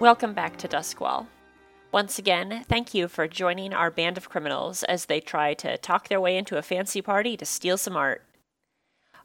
Welcome 0.00 0.32
back 0.32 0.56
to 0.58 0.68
Duskwall. 0.68 1.26
Once 1.90 2.20
again, 2.20 2.64
thank 2.68 2.94
you 2.94 3.08
for 3.08 3.26
joining 3.26 3.74
our 3.74 3.90
band 3.90 4.16
of 4.16 4.28
criminals 4.28 4.84
as 4.84 5.06
they 5.06 5.18
try 5.18 5.54
to 5.54 5.76
talk 5.76 6.06
their 6.06 6.20
way 6.20 6.36
into 6.36 6.56
a 6.56 6.62
fancy 6.62 7.02
party 7.02 7.36
to 7.36 7.44
steal 7.44 7.76
some 7.76 7.96
art. 7.96 8.22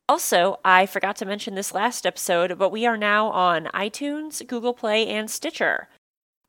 Also, 0.09 0.59
I 0.65 0.87
forgot 0.87 1.15
to 1.17 1.27
mention 1.27 1.53
this 1.53 1.75
last 1.75 2.07
episode, 2.07 2.57
but 2.57 2.71
we 2.71 2.87
are 2.87 2.97
now 2.97 3.27
on 3.27 3.65
iTunes, 3.65 4.45
Google 4.47 4.73
Play, 4.73 5.07
and 5.07 5.29
Stitcher. 5.29 5.89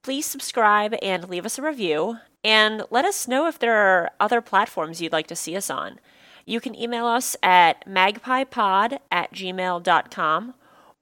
Please 0.02 0.24
subscribe 0.24 0.94
and 1.02 1.28
leave 1.28 1.44
us 1.44 1.58
a 1.58 1.62
review, 1.62 2.16
and 2.42 2.84
let 2.90 3.04
us 3.04 3.28
know 3.28 3.46
if 3.46 3.58
there 3.58 3.76
are 3.76 4.10
other 4.18 4.40
platforms 4.40 5.02
you'd 5.02 5.12
like 5.12 5.26
to 5.26 5.36
see 5.36 5.54
us 5.54 5.68
on. 5.68 6.00
You 6.46 6.60
can 6.60 6.74
email 6.74 7.04
us 7.04 7.36
at 7.42 7.86
magpiepod 7.86 9.00
at 9.10 9.32
gmail.com 9.34 10.54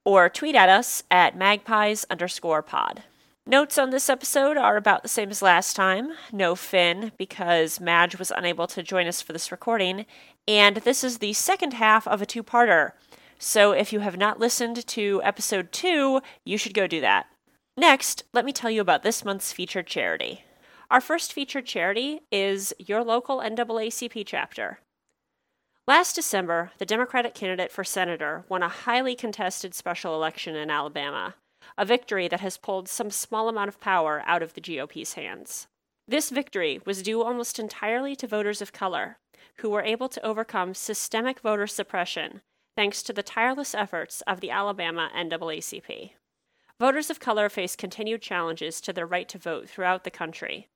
or 0.05 0.29
tweet 0.29 0.57
at 0.57 0.69
us 0.69 1.05
at 1.09 1.37
magpies 1.37 2.05
underscore 2.11 2.63
pod. 2.63 3.05
Notes 3.45 3.77
on 3.77 3.91
this 3.91 4.09
episode 4.09 4.57
are 4.57 4.77
about 4.77 5.03
the 5.03 5.09
same 5.09 5.29
as 5.29 5.43
last 5.43 5.75
time. 5.75 6.13
No 6.31 6.55
Finn, 6.55 7.11
because 7.19 7.81
Madge 7.81 8.17
was 8.17 8.31
unable 8.31 8.69
to 8.69 8.85
join 8.85 9.09
us 9.09 9.21
for 9.21 9.33
this 9.33 9.51
recording, 9.51 10.07
and 10.47 10.77
this 10.77 11.03
is 11.03 11.19
the 11.19 11.33
second 11.33 11.73
half 11.73 12.07
of 12.07 12.23
a 12.23 12.27
two 12.27 12.45
parter. 12.45 12.93
So 13.41 13.73
if 13.73 13.93
you 13.93 13.99
have 13.99 14.17
not 14.17 14.39
listened 14.39 14.87
to 14.87 15.21
episode 15.25 15.73
two, 15.73 16.21
you 16.45 16.57
should 16.57 16.73
go 16.73 16.87
do 16.87 17.01
that. 17.01 17.27
Next, 17.77 18.23
let 18.33 18.45
me 18.45 18.53
tell 18.53 18.71
you 18.71 18.81
about 18.81 19.03
this 19.03 19.25
month's 19.25 19.53
featured 19.53 19.89
charity. 19.89 20.45
Our 20.89 21.01
first 21.01 21.33
featured 21.33 21.67
charity 21.67 22.21
is 22.31 22.73
your 22.79 23.03
local 23.03 23.39
NAACP 23.39 24.23
chapter. 24.25 24.79
Last 25.89 26.15
December, 26.15 26.71
the 26.79 26.87
Democratic 26.87 27.35
candidate 27.35 27.73
for 27.73 27.83
senator 27.83 28.45
won 28.49 28.63
a 28.63 28.69
highly 28.69 29.17
contested 29.17 29.75
special 29.75 30.15
election 30.15 30.55
in 30.55 30.71
Alabama, 30.71 31.35
a 31.77 31.85
victory 31.85 32.29
that 32.29 32.41
has 32.41 32.57
pulled 32.57 32.89
some 32.89 33.11
small 33.11 33.49
amount 33.49 33.69
of 33.69 33.81
power 33.81 34.23
out 34.27 34.43
of 34.43 34.55
the 34.55 34.61
GOP's 34.61 35.15
hands. 35.15 35.67
This 36.09 36.31
victory 36.31 36.81
was 36.85 37.03
due 37.03 37.23
almost 37.23 37.59
entirely 37.59 38.17
to 38.17 38.27
voters 38.27 38.61
of 38.61 38.73
color, 38.73 39.19
who 39.59 39.71
were 39.71 39.83
able 39.83 40.09
to 40.09 40.25
overcome 40.25 40.75
systemic 40.75 41.41
voter 41.41 41.67
suppression 41.67 42.43
thanks 42.77 43.03
to 43.03 43.13
the 43.13 43.23
tireless 43.23 43.75
efforts 43.75 44.23
of 44.23 44.41
the 44.41 44.51
Alabama 44.51 45.11
NAACP. 45.15 46.13
Voters 46.81 47.11
of 47.11 47.21
color 47.21 47.49
face 47.49 47.77
continued 47.77 48.23
challenges 48.23 48.81
to 48.81 48.93
their 48.93 49.07
right 49.07 49.29
to 49.29 49.39
vote 49.39 49.69
throughout 49.69 50.05
the 50.05 50.11
country, 50.11 50.69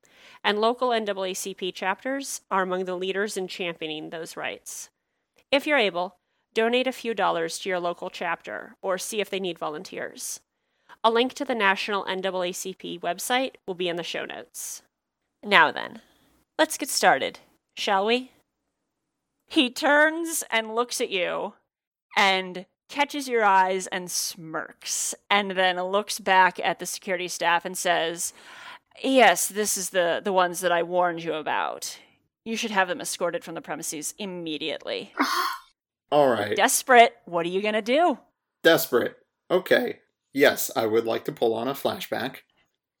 and 0.43 0.59
local 0.59 0.89
NAACP 0.89 1.73
chapters 1.73 2.41
are 2.49 2.61
among 2.61 2.85
the 2.85 2.95
leaders 2.95 3.35
in 3.35 3.47
championing 3.47 4.09
those 4.09 4.37
rights. 4.37 4.89
If 5.51 5.65
you're 5.65 5.77
able, 5.77 6.17
donate 6.53 6.87
a 6.87 6.91
few 6.91 7.13
dollars 7.13 7.59
to 7.59 7.69
your 7.69 7.79
local 7.79 8.09
chapter 8.09 8.75
or 8.81 8.97
see 8.97 9.19
if 9.19 9.29
they 9.29 9.39
need 9.39 9.59
volunteers. 9.59 10.39
A 11.07 11.17
link 11.17 11.33
to 11.35 11.45
the 11.45 11.55
National 11.55 12.03
NAACP 12.03 12.99
website 12.99 13.53
will 13.65 13.75
be 13.75 13.87
in 13.87 13.95
the 13.95 14.03
show 14.03 14.25
notes. 14.25 14.81
Now 15.41 15.71
then, 15.71 16.01
let's 16.59 16.77
get 16.77 16.89
started, 16.89 17.39
shall 17.77 18.05
we? 18.05 18.31
He 19.45 19.69
turns 19.69 20.43
and 20.51 20.75
looks 20.75 20.99
at 20.99 21.09
you 21.09 21.53
and 22.17 22.65
catches 22.89 23.29
your 23.29 23.45
eyes 23.45 23.87
and 23.87 24.11
smirks, 24.11 25.15
and 25.29 25.51
then 25.51 25.81
looks 25.81 26.19
back 26.19 26.59
at 26.59 26.79
the 26.79 26.85
security 26.85 27.29
staff 27.29 27.63
and 27.63 27.77
says, 27.77 28.33
Yes, 29.01 29.47
this 29.47 29.77
is 29.77 29.91
the, 29.91 30.19
the 30.21 30.33
ones 30.33 30.59
that 30.59 30.73
I 30.73 30.83
warned 30.83 31.23
you 31.23 31.35
about. 31.35 31.99
You 32.43 32.57
should 32.57 32.71
have 32.71 32.89
them 32.89 32.99
escorted 32.99 33.45
from 33.45 33.55
the 33.55 33.61
premises 33.61 34.13
immediately. 34.17 35.13
All 36.11 36.27
right. 36.27 36.57
Desperate. 36.57 37.15
What 37.23 37.45
are 37.45 37.49
you 37.49 37.61
going 37.61 37.75
to 37.75 37.81
do? 37.81 38.17
Desperate. 38.61 39.15
Okay. 39.49 39.99
Yes, 40.37 40.69
I 40.75 40.85
would 40.85 41.05
like 41.05 41.25
to 41.25 41.31
pull 41.31 41.55
on 41.55 41.67
a 41.67 41.73
flashback. 41.73 42.41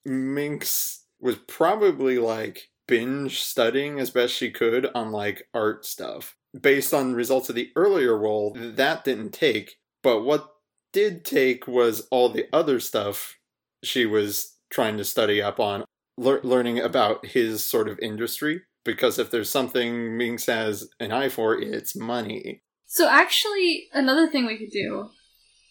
Minx 0.03 1.05
was 1.19 1.35
probably 1.47 2.17
like 2.17 2.71
binge 2.87 3.41
studying 3.41 3.99
as 3.99 4.09
best 4.09 4.33
she 4.33 4.49
could 4.49 4.87
on 4.95 5.11
like 5.11 5.43
art 5.53 5.85
stuff. 5.85 6.35
Based 6.59 6.95
on 6.95 7.13
results 7.13 7.47
of 7.47 7.53
the 7.53 7.69
earlier 7.75 8.17
roll, 8.17 8.57
that 8.59 9.03
didn't 9.03 9.33
take, 9.33 9.75
but 10.01 10.23
what 10.23 10.49
did 10.91 11.23
take 11.23 11.67
was 11.67 12.07
all 12.09 12.29
the 12.29 12.47
other 12.51 12.79
stuff 12.79 13.37
she 13.83 14.07
was 14.07 14.55
trying 14.71 14.97
to 14.97 15.05
study 15.05 15.39
up 15.39 15.59
on, 15.59 15.85
lear- 16.17 16.41
learning 16.43 16.79
about 16.79 17.23
his 17.23 17.63
sort 17.63 17.87
of 17.87 17.99
industry. 17.99 18.61
Because 18.83 19.19
if 19.19 19.29
there's 19.29 19.51
something 19.51 20.17
Minx 20.17 20.47
has 20.47 20.89
an 20.99 21.11
eye 21.11 21.29
for, 21.29 21.55
it's 21.55 21.95
money. 21.95 22.63
So 22.87 23.07
actually, 23.07 23.89
another 23.93 24.25
thing 24.25 24.47
we 24.47 24.57
could 24.57 24.71
do, 24.71 25.09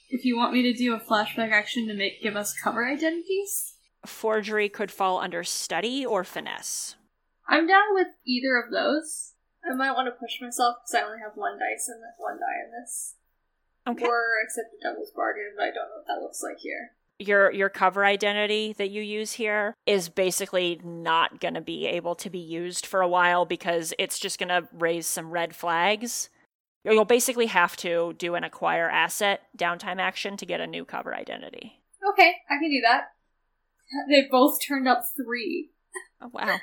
if 0.08 0.24
you 0.24 0.36
want 0.36 0.52
me 0.52 0.62
to 0.62 0.72
do 0.72 0.94
a 0.94 1.00
flashback 1.00 1.50
action 1.52 1.86
to 1.88 1.94
make 1.94 2.22
give 2.22 2.36
us 2.36 2.54
cover 2.54 2.86
identities, 2.86 3.74
Forgery 4.04 4.68
could 4.68 4.90
fall 4.90 5.18
under 5.18 5.42
study 5.42 6.04
or 6.06 6.22
finesse. 6.24 6.96
I'm 7.48 7.66
down 7.66 7.94
with 7.94 8.08
either 8.24 8.56
of 8.56 8.70
those. 8.70 9.32
I 9.68 9.74
might 9.74 9.92
want 9.92 10.06
to 10.06 10.12
push 10.12 10.40
myself 10.40 10.76
because 10.78 10.94
I 10.94 11.06
only 11.06 11.18
have 11.18 11.32
one 11.34 11.58
dice 11.58 11.88
and 11.88 12.00
one 12.18 12.38
die 12.38 12.64
in 12.64 12.70
this. 12.80 13.14
Okay. 13.88 14.04
Or 14.04 14.24
accept 14.44 14.68
the 14.72 14.88
devil's 14.88 15.10
bargain, 15.10 15.54
but 15.56 15.64
I 15.64 15.66
don't 15.66 15.88
know 15.88 15.96
what 15.98 16.06
that 16.06 16.22
looks 16.22 16.42
like 16.42 16.58
here. 16.58 16.92
your 17.18 17.50
your 17.52 17.68
cover 17.68 18.04
identity 18.04 18.74
that 18.74 18.90
you 18.90 19.02
use 19.02 19.32
here 19.32 19.74
is 19.86 20.08
basically 20.08 20.80
not 20.84 21.40
going 21.40 21.54
to 21.54 21.60
be 21.60 21.86
able 21.86 22.14
to 22.16 22.30
be 22.30 22.38
used 22.38 22.84
for 22.84 23.00
a 23.00 23.08
while 23.08 23.44
because 23.44 23.94
it's 23.98 24.18
just 24.18 24.38
going 24.38 24.48
to 24.50 24.68
raise 24.72 25.06
some 25.06 25.30
red 25.30 25.54
flags. 25.54 26.30
You'll 26.94 27.04
basically 27.04 27.46
have 27.46 27.76
to 27.78 28.14
do 28.18 28.34
an 28.34 28.44
acquire 28.44 28.88
asset 28.88 29.42
downtime 29.56 29.98
action 30.00 30.36
to 30.36 30.46
get 30.46 30.60
a 30.60 30.66
new 30.66 30.84
cover 30.84 31.14
identity. 31.14 31.80
Okay, 32.12 32.34
I 32.50 32.54
can 32.60 32.70
do 32.70 32.80
that. 32.82 33.08
They 34.08 34.26
both 34.30 34.58
turned 34.66 34.88
up 34.88 35.02
three. 35.16 35.70
Oh 36.20 36.30
wow. 36.32 36.58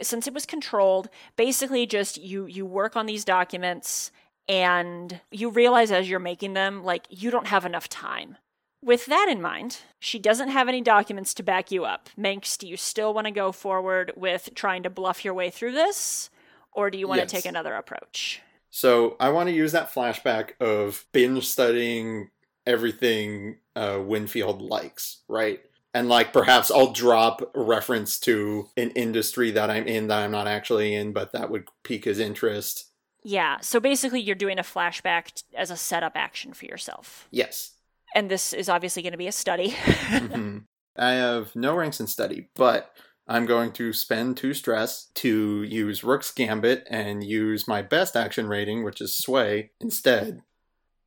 Since 0.00 0.26
it 0.28 0.34
was 0.34 0.46
controlled, 0.46 1.08
basically 1.36 1.86
just 1.86 2.18
you 2.18 2.46
you 2.46 2.64
work 2.64 2.96
on 2.96 3.06
these 3.06 3.24
documents 3.24 4.12
and 4.48 5.20
you 5.30 5.50
realize 5.50 5.90
as 5.90 6.08
you're 6.08 6.20
making 6.20 6.52
them 6.54 6.84
like 6.84 7.06
you 7.10 7.30
don't 7.30 7.48
have 7.48 7.64
enough 7.64 7.88
time. 7.88 8.36
With 8.80 9.06
that 9.06 9.28
in 9.30 9.40
mind, 9.42 9.78
she 10.00 10.18
doesn't 10.18 10.48
have 10.50 10.68
any 10.68 10.80
documents 10.80 11.34
to 11.34 11.42
back 11.42 11.70
you 11.70 11.84
up. 11.84 12.08
Minx, 12.16 12.56
do 12.56 12.66
you 12.66 12.76
still 12.76 13.14
want 13.14 13.26
to 13.26 13.32
go 13.32 13.52
forward 13.52 14.12
with 14.16 14.50
trying 14.54 14.82
to 14.82 14.90
bluff 14.90 15.24
your 15.24 15.34
way 15.34 15.50
through 15.50 15.72
this 15.72 16.30
or 16.72 16.90
do 16.90 16.98
you 16.98 17.06
want 17.06 17.20
Yes. 17.20 17.30
to 17.30 17.36
take 17.36 17.44
another 17.44 17.74
approach? 17.74 18.40
So 18.72 19.16
I 19.20 19.28
want 19.28 19.50
to 19.50 19.54
use 19.54 19.72
that 19.72 19.92
flashback 19.92 20.58
of 20.58 21.04
binge 21.12 21.46
studying 21.46 22.30
everything 22.66 23.58
uh, 23.76 24.00
Winfield 24.02 24.62
likes, 24.62 25.18
right? 25.28 25.60
And 25.92 26.08
like 26.08 26.32
perhaps 26.32 26.70
I'll 26.70 26.90
drop 26.92 27.42
a 27.54 27.60
reference 27.60 28.18
to 28.20 28.70
an 28.78 28.90
industry 28.92 29.50
that 29.50 29.68
I'm 29.70 29.86
in 29.86 30.08
that 30.08 30.22
I'm 30.22 30.30
not 30.30 30.48
actually 30.48 30.94
in, 30.94 31.12
but 31.12 31.32
that 31.32 31.50
would 31.50 31.68
pique 31.84 32.06
his 32.06 32.18
interest. 32.18 32.86
Yeah, 33.22 33.58
so 33.60 33.78
basically 33.78 34.20
you're 34.20 34.34
doing 34.34 34.58
a 34.58 34.62
flashback 34.62 35.42
as 35.54 35.70
a 35.70 35.76
setup 35.76 36.12
action 36.16 36.54
for 36.54 36.64
yourself. 36.64 37.28
Yes. 37.30 37.72
And 38.14 38.30
this 38.30 38.54
is 38.54 38.70
obviously 38.70 39.02
going 39.02 39.12
to 39.12 39.18
be 39.18 39.28
a 39.28 39.32
study. 39.32 39.70
Mhm. 40.12 40.64
I 40.96 41.12
have 41.12 41.54
no 41.54 41.74
ranks 41.74 42.00
in 42.00 42.06
study, 42.06 42.48
but 42.54 42.94
I'm 43.28 43.46
going 43.46 43.72
to 43.72 43.92
spend 43.92 44.36
two 44.36 44.54
stress 44.54 45.10
to 45.14 45.62
use 45.62 46.04
Rook's 46.04 46.32
Gambit 46.32 46.86
and 46.90 47.24
use 47.24 47.68
my 47.68 47.82
best 47.82 48.16
action 48.16 48.46
rating, 48.48 48.84
which 48.84 49.00
is 49.00 49.16
Sway, 49.16 49.70
instead. 49.80 50.42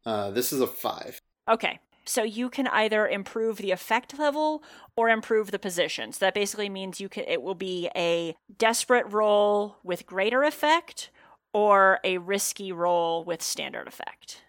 Uh, 0.05 0.31
this 0.31 0.53
is 0.53 0.61
a 0.61 0.67
five. 0.67 1.19
Okay. 1.49 1.79
So 2.05 2.21
you 2.23 2.49
can 2.49 2.67
either 2.67 3.07
improve 3.07 3.57
the 3.57 3.71
effect 3.71 4.17
level 4.19 4.63
or 4.95 5.09
improve 5.09 5.51
the 5.51 5.59
position. 5.59 6.11
So 6.11 6.25
that 6.25 6.35
basically 6.35 6.69
means 6.69 7.01
you 7.01 7.09
can 7.09 7.23
it 7.27 7.41
will 7.41 7.55
be 7.55 7.89
a 7.95 8.35
desperate 8.57 9.11
roll 9.11 9.77
with 9.83 10.05
greater 10.05 10.43
effect 10.43 11.09
or 11.51 11.99
a 12.03 12.19
risky 12.19 12.71
roll 12.71 13.23
with 13.23 13.41
standard 13.41 13.87
effect. 13.87 14.41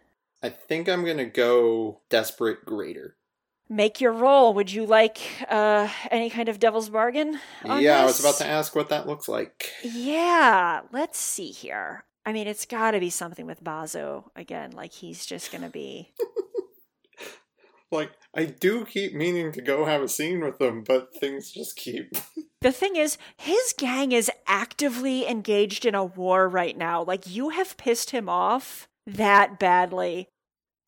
I 0.43 0.51
think 0.51 0.89
I'm 0.89 1.05
going 1.05 1.17
to 1.17 1.25
go 1.25 2.01
Desperate 2.11 2.65
Greater. 2.65 3.17
Make 3.69 4.01
your 4.01 4.13
roll. 4.13 4.55
Would 4.55 4.73
you 4.73 4.87
like 4.87 5.19
uh 5.49 5.89
any 6.11 6.31
kind 6.31 6.49
of 6.49 6.59
devil's 6.59 6.89
bargain? 6.89 7.39
on 7.65 7.83
Yeah, 7.83 8.03
I 8.03 8.05
was 8.05 8.21
about 8.21 8.37
to 8.39 8.47
ask 8.47 8.75
what 8.75 8.91
that 8.91 9.07
looks 9.07 9.29
like. 9.29 9.73
Yeah, 9.83 10.83
let's 10.93 11.19
see 11.19 11.51
here. 11.51 12.05
I 12.25 12.33
mean, 12.33 12.49
it's 12.49 12.67
got 12.67 12.91
to 12.93 13.01
be 13.01 13.11
something 13.11 13.47
with 13.47 13.63
Bazso 13.63 14.25
again. 14.35 14.73
Like 14.73 14.93
he's 14.93 15.27
just 15.27 15.53
going 15.53 15.63
to 15.63 15.71
be 15.71 16.13
Like, 17.93 18.13
I 18.35 18.47
do 18.47 18.85
keep 18.85 19.15
meaning 19.15 19.53
to 19.53 19.63
go 19.63 19.85
have 19.85 20.03
a 20.03 20.09
scene 20.09 20.41
with 20.41 20.59
them, 20.59 20.83
but 20.83 21.15
things 21.19 21.51
just 21.51 21.77
keep. 21.77 22.17
The 22.63 22.73
thing 22.73 22.97
is, 22.97 23.19
his 23.37 23.75
gang 23.77 24.13
is 24.13 24.31
actively 24.47 25.29
engaged 25.29 25.85
in 25.85 25.95
a 25.95 26.05
war 26.05 26.49
right 26.49 26.77
now. 26.77 27.05
Like, 27.05 27.29
you 27.29 27.51
have 27.51 27.77
pissed 27.77 28.11
him 28.11 28.31
off 28.31 28.89
that 29.07 29.59
badly. 29.59 30.31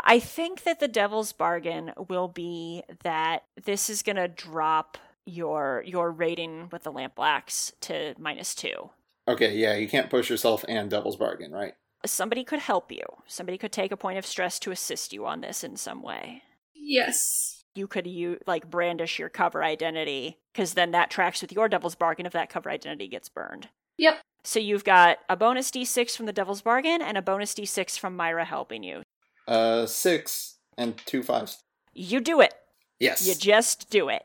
I 0.00 0.20
think 0.20 0.62
that 0.62 0.80
the 0.80 0.88
devil's 0.88 1.32
bargain 1.32 1.92
will 2.08 2.28
be 2.28 2.82
that 3.02 3.44
this 3.64 3.90
is 3.90 4.02
going 4.02 4.16
to 4.16 4.28
drop 4.28 4.96
your 5.26 5.82
your 5.86 6.10
rating 6.10 6.68
with 6.72 6.84
the 6.84 6.92
Lampblacks 6.92 7.72
to 7.80 8.14
minus 8.18 8.54
2. 8.54 8.90
Okay, 9.26 9.56
yeah, 9.56 9.74
you 9.76 9.88
can't 9.88 10.08
push 10.08 10.30
yourself 10.30 10.64
and 10.68 10.88
Devil's 10.88 11.16
Bargain, 11.16 11.52
right? 11.52 11.74
Somebody 12.06 12.44
could 12.44 12.60
help 12.60 12.90
you. 12.90 13.02
Somebody 13.26 13.58
could 13.58 13.72
take 13.72 13.92
a 13.92 13.96
point 13.96 14.16
of 14.18 14.24
stress 14.24 14.58
to 14.60 14.70
assist 14.70 15.12
you 15.12 15.26
on 15.26 15.42
this 15.42 15.62
in 15.62 15.76
some 15.76 16.00
way. 16.02 16.42
Yes. 16.74 17.64
you 17.74 17.86
could 17.86 18.06
you 18.06 18.38
like 18.46 18.70
brandish 18.70 19.18
your 19.18 19.28
cover 19.28 19.62
identity 19.62 20.38
because 20.52 20.74
then 20.74 20.92
that 20.92 21.10
tracks 21.10 21.42
with 21.42 21.52
your 21.52 21.68
devil's 21.68 21.94
bargain 21.94 22.24
if 22.26 22.32
that 22.32 22.48
cover 22.50 22.70
identity 22.70 23.08
gets 23.08 23.28
burned. 23.28 23.68
Yep. 23.98 24.20
So 24.44 24.58
you've 24.58 24.84
got 24.84 25.18
a 25.28 25.36
bonus 25.36 25.70
d6 25.70 26.16
from 26.16 26.26
the 26.26 26.32
devil's 26.32 26.62
bargain 26.62 27.02
and 27.02 27.18
a 27.18 27.22
bonus 27.22 27.54
d6 27.54 27.98
from 27.98 28.16
Myra 28.16 28.44
helping 28.44 28.82
you. 28.82 29.02
Uh, 29.48 29.86
six 29.86 30.58
and 30.76 30.98
two 31.06 31.22
fives. 31.22 31.64
You 31.94 32.20
do 32.20 32.40
it. 32.40 32.54
Yes. 33.00 33.26
You 33.26 33.34
just 33.34 33.88
do 33.90 34.08
it. 34.10 34.22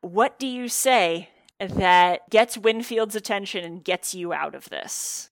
What 0.00 0.38
do 0.38 0.46
you 0.46 0.68
say 0.68 1.28
that 1.58 2.30
gets 2.30 2.56
Winfield's 2.56 3.16
attention 3.16 3.64
and 3.64 3.84
gets 3.84 4.14
you 4.14 4.32
out 4.32 4.54
of 4.54 4.70
this? 4.70 5.30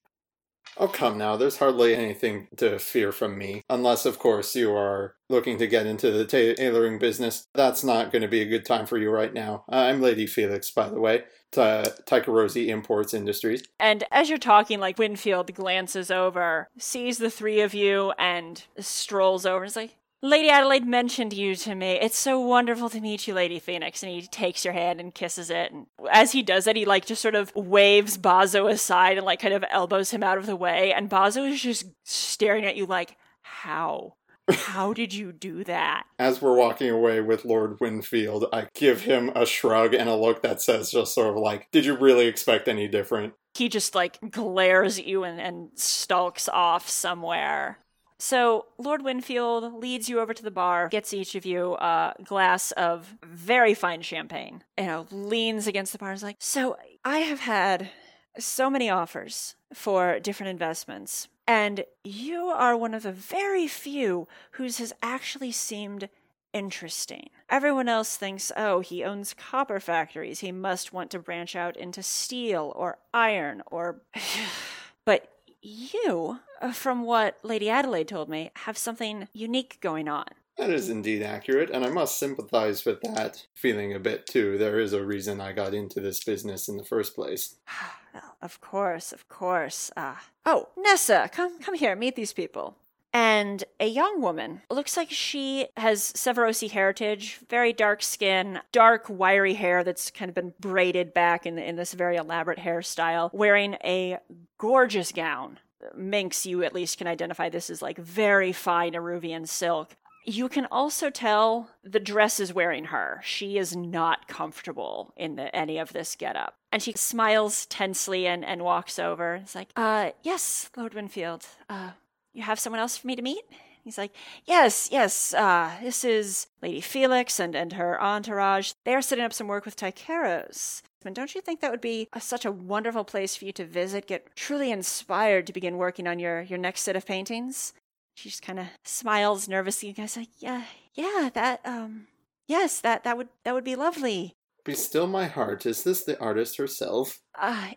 Oh, 0.76 0.88
come 0.88 1.19
now. 1.19 1.37
There's 1.37 1.58
hardly 1.58 1.94
anything 1.94 2.49
to 2.56 2.79
fear 2.79 3.11
from 3.11 3.37
me. 3.38 3.62
Unless, 3.70 4.06
of 4.06 4.19
course, 4.19 4.55
you 4.55 4.73
are 4.73 5.14
looking 5.29 5.58
to 5.58 5.67
get 5.67 5.87
into 5.87 6.11
the 6.11 6.25
tailoring 6.25 6.99
business. 6.99 7.46
That's 7.55 7.82
not 7.82 8.12
going 8.12 8.23
to 8.23 8.29
be 8.29 8.43
a 8.43 8.49
good 8.49 8.64
time 8.64 8.87
for 8.87 8.99
you 8.99 9.11
right 9.11 9.32
now. 9.32 9.64
I'm 9.69 10.00
Lady 10.00 10.26
Felix, 10.26 10.70
by 10.70 10.88
the 10.88 11.00
way, 11.00 11.25
to 11.52 11.94
Tycherosi 12.06 12.68
Imports 12.68 13.14
Industries. 13.14 13.62
And 13.80 14.04
as 14.10 14.28
you're 14.28 14.38
talking, 14.38 14.80
like 14.80 14.98
Winfield 14.98 15.54
glances 15.54 16.10
over, 16.10 16.68
sees 16.78 17.18
the 17.18 17.30
three 17.30 17.60
of 17.60 17.74
you, 17.74 18.12
and 18.18 18.62
strolls 18.78 19.46
over 19.46 19.64
and 19.64 19.68
is 19.68 19.76
like, 19.76 19.96
Lady 20.20 20.50
Adelaide 20.50 20.84
mentioned 20.84 21.32
you 21.32 21.54
to 21.54 21.76
me. 21.76 21.92
It's 21.92 22.18
so 22.18 22.40
wonderful 22.40 22.90
to 22.90 23.00
meet 23.00 23.28
you, 23.28 23.34
Lady 23.34 23.60
Phoenix. 23.60 24.02
And 24.02 24.10
he 24.10 24.22
takes 24.22 24.64
your 24.64 24.74
hand 24.74 24.98
and 24.98 25.14
kisses 25.14 25.48
it. 25.48 25.70
And 25.70 25.86
as 26.10 26.32
he 26.32 26.42
does 26.42 26.64
that, 26.64 26.74
he 26.74 26.84
like 26.84 27.06
just 27.06 27.22
sort 27.22 27.36
of 27.36 27.54
waves 27.54 28.18
Bazso 28.18 28.68
aside 28.68 29.16
and 29.16 29.24
like 29.24 29.40
kind 29.40 29.54
of 29.54 29.64
elbows 29.70 30.10
him 30.10 30.24
out 30.24 30.36
of 30.36 30.46
the 30.46 30.56
way. 30.56 30.92
And 30.92 31.08
Bazso 31.08 31.48
is 31.48 31.62
just 31.62 31.86
staring 32.02 32.66
at 32.66 32.74
you 32.74 32.84
like, 32.84 33.16
how? 33.42 34.14
How 34.50 34.92
did 34.92 35.12
you 35.12 35.32
do 35.32 35.64
that? 35.64 36.04
As 36.18 36.40
we're 36.40 36.56
walking 36.56 36.90
away 36.90 37.20
with 37.20 37.44
Lord 37.44 37.78
Winfield, 37.80 38.46
I 38.52 38.68
give 38.74 39.02
him 39.02 39.30
a 39.34 39.46
shrug 39.46 39.94
and 39.94 40.08
a 40.08 40.16
look 40.16 40.42
that 40.42 40.62
says 40.62 40.90
just 40.90 41.14
sort 41.14 41.28
of 41.28 41.36
like, 41.36 41.70
did 41.70 41.84
you 41.84 41.96
really 41.96 42.26
expect 42.26 42.68
any 42.68 42.88
different? 42.88 43.34
He 43.54 43.68
just 43.68 43.94
like 43.94 44.18
glares 44.30 44.98
at 44.98 45.06
you 45.06 45.24
and, 45.24 45.40
and 45.40 45.70
stalks 45.74 46.48
off 46.48 46.88
somewhere. 46.88 47.78
So, 48.20 48.66
Lord 48.78 49.02
Winfield 49.02 49.74
leads 49.74 50.08
you 50.08 50.18
over 50.18 50.34
to 50.34 50.42
the 50.42 50.50
bar, 50.50 50.88
gets 50.88 51.14
each 51.14 51.36
of 51.36 51.46
you 51.46 51.74
a 51.74 52.14
glass 52.24 52.72
of 52.72 53.14
very 53.22 53.74
fine 53.74 54.02
champagne, 54.02 54.64
you 54.76 54.86
know, 54.86 55.06
leans 55.12 55.68
against 55.68 55.92
the 55.92 55.98
bar 55.98 56.10
and 56.10 56.16
is 56.16 56.22
like, 56.24 56.36
So, 56.40 56.76
I 57.04 57.18
have 57.18 57.40
had 57.40 57.90
so 58.36 58.68
many 58.70 58.90
offers 58.90 59.54
for 59.72 60.18
different 60.18 60.50
investments, 60.50 61.28
and 61.48 61.86
you 62.04 62.48
are 62.48 62.76
one 62.76 62.92
of 62.92 63.04
the 63.04 63.12
very 63.12 63.66
few 63.66 64.28
whose 64.52 64.76
has 64.76 64.92
actually 65.02 65.50
seemed 65.50 66.10
interesting. 66.52 67.30
Everyone 67.48 67.88
else 67.88 68.18
thinks, 68.18 68.52
oh, 68.54 68.80
he 68.80 69.02
owns 69.02 69.32
copper 69.32 69.80
factories. 69.80 70.40
He 70.40 70.52
must 70.52 70.92
want 70.92 71.10
to 71.12 71.18
branch 71.18 71.56
out 71.56 71.74
into 71.76 72.02
steel 72.02 72.72
or 72.76 72.98
iron 73.14 73.62
or. 73.66 74.02
but 75.06 75.30
you, 75.62 76.40
from 76.72 77.04
what 77.04 77.38
Lady 77.42 77.70
Adelaide 77.70 78.08
told 78.08 78.28
me, 78.28 78.50
have 78.56 78.76
something 78.76 79.26
unique 79.32 79.78
going 79.80 80.06
on. 80.06 80.26
That 80.58 80.70
is 80.70 80.88
indeed 80.88 81.22
accurate, 81.22 81.70
and 81.70 81.84
I 81.84 81.88
must 81.88 82.19
sympathize 82.19 82.84
with 82.84 83.00
that 83.02 83.46
feeling 83.55 83.94
a 83.94 84.00
bit 84.00 84.26
too. 84.26 84.58
There 84.58 84.81
is 84.81 84.93
a 84.93 85.05
reason 85.05 85.40
I 85.40 85.52
got 85.52 85.72
into 85.72 86.00
this 86.00 86.22
business 86.25 86.69
in 86.69 86.76
the 86.76 86.84
first 86.84 87.14
place. 87.14 87.55
well, 88.12 88.37
of 88.43 88.60
course, 88.60 89.12
of 89.12 89.28
course. 89.28 89.93
Ah. 89.96 90.26
Oh, 90.44 90.69
Nessa, 90.76 91.31
come 91.32 91.60
come 91.60 91.75
here, 91.75 91.94
meet 91.94 92.16
these 92.16 92.32
people. 92.32 92.76
And 93.12 93.64
a 93.81 93.87
young 93.87 94.20
woman 94.20 94.62
looks 94.69 94.96
like 94.96 95.10
she 95.10 95.69
has 95.76 96.12
Severosi 96.12 96.70
heritage, 96.70 97.38
very 97.49 97.72
dark 97.72 98.02
skin, 98.02 98.60
dark, 98.70 99.06
wiry 99.08 99.55
hair 99.55 99.82
that's 99.82 100.10
kind 100.10 100.28
of 100.28 100.34
been 100.34 100.52
braided 100.60 101.14
back 101.14 101.46
in, 101.46 101.58
in 101.58 101.76
this 101.76 101.94
very 101.94 102.16
elaborate 102.16 102.58
hairstyle, 102.58 103.32
wearing 103.32 103.76
a 103.84 104.19
gorgeous 104.58 105.12
gown. 105.12 105.58
Minx, 105.96 106.44
you 106.44 106.62
at 106.64 106.75
least 106.75 106.99
can 106.99 107.06
identify 107.06 107.49
this 107.49 107.70
as 107.70 107.81
like 107.81 107.96
very 107.96 108.52
fine 108.52 108.93
Iruvian 108.93 109.49
silk. 109.49 109.96
You 110.25 110.49
can 110.49 110.67
also 110.67 111.09
tell 111.11 111.70
the 111.82 112.00
dress 112.00 112.38
is 112.38 112.53
wearing 112.53 112.87
her. 112.87 113.20
She 113.25 113.56
is 113.56 113.75
not 113.75 114.29
comfortable 114.29 115.15
in 115.17 115.37
the, 115.37 115.55
any 115.56 115.79
of 115.79 115.93
this 115.93 116.15
getup. 116.17 116.55
And 116.70 116.82
she 116.82 116.93
smiles 116.93 117.67
tensely 117.67 118.26
and, 118.26 118.44
and 118.44 118.62
walks 118.62 118.99
over. 118.99 119.37
It's 119.37 119.55
like, 119.55 119.70
uh, 119.75 120.11
yes, 120.23 120.70
Lord 120.76 120.94
Winfield. 120.94 121.47
Uh, 121.70 121.91
you 122.35 122.43
have 122.43 122.61
someone 122.61 122.81
else 122.81 122.97
for 122.97 123.06
me 123.06 123.17
to 123.17 123.23
meet? 123.23 123.43
He's 123.85 123.97
like, 123.97 124.15
Yes, 124.44 124.91
yes, 124.93 125.32
uh, 125.32 125.70
this 125.82 126.05
is 126.05 126.49
Lady 126.61 126.82
Felix 126.82 127.41
and, 127.41 127.56
and 127.56 127.73
her 127.73 128.00
entourage. 128.03 128.73
They 128.85 128.94
are 128.94 129.00
setting 129.00 129.25
up 129.25 129.32
some 129.32 129.49
work 129.49 129.65
with 129.65 129.76
Tycheros. 129.76 130.82
And 131.05 131.15
don't 131.15 131.35
you 131.35 131.41
think 131.41 131.61
that 131.61 131.70
would 131.70 131.81
be 131.81 132.06
a, 132.12 132.20
such 132.20 132.44
a 132.44 132.53
wonderful 132.53 133.05
place 133.05 133.35
for 133.35 133.47
you 133.47 133.53
to 133.53 133.65
visit, 133.65 134.06
get 134.06 134.37
truly 134.37 134.70
inspired 134.70 135.47
to 135.47 135.55
begin 135.55 135.79
working 135.79 136.06
on 136.06 136.19
your, 136.19 136.43
your 136.43 136.59
next 136.59 136.82
set 136.82 136.97
of 136.97 137.06
paintings? 137.06 137.73
She 138.19 138.31
just 138.31 138.43
kind 138.43 138.59
of 138.59 138.67
smiles 138.85 139.49
nervously. 139.49 139.91
And 139.91 139.97
goes 139.97 140.17
like, 140.17 140.31
yeah, 140.41 140.65
yeah, 140.94 141.31
that, 141.35 141.61
um, 141.65 142.09
yes, 142.49 142.81
that, 142.81 143.05
that 143.05 143.17
would, 143.17 143.29
that 143.44 143.55
would 143.55 143.62
be 143.62 143.76
lovely. 143.76 144.35
Be 144.65 144.75
still 144.75 145.06
my 145.06 145.26
heart. 145.26 145.65
Is 145.67 145.85
this 145.85 146.03
the 146.03 146.19
artist 146.19 146.56
herself? 146.56 147.20
Uh, 147.38 147.69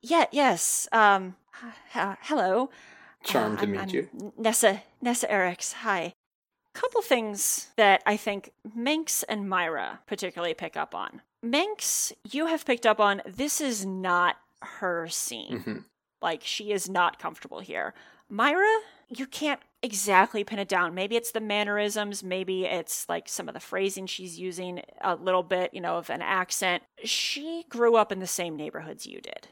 yeah, 0.00 0.24
yes. 0.32 0.88
Um, 0.92 1.36
uh, 1.94 2.14
hello. 2.22 2.70
Charmed 3.22 3.58
uh, 3.58 3.60
to 3.60 3.66
meet 3.66 3.80
I'm 3.80 3.88
you. 3.90 4.08
Nessa, 4.38 4.82
Nessa 5.02 5.26
Ericks. 5.26 5.74
Hi. 5.74 6.14
Couple 6.72 7.02
things 7.02 7.68
that 7.76 8.02
I 8.06 8.16
think 8.16 8.52
Minx 8.74 9.24
and 9.24 9.46
Myra 9.46 10.00
particularly 10.06 10.54
pick 10.54 10.74
up 10.74 10.94
on. 10.94 11.20
Minx, 11.42 12.14
you 12.30 12.46
have 12.46 12.64
picked 12.64 12.86
up 12.86 12.98
on 12.98 13.20
this 13.26 13.60
is 13.60 13.84
not 13.84 14.36
her 14.62 15.06
scene. 15.08 15.60
hmm 15.60 15.78
Like, 16.22 16.40
she 16.44 16.72
is 16.72 16.88
not 16.88 17.18
comfortable 17.18 17.60
here. 17.60 17.92
Myra, 18.30 18.80
you 19.16 19.26
can't 19.26 19.60
exactly 19.82 20.44
pin 20.44 20.58
it 20.58 20.68
down. 20.68 20.94
Maybe 20.94 21.16
it's 21.16 21.32
the 21.32 21.40
mannerisms, 21.40 22.22
maybe 22.22 22.64
it's 22.64 23.08
like 23.08 23.28
some 23.28 23.48
of 23.48 23.54
the 23.54 23.60
phrasing 23.60 24.06
she's 24.06 24.38
using, 24.38 24.82
a 25.00 25.16
little 25.16 25.42
bit, 25.42 25.74
you 25.74 25.80
know, 25.80 25.98
of 25.98 26.10
an 26.10 26.22
accent. 26.22 26.82
She 27.04 27.64
grew 27.68 27.96
up 27.96 28.12
in 28.12 28.20
the 28.20 28.26
same 28.26 28.56
neighborhoods 28.56 29.06
you 29.06 29.20
did. 29.20 29.48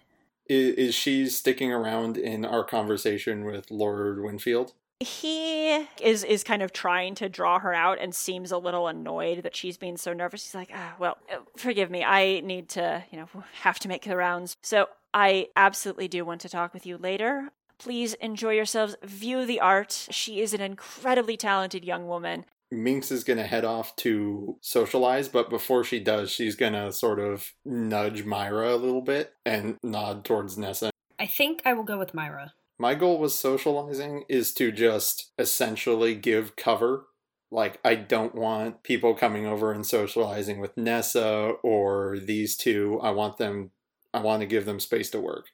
Is, 0.46 0.74
is 0.74 0.94
she 0.94 1.26
sticking 1.26 1.72
around 1.72 2.16
in 2.16 2.44
our 2.44 2.64
conversation 2.64 3.44
with 3.44 3.70
Lord 3.70 4.22
Winfield? 4.22 4.72
he 5.00 5.86
is 6.02 6.24
is 6.24 6.44
kind 6.44 6.60
of 6.62 6.72
trying 6.72 7.14
to 7.14 7.28
draw 7.28 7.58
her 7.58 7.72
out 7.72 7.98
and 7.98 8.14
seems 8.14 8.52
a 8.52 8.58
little 8.58 8.86
annoyed 8.86 9.42
that 9.42 9.56
she's 9.56 9.78
being 9.78 9.96
so 9.96 10.12
nervous. 10.12 10.44
He's 10.44 10.54
like, 10.54 10.70
ah, 10.74 10.94
well, 10.98 11.16
uh, 11.32 11.38
forgive 11.56 11.90
me. 11.90 12.04
I 12.04 12.40
need 12.40 12.68
to, 12.70 13.02
you 13.10 13.18
know, 13.18 13.44
have 13.62 13.78
to 13.80 13.88
make 13.88 14.04
the 14.04 14.16
rounds. 14.16 14.56
So 14.60 14.88
I 15.14 15.48
absolutely 15.56 16.06
do 16.06 16.24
want 16.24 16.42
to 16.42 16.50
talk 16.50 16.74
with 16.74 16.84
you 16.84 16.98
later. 16.98 17.50
Please 17.80 18.12
enjoy 18.14 18.52
yourselves. 18.52 18.94
View 19.02 19.46
the 19.46 19.58
art. 19.58 20.06
She 20.10 20.42
is 20.42 20.52
an 20.52 20.60
incredibly 20.60 21.38
talented 21.38 21.82
young 21.82 22.06
woman. 22.06 22.44
Minx 22.70 23.10
is 23.10 23.24
going 23.24 23.38
to 23.38 23.46
head 23.46 23.64
off 23.64 23.96
to 23.96 24.58
socialize, 24.60 25.28
but 25.28 25.48
before 25.48 25.82
she 25.82 25.98
does, 25.98 26.30
she's 26.30 26.56
going 26.56 26.74
to 26.74 26.92
sort 26.92 27.18
of 27.18 27.54
nudge 27.64 28.24
Myra 28.24 28.74
a 28.74 28.76
little 28.76 29.00
bit 29.00 29.32
and 29.46 29.78
nod 29.82 30.26
towards 30.26 30.58
Nessa. 30.58 30.90
I 31.18 31.24
think 31.24 31.62
I 31.64 31.72
will 31.72 31.82
go 31.82 31.98
with 31.98 32.12
Myra. 32.12 32.52
My 32.78 32.94
goal 32.94 33.18
with 33.18 33.32
socializing 33.32 34.24
is 34.28 34.52
to 34.54 34.70
just 34.70 35.32
essentially 35.38 36.14
give 36.14 36.56
cover. 36.56 37.06
Like, 37.50 37.80
I 37.82 37.94
don't 37.94 38.34
want 38.34 38.82
people 38.82 39.14
coming 39.14 39.46
over 39.46 39.72
and 39.72 39.86
socializing 39.86 40.60
with 40.60 40.76
Nessa 40.76 41.54
or 41.62 42.18
these 42.18 42.56
two. 42.56 43.00
I 43.02 43.10
want 43.10 43.38
them, 43.38 43.70
I 44.12 44.20
want 44.20 44.40
to 44.40 44.46
give 44.46 44.66
them 44.66 44.80
space 44.80 45.08
to 45.10 45.20
work. 45.20 45.46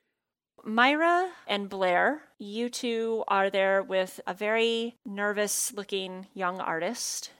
Myra 0.66 1.30
and 1.46 1.68
Blair, 1.68 2.23
you 2.38 2.68
two 2.68 3.23
are 3.28 3.49
there 3.50 3.82
with 3.85 4.20
a 4.26 4.35
very 4.35 4.96
nervous 5.06 5.73
looking 5.73 6.26
young 6.35 6.61
artist. 6.61 7.30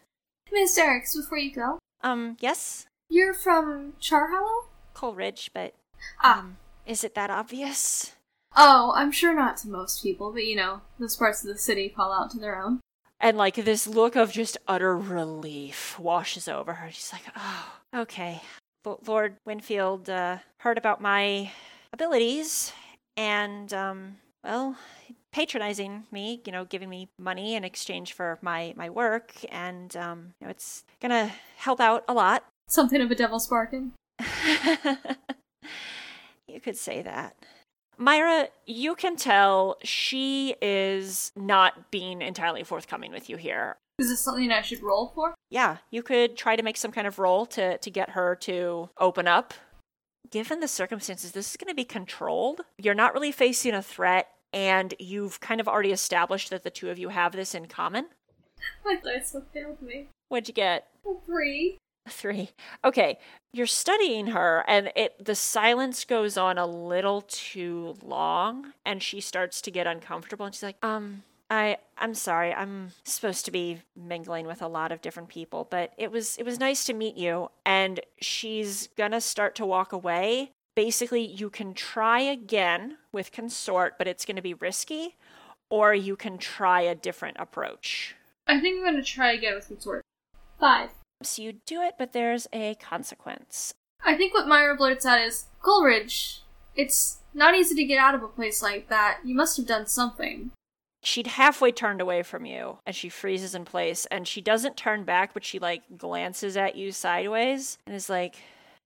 Miss 0.53 0.79
Ericks, 0.79 1.17
before 1.17 1.39
you 1.39 1.53
go, 1.53 1.79
Um, 2.03 2.37
yes, 2.39 2.87
you're 3.11 3.35
from 3.35 3.95
Charhollow? 4.01 4.67
Coalridge, 4.95 5.51
but 5.53 5.75
Ah. 6.23 6.39
um, 6.39 6.59
is 6.87 7.03
it 7.03 7.17
that 7.17 7.31
obvious? 7.31 8.13
Oh, 8.57 8.93
I'm 8.95 9.11
sure 9.11 9.35
not 9.35 9.57
to 9.59 9.69
most 9.69 10.05
people, 10.05 10.33
but 10.33 10.45
you 10.47 10.55
know, 10.55 10.83
those 11.01 11.17
parts 11.17 11.43
of 11.43 11.49
the 11.53 11.59
city 11.59 11.89
call 11.89 12.13
out 12.13 12.31
to 12.31 12.39
their 12.39 12.63
own. 12.63 12.81
And 13.19 13.37
like 13.37 13.57
this 13.57 13.89
look 13.89 14.15
of 14.15 14.31
just 14.31 14.57
utter 14.69 14.97
relief 14.97 15.99
washes 15.99 16.47
over 16.47 16.75
her. 16.75 16.91
She's 16.93 17.13
like, 17.13 17.25
oh, 17.37 17.73
okay. 17.93 18.41
Lord 19.05 19.37
Winfield 19.45 20.09
uh, 20.09 20.39
heard 20.61 20.79
about 20.79 21.01
my 21.01 21.51
abilities 21.93 22.73
and, 23.17 23.73
um, 23.73 24.17
well, 24.45 24.77
patronizing 25.33 26.05
me, 26.11 26.41
you 26.47 26.53
know, 26.53 26.65
giving 26.65 26.89
me 26.89 27.09
money 27.19 27.55
in 27.55 27.65
exchange 27.65 28.13
for 28.13 28.39
my, 28.43 28.73
my 28.77 28.89
work. 28.89 29.33
And, 29.51 29.95
um, 29.97 30.35
you 30.41 30.47
know, 30.47 30.51
it's 30.51 30.85
gonna 31.01 31.33
help 31.57 31.81
out 31.81 32.05
a 32.09 32.15
lot. 32.15 32.45
Something 32.69 33.01
of 33.01 33.11
a 33.11 33.15
devil's 33.15 33.47
bargain. 33.51 33.93
you 36.49 36.61
could 36.61 36.77
say 36.77 37.03
that. 37.03 37.37
Myra, 37.99 38.49
you 38.67 38.95
can 38.95 39.17
tell 39.17 39.79
she 39.83 40.55
is 40.61 41.33
not 41.35 41.91
being 41.91 42.21
entirely 42.21 42.63
forthcoming 42.63 43.11
with 43.11 43.31
you 43.31 43.37
here. 43.37 43.77
Is 43.99 44.11
this 44.11 44.21
something 44.21 44.51
I 44.53 44.61
should 44.61 44.83
roll 44.83 45.13
for? 45.15 45.35
Yeah, 45.51 45.79
you 45.91 46.03
could 46.03 46.37
try 46.37 46.57
to 46.57 46.63
make 46.63 46.77
some 46.77 46.93
kind 46.93 47.07
of 47.07 47.19
roll 47.19 47.47
to, 47.47 47.79
to 47.79 47.91
get 47.91 48.11
her 48.11 48.35
to 48.43 48.91
open 48.99 49.27
up. 49.27 49.55
Given 50.31 50.61
the 50.61 50.69
circumstances, 50.69 51.33
this 51.33 51.51
is 51.51 51.57
going 51.57 51.69
to 51.71 51.75
be 51.75 51.85
controlled. 51.85 52.63
You're 52.79 52.95
not 52.95 53.15
really 53.15 53.33
facing 53.33 53.75
a 53.75 53.83
threat, 53.83 54.29
and 54.53 54.95
you've 54.99 55.41
kind 55.41 55.61
of 55.61 55.69
already 55.69 55.93
established 55.93 56.51
that 56.51 56.63
the 56.63 56.71
two 56.71 56.91
of 56.91 56.99
you 56.99 57.11
have 57.11 57.33
this 57.33 57.55
in 57.55 57.67
common. 57.67 58.07
My 58.85 58.97
dice 58.97 59.33
have 59.35 59.49
failed 59.53 59.83
me. 59.83 60.09
What'd 60.29 60.49
you 60.49 60.55
get? 60.55 60.89
Three. 61.27 61.79
Three. 62.09 62.51
Okay, 62.85 63.19
you're 63.53 63.67
studying 63.67 64.29
her, 64.29 64.65
and 64.69 64.93
it 64.97 65.25
the 65.25 65.35
silence 65.35 66.05
goes 66.05 66.37
on 66.37 66.57
a 66.57 66.67
little 66.67 67.23
too 67.23 67.97
long, 68.03 68.73
and 68.85 69.03
she 69.03 69.21
starts 69.21 69.61
to 69.63 69.71
get 69.71 69.87
uncomfortable, 69.87 70.47
and 70.47 70.55
she's 70.55 70.63
like, 70.63 70.85
"Um, 70.85 71.25
I 71.51 71.79
I'm 71.97 72.15
sorry. 72.15 72.53
I'm 72.53 72.93
supposed 73.05 73.45
to 73.45 73.51
be 73.51 73.83
mingling 73.97 74.47
with 74.47 74.61
a 74.63 74.69
lot 74.69 74.93
of 74.93 75.01
different 75.01 75.29
people, 75.29 75.67
but 75.71 75.93
it 75.97 76.11
was 76.11 76.37
it 76.39 76.45
was 76.45 76.59
nice 76.59 76.85
to 76.85 76.93
meet 76.93 77.17
you." 77.17 77.51
And 77.65 78.01
she's 78.21 78.89
gonna 78.97 79.21
start 79.21 79.55
to 79.57 79.67
walk 79.67 79.93
away. 79.93 80.53
Basically, 80.75 81.25
you 81.25 81.49
can 81.49 81.73
try 81.73 82.21
again 82.21 82.99
with 83.11 83.33
consort, 83.33 83.97
but 83.97 84.07
it's 84.07 84.27
going 84.27 84.37
to 84.37 84.43
be 84.43 84.53
risky, 84.53 85.17
or 85.71 85.95
you 85.95 86.17
can 86.17 86.37
try 86.37 86.83
a 86.83 86.95
different 86.95 87.39
approach. 87.41 88.15
I 88.47 88.61
think 88.61 88.79
I'm 88.79 88.85
gonna 88.85 89.03
try 89.03 89.33
again 89.33 89.55
with 89.55 89.69
consort. 89.69 90.03
Five. 90.61 90.91
So 91.23 91.41
you 91.41 91.55
do 91.65 91.81
it, 91.81 91.95
but 91.99 92.13
there's 92.13 92.47
a 92.53 92.75
consequence. 92.75 93.73
I 94.05 94.17
think 94.17 94.35
what 94.35 94.47
Myra 94.47 94.77
blurts 94.77 95.07
out 95.07 95.21
is 95.21 95.47
Coalridge. 95.63 96.43
It's 96.75 97.21
not 97.33 97.55
easy 97.55 97.75
to 97.75 97.85
get 97.85 97.99
out 97.99 98.15
of 98.15 98.23
a 98.23 98.29
place 98.29 98.63
like 98.63 98.89
that. 98.89 99.21
You 99.25 99.35
must 99.35 99.57
have 99.57 99.67
done 99.67 99.87
something. 99.87 100.51
She'd 101.07 101.29
halfway 101.29 101.71
turned 101.71 102.01
away 102.01 102.21
from 102.23 102.45
you 102.45 102.79
and 102.85 102.97
she 102.97 103.09
freezes 103.09 103.55
in 103.55 103.65
place 103.65 104.07
and 104.11 104.27
she 104.27 104.41
doesn't 104.41 104.77
turn 104.77 105.05
back 105.05 105.33
but 105.33 105.45
she 105.45 105.59
like 105.59 105.83
glances 105.97 106.57
at 106.57 106.75
you 106.75 106.91
sideways 106.91 107.79
and 107.87 107.95
is 107.95 108.11
like 108.11 108.37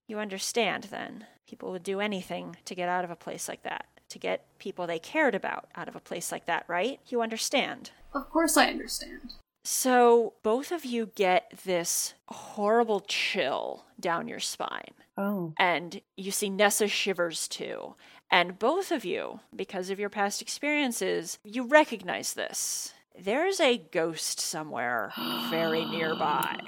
you 0.06 0.18
understand 0.18 0.84
then 0.90 1.24
people 1.48 1.70
would 1.72 1.82
do 1.82 1.98
anything 2.00 2.56
to 2.66 2.74
get 2.74 2.88
out 2.90 3.04
of 3.04 3.10
a 3.10 3.16
place 3.16 3.48
like 3.48 3.62
that 3.62 3.86
to 4.10 4.18
get 4.18 4.44
people 4.58 4.86
they 4.86 4.98
cared 4.98 5.34
about 5.34 5.68
out 5.76 5.88
of 5.88 5.96
a 5.96 6.00
place 6.00 6.30
like 6.30 6.44
that 6.44 6.64
right 6.68 7.00
you 7.06 7.22
understand 7.22 7.90
Of 8.12 8.28
course 8.28 8.56
I 8.58 8.66
understand. 8.68 9.32
so 9.64 10.34
both 10.42 10.72
of 10.72 10.84
you 10.84 11.10
get 11.14 11.52
this 11.64 12.12
horrible 12.28 13.00
chill 13.00 13.86
down 13.98 14.28
your 14.28 14.40
spine 14.40 14.92
Oh. 15.16 15.52
and 15.58 16.00
you 16.16 16.30
see 16.30 16.48
Nessa 16.48 16.88
shivers 16.88 17.46
too. 17.46 17.94
And 18.30 18.58
both 18.58 18.92
of 18.92 19.04
you, 19.04 19.40
because 19.54 19.90
of 19.90 19.98
your 19.98 20.08
past 20.08 20.40
experiences, 20.40 21.38
you 21.44 21.64
recognize 21.64 22.34
this. 22.34 22.94
There's 23.18 23.58
a 23.60 23.78
ghost 23.78 24.38
somewhere 24.40 25.12
very 25.50 25.84
nearby. 25.90 26.60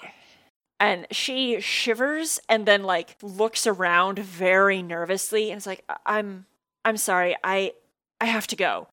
And 0.81 1.07
she 1.13 1.61
shivers 1.61 2.41
and 2.49 2.67
then 2.67 2.83
like 2.83 3.17
looks 3.23 3.67
around 3.67 4.19
very 4.19 4.83
nervously 4.83 5.51
and 5.51 5.59
is 5.59 5.67
like, 5.67 5.85
"I- 5.89 5.97
"I'm 6.19 6.47
I'm 6.85 6.97
sorry. 6.97 7.37
I 7.45 7.75
I 8.21 8.25
have 8.27 8.49
to 8.49 8.57
go." 8.57 8.89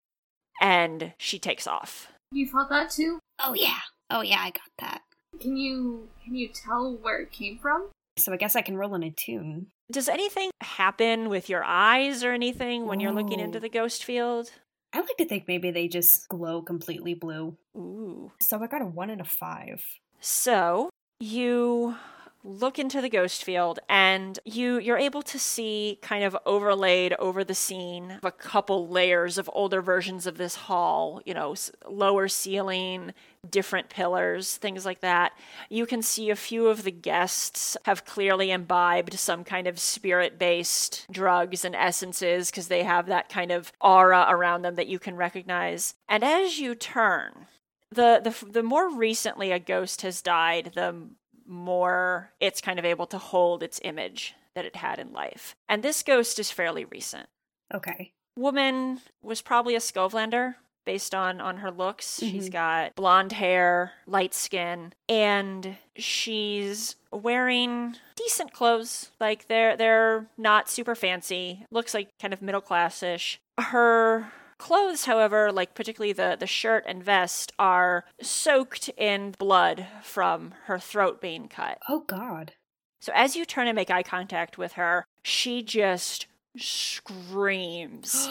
And 0.61 1.13
she 1.17 1.39
takes 1.39 1.65
off. 1.65 2.11
You 2.31 2.45
felt 2.47 2.69
that 2.69 2.91
too? 2.91 3.17
Oh 3.39 3.55
yeah. 3.55 3.79
Oh 4.11 4.21
yeah, 4.21 4.39
I 4.41 4.51
got 4.51 4.69
that. 4.77 5.01
Can 5.41 5.57
you 5.57 6.09
can 6.23 6.35
you 6.35 6.49
tell 6.49 6.95
where 6.95 7.21
it 7.21 7.31
came 7.31 7.57
from? 7.57 7.87
So 8.19 8.33
I 8.33 8.37
guess 8.37 8.55
I 8.55 8.61
can 8.61 8.77
roll 8.77 8.95
an 8.95 9.03
attune. 9.03 9.67
Does 9.91 10.07
anything 10.07 10.51
happen 10.61 11.29
with 11.29 11.49
your 11.49 11.63
eyes 11.63 12.23
or 12.23 12.31
anything 12.31 12.85
when 12.85 12.99
you're 12.99 13.11
looking 13.11 13.39
into 13.39 13.59
the 13.59 13.69
ghost 13.69 14.03
field? 14.03 14.51
I 14.93 14.99
like 14.99 15.17
to 15.17 15.25
think 15.25 15.47
maybe 15.47 15.71
they 15.71 15.87
just 15.87 16.27
glow 16.29 16.61
completely 16.61 17.13
blue. 17.13 17.57
Ooh. 17.75 18.31
So 18.39 18.61
I 18.61 18.67
got 18.67 18.81
a 18.81 18.85
one 18.85 19.09
and 19.09 19.21
a 19.21 19.25
five. 19.25 19.83
So 20.19 20.89
you 21.19 21.95
look 22.43 22.79
into 22.79 23.01
the 23.01 23.09
ghost 23.09 23.43
field 23.43 23.79
and 23.89 24.39
you 24.45 24.79
you're 24.79 24.97
able 24.97 25.21
to 25.21 25.37
see 25.37 25.99
kind 26.01 26.23
of 26.23 26.37
overlaid 26.45 27.13
over 27.19 27.43
the 27.43 27.53
scene 27.53 28.19
a 28.23 28.31
couple 28.31 28.87
layers 28.87 29.37
of 29.37 29.49
older 29.53 29.81
versions 29.81 30.25
of 30.25 30.37
this 30.37 30.55
hall 30.55 31.21
you 31.25 31.33
know 31.33 31.53
lower 31.87 32.27
ceiling 32.27 33.13
different 33.49 33.89
pillars 33.89 34.57
things 34.57 34.85
like 34.85 35.01
that. 35.01 35.33
You 35.69 35.85
can 35.85 36.01
see 36.01 36.29
a 36.29 36.35
few 36.35 36.67
of 36.67 36.83
the 36.83 36.91
guests 36.91 37.77
have 37.85 38.05
clearly 38.05 38.51
imbibed 38.51 39.13
some 39.13 39.43
kind 39.43 39.67
of 39.67 39.79
spirit 39.79 40.37
based 40.37 41.05
drugs 41.11 41.63
and 41.63 41.75
essences 41.75 42.51
because 42.51 42.67
they 42.67 42.83
have 42.83 43.07
that 43.07 43.29
kind 43.29 43.51
of 43.51 43.71
aura 43.79 44.25
around 44.29 44.61
them 44.61 44.75
that 44.75 44.87
you 44.87 44.99
can 44.99 45.15
recognize. 45.15 45.95
And 46.07 46.23
as 46.23 46.59
you 46.59 46.75
turn 46.75 47.47
the 47.91 48.21
the 48.23 48.51
the 48.51 48.63
more 48.63 48.89
recently 48.89 49.51
a 49.51 49.59
ghost 49.59 50.01
has 50.01 50.21
died, 50.21 50.73
the 50.75 51.09
more 51.49 52.31
it's 52.39 52.61
kind 52.61 52.79
of 52.79 52.85
able 52.85 53.07
to 53.07 53.17
hold 53.17 53.63
its 53.63 53.81
image 53.83 54.35
that 54.55 54.65
it 54.65 54.77
had 54.77 54.99
in 54.99 55.11
life. 55.11 55.55
And 55.67 55.83
this 55.83 56.03
ghost 56.03 56.39
is 56.39 56.51
fairly 56.51 56.85
recent. 56.85 57.27
Okay. 57.73 58.11
Woman 58.37 59.01
was 59.21 59.41
probably 59.41 59.75
a 59.75 59.79
Skovlander 59.79 60.55
based 60.85 61.13
on 61.13 61.39
on 61.41 61.57
her 61.57 61.69
looks. 61.71 62.19
She's 62.19 62.49
Mhm. 62.49 62.53
got 62.53 62.95
blonde 62.95 63.33
hair, 63.33 63.93
light 64.07 64.33
skin, 64.33 64.93
and 65.07 65.77
she's 65.95 66.95
wearing 67.11 67.95
decent 68.15 68.53
clothes. 68.53 69.11
Like 69.19 69.47
they're 69.47 69.75
they're 69.77 70.27
not 70.37 70.69
super 70.69 70.95
fancy. 70.95 71.65
Looks 71.71 71.93
like 71.93 72.09
kind 72.19 72.33
of 72.33 72.41
middle 72.41 72.61
classish. 72.61 73.39
Her 73.59 74.31
clothes, 74.59 75.05
however, 75.05 75.51
like 75.51 75.73
particularly 75.73 76.13
the 76.13 76.37
the 76.39 76.45
shirt 76.45 76.83
and 76.87 77.03
vest, 77.03 77.51
are 77.57 78.05
soaked 78.21 78.89
in 78.97 79.31
blood 79.39 79.87
from 80.03 80.53
her 80.65 80.77
throat 80.77 81.19
being 81.19 81.47
cut. 81.47 81.79
Oh 81.89 82.01
god. 82.01 82.53
So 83.01 83.11
as 83.15 83.35
you 83.35 83.45
turn 83.45 83.67
and 83.67 83.75
make 83.75 83.89
eye 83.89 84.03
contact 84.03 84.57
with 84.57 84.73
her, 84.73 85.05
she 85.23 85.63
just 85.63 86.27
screams, 86.57 88.27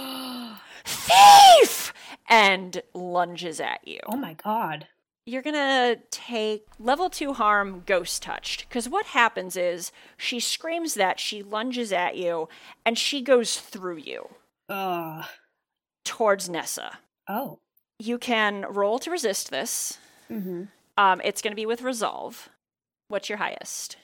Thief! 0.85 1.93
and 2.29 2.83
lunges 2.95 3.61
at 3.61 3.87
you. 3.89 4.01
oh 4.07 4.17
my 4.17 4.35
god. 4.35 4.87
You're 5.25 5.43
gonna 5.43 5.97
take 6.11 6.67
level 6.79 7.11
two 7.11 7.35
harm 7.35 7.83
ghost 7.85 8.23
touched. 8.23 8.67
Because 8.69 8.89
what 8.89 9.07
happens 9.07 9.57
is 9.57 9.93
she 10.17 10.41
screams 10.41 10.95
that, 10.95 11.21
she 11.21 11.43
lunges 11.43 11.93
at 11.93 12.17
you, 12.17 12.49
and 12.87 12.97
she 12.99 13.21
goes 13.21 13.59
through 13.59 13.99
you 13.99 14.29
Ugh. 14.71 15.25
Towards 16.09 16.49
Nessa. 16.49 16.99
Oh. 17.29 17.59
You 17.99 18.19
can 18.19 18.65
roll 18.69 18.99
to 19.01 19.11
resist 19.11 19.51
this. 19.51 19.99
Mm-hmm. 20.31 20.65
Um, 20.97 21.21
it's 21.23 21.43
gonna 21.43 21.55
be 21.55 21.67
with 21.67 21.83
resolve. 21.83 22.49
What's 23.09 23.29
your 23.29 23.39
highest? 23.39 23.97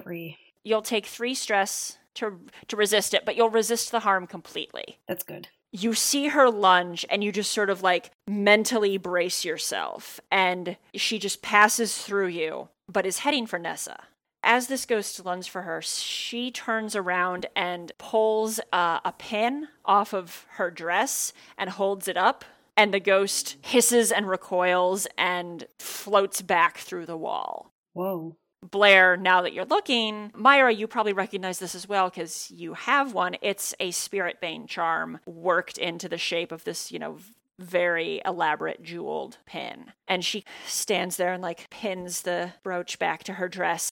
Three. 0.00 0.38
You'll 0.64 0.82
take 0.82 1.06
three 1.06 1.34
stress 1.34 1.98
to 2.14 2.40
to 2.68 2.76
resist 2.76 3.12
it, 3.12 3.24
but 3.24 3.36
you'll 3.36 3.50
resist 3.50 3.90
the 3.90 4.00
harm 4.00 4.26
completely. 4.26 4.98
That's 5.08 5.24
good. 5.24 5.48
You 5.72 5.92
see 5.94 6.28
her 6.28 6.48
lunge 6.48 7.04
and 7.10 7.22
you 7.22 7.32
just 7.32 7.52
sort 7.52 7.68
of 7.68 7.82
like 7.82 8.12
mentally 8.26 8.96
brace 8.96 9.44
yourself 9.44 10.20
and 10.30 10.76
she 10.94 11.18
just 11.18 11.42
passes 11.42 11.98
through 11.98 12.28
you 12.28 12.68
but 12.90 13.04
is 13.04 13.18
heading 13.18 13.46
for 13.46 13.58
Nessa. 13.58 14.04
As 14.42 14.68
this 14.68 14.86
ghost 14.86 15.24
lunges 15.24 15.46
for 15.46 15.62
her, 15.62 15.82
she 15.82 16.50
turns 16.50 16.94
around 16.94 17.46
and 17.56 17.92
pulls 17.98 18.60
uh, 18.72 19.00
a 19.04 19.12
pin 19.12 19.68
off 19.84 20.12
of 20.12 20.46
her 20.50 20.70
dress 20.70 21.32
and 21.56 21.70
holds 21.70 22.08
it 22.08 22.16
up. 22.16 22.44
And 22.76 22.94
the 22.94 23.00
ghost 23.00 23.56
hisses 23.60 24.12
and 24.12 24.28
recoils 24.28 25.08
and 25.18 25.66
floats 25.80 26.42
back 26.42 26.78
through 26.78 27.06
the 27.06 27.16
wall. 27.16 27.72
Whoa. 27.92 28.36
Blair, 28.62 29.16
now 29.16 29.42
that 29.42 29.52
you're 29.52 29.64
looking, 29.64 30.32
Myra, 30.34 30.72
you 30.72 30.86
probably 30.86 31.12
recognize 31.12 31.58
this 31.58 31.74
as 31.74 31.88
well 31.88 32.08
because 32.08 32.50
you 32.50 32.74
have 32.74 33.14
one. 33.14 33.36
It's 33.40 33.74
a 33.78 33.90
spirit 33.92 34.40
bane 34.40 34.66
charm 34.66 35.20
worked 35.26 35.78
into 35.78 36.08
the 36.08 36.18
shape 36.18 36.52
of 36.52 36.64
this, 36.64 36.90
you 36.90 36.98
know, 36.98 37.18
very 37.58 38.20
elaborate 38.24 38.82
jeweled 38.82 39.38
pin. 39.46 39.92
And 40.06 40.24
she 40.24 40.44
stands 40.66 41.16
there 41.16 41.32
and 41.32 41.42
like 41.42 41.68
pins 41.70 42.22
the 42.22 42.52
brooch 42.62 42.98
back 42.98 43.24
to 43.24 43.34
her 43.34 43.48
dress. 43.48 43.90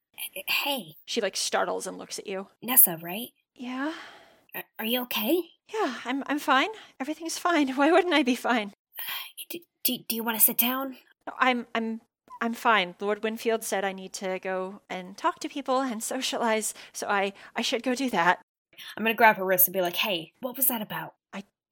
Hey, 0.49 0.97
She 1.05 1.21
like 1.21 1.37
startles 1.37 1.87
and 1.87 1.99
looks 1.99 2.19
at 2.19 2.27
you. 2.27 2.49
Nessa, 2.63 2.99
right? 3.03 3.29
Yeah. 3.55 3.93
Are, 4.55 4.65
are 4.79 4.85
you 4.85 5.03
okay? 5.03 5.43
Yeah, 5.73 5.97
I'm 6.05 6.23
I'm 6.27 6.39
fine. 6.39 6.69
Everything's 7.01 7.39
fine. 7.39 7.69
Why 7.77 7.91
wouldn't 7.91 8.15
I 8.15 8.23
be 8.23 8.37
fine? 8.37 8.73
Uh, 8.99 9.03
do, 9.51 9.59
do, 9.85 9.99
do 10.09 10.17
you 10.17 10.23
want 10.25 10.39
to 10.39 10.45
sit 10.45 10.59
down? 10.59 10.97
No, 11.27 11.33
I'm 11.39 11.67
I'm 11.75 12.01
I'm 12.41 12.55
fine. 12.55 12.95
Lord 13.01 13.23
Winfield 13.23 13.65
said 13.65 13.85
I 13.85 13.93
need 13.93 14.13
to 14.15 14.39
go 14.39 14.83
and 14.89 15.17
talk 15.17 15.41
to 15.41 15.49
people 15.49 15.81
and 15.81 16.03
socialize, 16.03 16.73
so 16.93 17.07
I 17.09 17.33
I 17.55 17.63
should 17.63 17.83
go 17.83 17.95
do 17.95 18.11
that. 18.11 18.41
I'm 18.97 19.05
gonna 19.05 19.15
grab 19.15 19.37
her 19.37 19.45
wrist 19.45 19.67
and 19.69 19.73
be 19.75 19.81
like, 19.81 19.97
"Hey, 19.97 20.33
what 20.41 20.57
was 20.57 20.69
that 20.69 20.83
about?" 20.83 21.15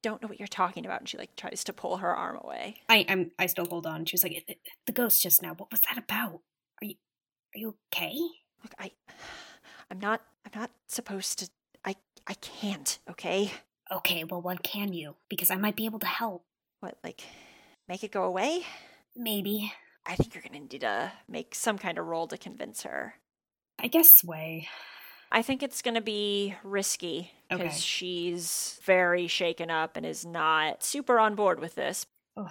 Don't 0.07 0.21
know 0.21 0.27
what 0.27 0.39
you're 0.39 0.47
talking 0.47 0.85
about. 0.85 0.99
And 1.01 1.09
she 1.09 1.17
like 1.17 1.35
tries 1.35 1.63
to 1.63 1.73
pull 1.73 1.97
her 1.97 2.15
arm 2.15 2.37
away. 2.43 2.77
I, 2.87 3.05
I'm, 3.09 3.31
I 3.39 3.47
still 3.47 3.65
hold 3.65 3.87
on. 3.87 4.05
She 4.05 4.13
was 4.13 4.23
like, 4.23 4.33
"It- 4.37 4.43
it- 4.47 4.59
"The 4.85 4.91
ghost 4.93 5.21
just 5.23 5.41
now. 5.41 5.53
What 5.55 5.71
was 5.71 5.81
that 5.81 5.97
about? 5.97 6.41
Are 6.81 6.85
you, 6.85 6.95
are 7.55 7.57
you 7.59 7.75
okay?" 7.91 8.15
Look, 8.63 8.73
I, 8.79 8.91
I'm 9.89 9.99
not, 9.99 10.21
I'm 10.45 10.59
not 10.59 10.71
supposed 10.87 11.39
to. 11.39 11.49
I, 11.83 11.95
I 12.27 12.35
can't. 12.35 12.99
Okay. 13.09 13.51
Okay, 13.91 14.23
well, 14.23 14.41
what 14.41 14.63
can 14.63 14.93
you? 14.93 15.15
Because 15.29 15.49
I 15.51 15.55
might 15.57 15.75
be 15.75 15.85
able 15.85 15.99
to 15.99 16.07
help. 16.07 16.43
What, 16.79 16.97
like, 17.03 17.21
make 17.87 18.03
it 18.03 18.11
go 18.11 18.23
away? 18.23 18.63
Maybe. 19.15 19.71
I 20.05 20.15
think 20.15 20.33
you're 20.33 20.43
to 20.43 20.51
need 20.51 20.81
to 20.81 21.11
make 21.27 21.53
some 21.55 21.77
kind 21.77 21.97
of 21.97 22.05
roll 22.05 22.27
to 22.27 22.37
convince 22.37 22.83
her. 22.83 23.15
I 23.79 23.87
guess 23.87 24.15
sway. 24.19 24.67
I 25.35 25.41
think 25.41 25.61
it's 25.61 25.81
going 25.81 25.95
to 25.95 26.01
be 26.01 26.55
risky 26.63 27.31
because 27.49 27.65
Okay. 27.65 27.77
she's 27.77 28.79
very 28.83 29.27
shaken 29.27 29.69
up 29.69 29.97
and 29.97 30.05
is 30.05 30.25
not 30.25 30.81
super 30.81 31.19
on 31.19 31.35
board 31.35 31.59
with 31.59 31.75
this. 31.75 32.05
Ugh. 32.37 32.49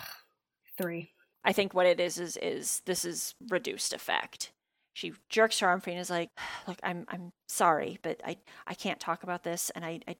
Three. 0.76 1.12
I 1.42 1.52
think 1.54 1.72
what 1.72 1.86
it 1.86 1.98
is 1.98 2.18
is 2.18 2.36
is 2.36 2.82
this 2.84 3.04
is 3.06 3.34
reduced 3.48 3.92
effect. 3.94 4.52
She 4.92 5.14
jerks 5.30 5.58
her 5.60 5.68
arm 5.68 5.80
free 5.80 5.94
and 5.94 6.00
is 6.00 6.10
like, 6.10 6.28
"Look, 6.68 6.78
I'm 6.82 7.06
I'm 7.08 7.32
sorry, 7.48 7.98
but 8.02 8.20
I 8.24 8.36
I 8.66 8.74
can't 8.74 9.00
talk 9.00 9.22
about 9.22 9.44
this, 9.44 9.70
and 9.74 9.84
I, 9.84 10.00
I 10.06 10.16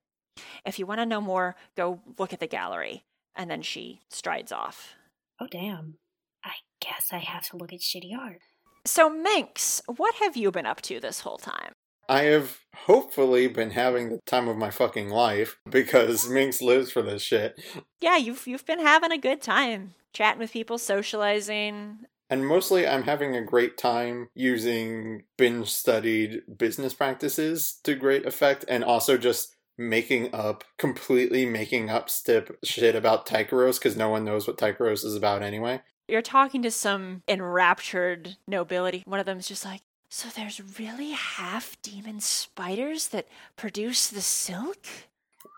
if 0.64 0.78
you 0.78 0.86
want 0.86 1.00
to 1.00 1.06
know 1.06 1.20
more, 1.20 1.56
go 1.76 2.00
look 2.18 2.32
at 2.32 2.40
the 2.40 2.46
gallery." 2.46 3.04
And 3.36 3.50
then 3.50 3.62
she 3.62 4.00
strides 4.10 4.52
off. 4.52 4.94
Oh 5.40 5.48
damn. 5.50 5.98
I 6.44 6.52
guess 6.80 7.08
I 7.12 7.18
have 7.18 7.46
to 7.48 7.56
look 7.56 7.72
at 7.72 7.80
shitty 7.80 8.16
art. 8.18 8.40
So, 8.86 9.10
Minx, 9.10 9.82
what 9.86 10.14
have 10.16 10.36
you 10.36 10.50
been 10.50 10.66
up 10.66 10.80
to 10.82 11.00
this 11.00 11.20
whole 11.20 11.38
time? 11.38 11.72
I 12.08 12.22
have 12.22 12.60
hopefully 12.74 13.46
been 13.46 13.70
having 13.70 14.10
the 14.10 14.20
time 14.26 14.48
of 14.48 14.56
my 14.56 14.70
fucking 14.70 15.08
life 15.08 15.58
because 15.68 16.28
Minx 16.28 16.60
lives 16.60 16.90
for 16.90 17.02
this 17.02 17.22
shit. 17.22 17.60
Yeah, 18.00 18.16
you've 18.16 18.46
you've 18.46 18.66
been 18.66 18.80
having 18.80 19.12
a 19.12 19.18
good 19.18 19.40
time 19.40 19.94
chatting 20.12 20.40
with 20.40 20.52
people, 20.52 20.78
socializing. 20.78 22.00
And 22.30 22.46
mostly, 22.46 22.86
I'm 22.86 23.02
having 23.02 23.36
a 23.36 23.44
great 23.44 23.76
time 23.76 24.28
using 24.34 25.24
binge 25.36 25.70
studied 25.70 26.42
business 26.58 26.94
practices 26.94 27.80
to 27.84 27.94
great 27.94 28.24
effect, 28.26 28.64
and 28.68 28.82
also 28.82 29.18
just 29.18 29.56
making 29.76 30.34
up, 30.34 30.64
completely 30.78 31.44
making 31.44 31.90
up 31.90 32.08
stip 32.08 32.58
shit 32.64 32.94
about 32.94 33.26
Tycheros 33.26 33.78
because 33.78 33.96
no 33.96 34.08
one 34.08 34.24
knows 34.24 34.46
what 34.46 34.56
Tycheros 34.56 35.04
is 35.04 35.16
about 35.16 35.42
anyway. 35.42 35.82
You're 36.08 36.22
talking 36.22 36.62
to 36.62 36.70
some 36.70 37.22
enraptured 37.26 38.36
nobility. 38.46 39.02
One 39.06 39.20
of 39.20 39.26
them's 39.26 39.48
just 39.48 39.64
like, 39.64 39.80
"So 40.16 40.28
there's 40.28 40.78
really 40.78 41.10
half 41.10 41.76
demon 41.82 42.20
spiders 42.20 43.08
that 43.08 43.26
produce 43.56 44.06
the 44.06 44.20
silk? 44.20 44.86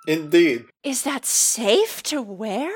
Indeed, 0.08 0.64
Is 0.82 1.02
that 1.02 1.26
safe 1.26 2.02
to 2.04 2.22
wear?" 2.22 2.72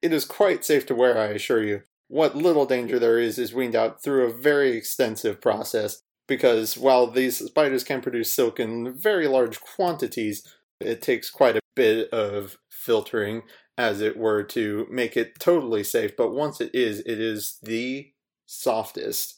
it 0.00 0.12
is 0.12 0.24
quite 0.24 0.64
safe 0.64 0.86
to 0.86 0.94
wear, 0.94 1.18
I 1.18 1.30
assure 1.30 1.64
you. 1.64 1.82
What 2.06 2.36
little 2.36 2.66
danger 2.66 3.00
there 3.00 3.18
is 3.18 3.36
is 3.36 3.52
weaned 3.52 3.74
out 3.74 4.00
through 4.00 4.26
a 4.26 4.32
very 4.32 4.76
extensive 4.76 5.40
process 5.40 6.02
because 6.28 6.78
while 6.78 7.08
these 7.08 7.44
spiders 7.44 7.82
can 7.82 8.00
produce 8.00 8.32
silk 8.32 8.60
in 8.60 8.96
very 8.96 9.26
large 9.26 9.60
quantities, 9.60 10.46
it 10.78 11.02
takes 11.02 11.30
quite 11.30 11.56
a 11.56 11.62
bit 11.74 12.08
of 12.10 12.58
filtering, 12.70 13.42
as 13.76 14.00
it 14.00 14.16
were, 14.16 14.44
to 14.44 14.86
make 14.88 15.16
it 15.16 15.40
totally 15.40 15.82
safe. 15.82 16.16
But 16.16 16.32
once 16.32 16.60
it 16.60 16.72
is, 16.72 17.00
it 17.00 17.18
is 17.18 17.58
the 17.60 18.12
softest. 18.46 19.37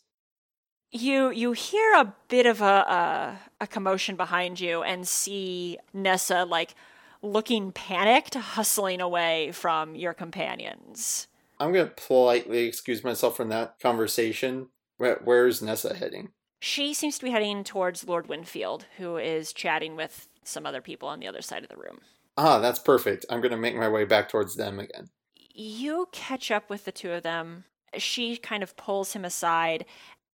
You 0.93 1.31
you 1.31 1.53
hear 1.53 1.95
a 1.95 2.15
bit 2.29 2.47
of 2.47 2.61
a 2.61 2.65
a, 2.65 3.39
a 3.63 3.67
commotion 3.67 4.17
behind 4.17 4.61
you 4.61 4.83
and 4.83 5.07
see 5.07 5.79
Nessa 5.93 6.45
like 6.45 6.75
looking 7.23 7.73
panicked, 7.73 8.35
hustling 8.35 9.01
away 9.01 9.53
from 9.53 9.95
your 9.95 10.15
companions. 10.15 11.29
I'm 11.59 11.73
going 11.73 11.87
to 11.87 11.95
politely 11.95 12.67
excuse 12.67 13.05
myself 13.05 13.37
from 13.37 13.51
that 13.51 13.79
conversation. 13.79 14.69
Where, 14.97 15.21
where's 15.23 15.61
Nessa 15.61 15.95
heading? 15.95 16.31
She 16.61 16.95
seems 16.95 17.19
to 17.19 17.25
be 17.25 17.31
heading 17.31 17.65
towards 17.65 18.07
Lord 18.07 18.29
Winfield, 18.29 18.87
who 18.97 19.17
is 19.19 19.53
chatting 19.53 19.97
with 19.97 20.29
some 20.43 20.67
other 20.67 20.81
people 20.81 21.09
on 21.09 21.21
the 21.21 21.29
other 21.29 21.43
side 21.43 21.63
of 21.63 21.69
the 21.69 21.77
room. 21.77 22.01
Ah, 22.37 22.59
that's 22.59 22.79
perfect. 22.79 23.27
I'm 23.29 23.41
going 23.41 23.51
to 23.51 23.59
make 23.59 23.77
my 23.77 23.89
way 23.89 24.05
back 24.05 24.29
towards 24.29 24.57
them 24.57 24.79
again. 24.79 25.09
You 25.35 26.09
catch 26.13 26.51
up 26.51 26.71
with 26.71 26.85
the 26.85 26.93
two 26.93 27.13
of 27.13 27.23
them. 27.23 27.65
She 27.99 28.37
kind 28.37 28.63
of 28.63 28.77
pulls 28.77 29.13
him 29.15 29.25
aside, 29.25 29.85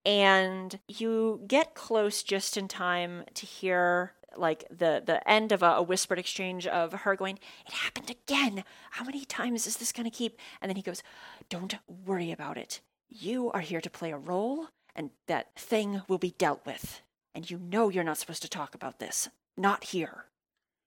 and 0.07 0.79
you 0.87 1.43
get 1.49 1.75
close 1.75 2.23
just 2.23 2.57
in 2.57 2.69
time 2.69 3.25
to 3.35 3.45
hear 3.45 4.13
like 4.37 4.65
the 4.71 5.03
the 5.05 5.27
end 5.29 5.51
of 5.51 5.63
a, 5.63 5.73
a 5.73 5.83
whispered 5.83 6.19
exchange 6.19 6.67
of 6.67 6.93
her 6.93 7.17
going, 7.17 7.39
"It 7.67 7.73
happened 7.73 8.11
again. 8.11 8.63
How 8.93 9.05
many 9.05 9.25
times 9.25 9.67
is 9.67 9.79
this 9.79 9.93
going 9.93 10.09
to 10.09 10.17
keep?" 10.17 10.39
And 10.61 10.71
then 10.71 10.77
he 10.77 10.83
goes, 10.83 11.03
"Don't 11.49 11.75
worry 12.07 12.31
about 12.31 12.57
it. 12.57 12.81
You 13.09 13.51
are 13.51 13.61
here 13.61 13.81
to 13.81 13.91
play 13.91 14.13
a 14.13 14.17
role, 14.17 14.69
and 14.95 15.11
that 15.27 15.55
thing 15.57 16.03
will 16.09 16.19
be 16.19 16.35
dealt 16.39 16.65
with. 16.65 17.03
And 17.35 17.51
you 17.51 17.59
know 17.59 17.89
you're 17.89 18.05
not 18.05 18.19
supposed 18.19 18.43
to 18.43 18.49
talk 18.49 18.75
about 18.75 19.01
this. 19.01 19.29
Not 19.57 19.85
here." 19.85 20.27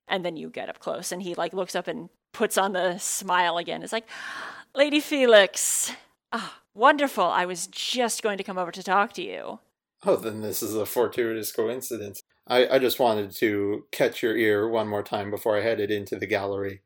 And 0.07 0.23
then 0.25 0.37
you 0.37 0.49
get 0.49 0.69
up 0.69 0.79
close, 0.79 1.11
and 1.11 1.21
he 1.21 1.35
like 1.35 1.53
looks 1.53 1.75
up 1.75 1.87
and 1.87 2.09
puts 2.31 2.57
on 2.57 2.73
the 2.73 2.97
smile 2.97 3.57
again. 3.57 3.83
It's 3.83 3.93
like, 3.93 4.07
Lady 4.73 4.99
Felix, 4.99 5.91
ah, 6.31 6.61
wonderful. 6.73 7.25
I 7.25 7.45
was 7.45 7.67
just 7.67 8.23
going 8.23 8.37
to 8.37 8.43
come 8.43 8.57
over 8.57 8.71
to 8.71 8.83
talk 8.83 9.13
to 9.13 9.21
you. 9.21 9.59
Oh, 10.05 10.15
then 10.15 10.41
this 10.41 10.63
is 10.63 10.75
a 10.75 10.85
fortuitous 10.85 11.51
coincidence. 11.51 12.21
I, 12.47 12.67
I 12.67 12.79
just 12.79 12.99
wanted 12.99 13.31
to 13.37 13.85
catch 13.91 14.23
your 14.23 14.35
ear 14.35 14.67
one 14.67 14.87
more 14.87 15.03
time 15.03 15.29
before 15.29 15.57
I 15.57 15.61
headed 15.61 15.91
into 15.91 16.15
the 16.15 16.25
gallery. 16.25 16.81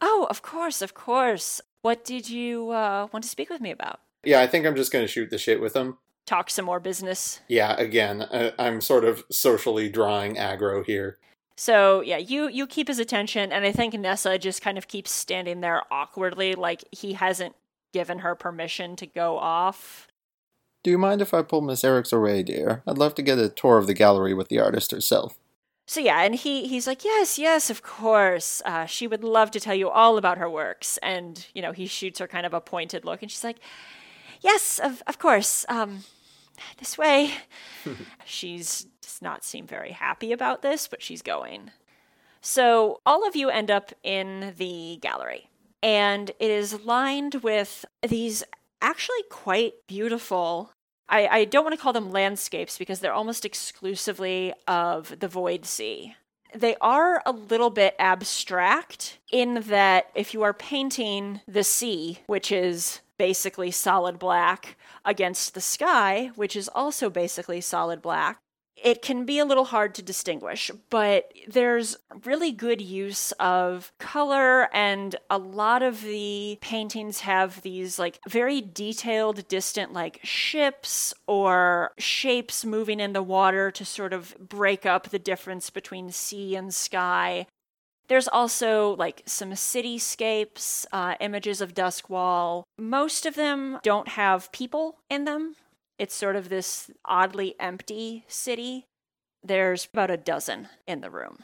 Oh, 0.00 0.26
of 0.30 0.42
course, 0.42 0.82
of 0.82 0.94
course. 0.94 1.60
What 1.82 2.04
did 2.04 2.28
you 2.28 2.70
uh, 2.70 3.08
want 3.12 3.22
to 3.22 3.28
speak 3.28 3.50
with 3.50 3.60
me 3.60 3.70
about? 3.70 4.00
Yeah, 4.24 4.40
I 4.40 4.46
think 4.46 4.66
I'm 4.66 4.74
just 4.74 4.92
going 4.92 5.04
to 5.04 5.10
shoot 5.10 5.30
the 5.30 5.38
shit 5.38 5.60
with 5.60 5.74
them. 5.74 5.98
Talk 6.26 6.50
some 6.50 6.64
more 6.64 6.80
business. 6.80 7.40
Yeah, 7.48 7.76
again, 7.76 8.26
I, 8.32 8.52
I'm 8.58 8.80
sort 8.80 9.04
of 9.04 9.24
socially 9.30 9.88
drawing 9.88 10.34
aggro 10.34 10.84
here. 10.84 11.18
So 11.56 12.02
yeah, 12.02 12.18
you 12.18 12.48
you 12.48 12.68
keep 12.68 12.86
his 12.86 13.00
attention, 13.00 13.50
and 13.50 13.64
I 13.64 13.72
think 13.72 13.92
Nessa 13.94 14.38
just 14.38 14.62
kind 14.62 14.78
of 14.78 14.86
keeps 14.86 15.10
standing 15.10 15.60
there 15.60 15.82
awkwardly, 15.90 16.54
like 16.54 16.84
he 16.92 17.14
hasn't 17.14 17.56
given 17.92 18.20
her 18.20 18.34
permission 18.34 18.96
to 18.96 19.06
go 19.06 19.38
off. 19.38 20.08
Do 20.84 20.90
you 20.90 20.98
mind 20.98 21.20
if 21.20 21.34
I 21.34 21.42
pull 21.42 21.60
Miss 21.60 21.82
Ericks 21.82 22.12
away, 22.12 22.42
dear? 22.42 22.82
I'd 22.86 22.98
love 22.98 23.14
to 23.16 23.22
get 23.22 23.38
a 23.38 23.48
tour 23.48 23.78
of 23.78 23.86
the 23.86 23.94
gallery 23.94 24.34
with 24.34 24.48
the 24.48 24.60
artist 24.60 24.90
herself. 24.90 25.36
So 25.86 26.00
yeah, 26.00 26.20
and 26.20 26.34
he 26.34 26.68
he's 26.68 26.86
like, 26.86 27.02
yes, 27.02 27.38
yes, 27.38 27.70
of 27.70 27.82
course. 27.82 28.60
Uh, 28.64 28.84
she 28.84 29.06
would 29.06 29.24
love 29.24 29.50
to 29.52 29.60
tell 29.60 29.74
you 29.74 29.88
all 29.88 30.18
about 30.18 30.38
her 30.38 30.48
works, 30.48 30.98
and 30.98 31.46
you 31.54 31.62
know 31.62 31.72
he 31.72 31.86
shoots 31.86 32.18
her 32.18 32.28
kind 32.28 32.44
of 32.44 32.52
a 32.52 32.60
pointed 32.60 33.04
look, 33.06 33.22
and 33.22 33.30
she's 33.30 33.44
like, 33.44 33.58
yes, 34.40 34.78
of 34.78 35.02
of 35.06 35.18
course. 35.18 35.64
Um, 35.68 36.04
this 36.78 36.98
way. 36.98 37.32
she's 38.24 38.86
does 39.00 39.22
not 39.22 39.44
seem 39.44 39.66
very 39.66 39.92
happy 39.92 40.32
about 40.32 40.62
this, 40.62 40.86
but 40.86 41.02
she's 41.02 41.22
going. 41.22 41.70
So 42.40 43.00
all 43.04 43.26
of 43.26 43.34
you 43.34 43.48
end 43.48 43.70
up 43.70 43.92
in 44.02 44.54
the 44.58 44.98
gallery, 45.00 45.47
and 45.82 46.30
it 46.38 46.50
is 46.50 46.84
lined 46.84 47.36
with 47.36 47.84
these 48.02 48.44
actually 48.80 49.22
quite 49.28 49.74
beautiful 49.86 50.72
I, 51.08 51.26
I 51.26 51.44
don't 51.44 51.64
want 51.64 51.74
to 51.74 51.82
call 51.82 51.92
them 51.92 52.12
landscapes 52.12 52.76
because 52.76 53.00
they're 53.00 53.12
almost 53.12 53.44
exclusively 53.44 54.52
of 54.66 55.18
the 55.20 55.28
void 55.28 55.64
sea. 55.64 56.14
They 56.54 56.76
are 56.80 57.22
a 57.26 57.32
little 57.32 57.70
bit 57.70 57.94
abstract 57.98 59.18
in 59.30 59.62
that 59.68 60.10
if 60.14 60.34
you 60.34 60.42
are 60.42 60.54
painting 60.54 61.40
the 61.46 61.64
sea, 61.64 62.20
which 62.26 62.50
is 62.52 63.00
basically 63.18 63.70
solid 63.70 64.18
black, 64.18 64.76
against 65.04 65.54
the 65.54 65.60
sky, 65.60 66.30
which 66.36 66.56
is 66.56 66.68
also 66.74 67.10
basically 67.10 67.60
solid 67.60 68.00
black, 68.00 68.38
it 68.82 69.02
can 69.02 69.24
be 69.24 69.38
a 69.38 69.44
little 69.44 69.64
hard 69.64 69.94
to 69.96 70.02
distinguish, 70.02 70.70
but 70.90 71.32
there's 71.46 71.96
really 72.24 72.52
good 72.52 72.80
use 72.80 73.32
of 73.32 73.92
color, 73.98 74.68
and 74.74 75.16
a 75.30 75.38
lot 75.38 75.82
of 75.82 76.02
the 76.02 76.58
paintings 76.60 77.20
have 77.20 77.62
these 77.62 77.98
like 77.98 78.20
very 78.28 78.60
detailed, 78.60 79.46
distant 79.48 79.92
like 79.92 80.20
ships 80.22 81.14
or 81.26 81.92
shapes 81.98 82.64
moving 82.64 83.00
in 83.00 83.12
the 83.12 83.22
water 83.22 83.70
to 83.70 83.84
sort 83.84 84.12
of 84.12 84.36
break 84.38 84.86
up 84.86 85.08
the 85.08 85.18
difference 85.18 85.70
between 85.70 86.10
sea 86.10 86.54
and 86.56 86.74
sky. 86.74 87.46
There's 88.08 88.28
also 88.28 88.96
like 88.96 89.22
some 89.26 89.52
cityscapes, 89.52 90.86
uh, 90.92 91.14
images 91.20 91.60
of 91.60 91.74
Duskwall. 91.74 92.62
Most 92.78 93.26
of 93.26 93.34
them 93.34 93.78
don't 93.82 94.08
have 94.08 94.50
people 94.50 94.98
in 95.10 95.24
them. 95.24 95.56
It's 95.98 96.14
sort 96.14 96.36
of 96.36 96.48
this 96.48 96.90
oddly 97.04 97.56
empty 97.58 98.24
city. 98.28 98.86
There's 99.42 99.88
about 99.92 100.10
a 100.10 100.16
dozen 100.16 100.68
in 100.86 101.00
the 101.00 101.10
room. 101.10 101.38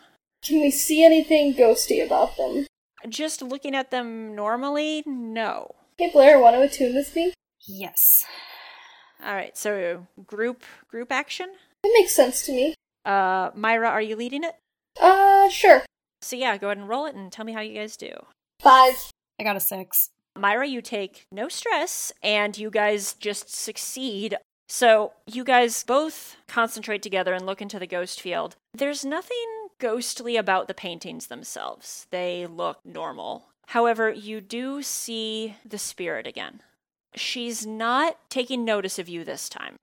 Can 0.44 0.60
we 0.60 0.70
see 0.70 1.04
anything 1.04 1.54
ghosty 1.54 2.04
about 2.04 2.36
them? 2.36 2.66
Just 3.08 3.42
looking 3.42 3.74
at 3.74 3.90
them 3.90 4.34
normally, 4.34 5.02
no. 5.06 5.74
Hey 5.98 6.10
Blair, 6.10 6.38
want 6.38 6.54
to 6.54 6.62
attune 6.62 6.94
with 6.94 7.14
me? 7.16 7.34
Yes. 7.66 8.24
All 9.24 9.34
right, 9.34 9.56
so 9.56 10.06
group 10.26 10.62
group 10.88 11.10
action. 11.10 11.48
That 11.82 11.92
makes 11.98 12.14
sense 12.14 12.44
to 12.46 12.52
me. 12.52 12.74
Uh, 13.04 13.50
Myra, 13.54 13.88
are 13.88 14.02
you 14.02 14.16
leading 14.16 14.44
it? 14.44 14.54
Uh, 15.00 15.48
sure. 15.48 15.82
So 16.22 16.36
yeah, 16.36 16.56
go 16.58 16.68
ahead 16.68 16.78
and 16.78 16.88
roll 16.88 17.06
it 17.06 17.14
and 17.14 17.30
tell 17.32 17.44
me 17.44 17.52
how 17.52 17.60
you 17.60 17.74
guys 17.74 17.96
do. 17.96 18.12
Five. 18.60 19.10
I 19.38 19.44
got 19.44 19.56
a 19.56 19.60
six. 19.60 20.10
Myra, 20.36 20.66
you 20.66 20.82
take 20.82 21.26
no 21.30 21.48
stress 21.48 22.12
and 22.22 22.56
you 22.56 22.70
guys 22.70 23.14
just 23.14 23.54
succeed. 23.54 24.36
So, 24.68 25.12
you 25.26 25.44
guys 25.44 25.84
both 25.84 26.36
concentrate 26.48 27.02
together 27.02 27.34
and 27.34 27.46
look 27.46 27.60
into 27.62 27.78
the 27.78 27.86
ghost 27.86 28.20
field. 28.20 28.56
There's 28.72 29.04
nothing 29.04 29.68
ghostly 29.78 30.36
about 30.36 30.68
the 30.68 30.74
paintings 30.74 31.26
themselves, 31.26 32.06
they 32.10 32.46
look 32.46 32.78
normal. 32.84 33.46
However, 33.68 34.10
you 34.10 34.40
do 34.40 34.82
see 34.82 35.56
the 35.64 35.78
spirit 35.78 36.26
again 36.26 36.60
She's 37.14 37.64
not 37.64 38.18
taking 38.28 38.64
notice 38.64 38.98
of 38.98 39.08
you 39.08 39.24
this 39.24 39.48
time. 39.48 39.76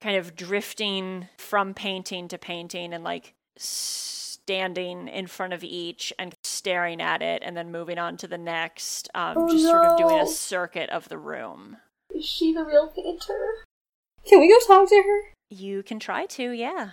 Kind 0.00 0.16
of 0.16 0.36
drifting 0.36 1.28
from 1.38 1.72
painting 1.72 2.28
to 2.28 2.38
painting 2.38 2.92
and 2.92 3.02
like 3.02 3.34
standing 3.56 5.08
in 5.08 5.26
front 5.26 5.54
of 5.54 5.64
each 5.64 6.12
and 6.18 6.33
staring 6.54 7.00
at 7.00 7.22
it 7.22 7.42
and 7.44 7.56
then 7.56 7.70
moving 7.72 7.98
on 7.98 8.16
to 8.18 8.28
the 8.28 8.38
next. 8.38 9.08
Um, 9.14 9.36
Oh, 9.36 9.48
just 9.48 9.64
sort 9.64 9.84
of 9.84 9.98
doing 9.98 10.20
a 10.20 10.26
circuit 10.26 10.90
of 10.90 11.08
the 11.08 11.18
room. 11.18 11.78
Is 12.14 12.24
she 12.24 12.52
the 12.52 12.64
real 12.64 12.88
painter? 12.88 13.64
Can 14.26 14.40
we 14.40 14.48
go 14.48 14.58
talk 14.66 14.88
to 14.88 14.96
her? 14.96 15.32
You 15.50 15.82
can 15.82 15.98
try 15.98 16.26
to, 16.26 16.50
yeah. 16.50 16.90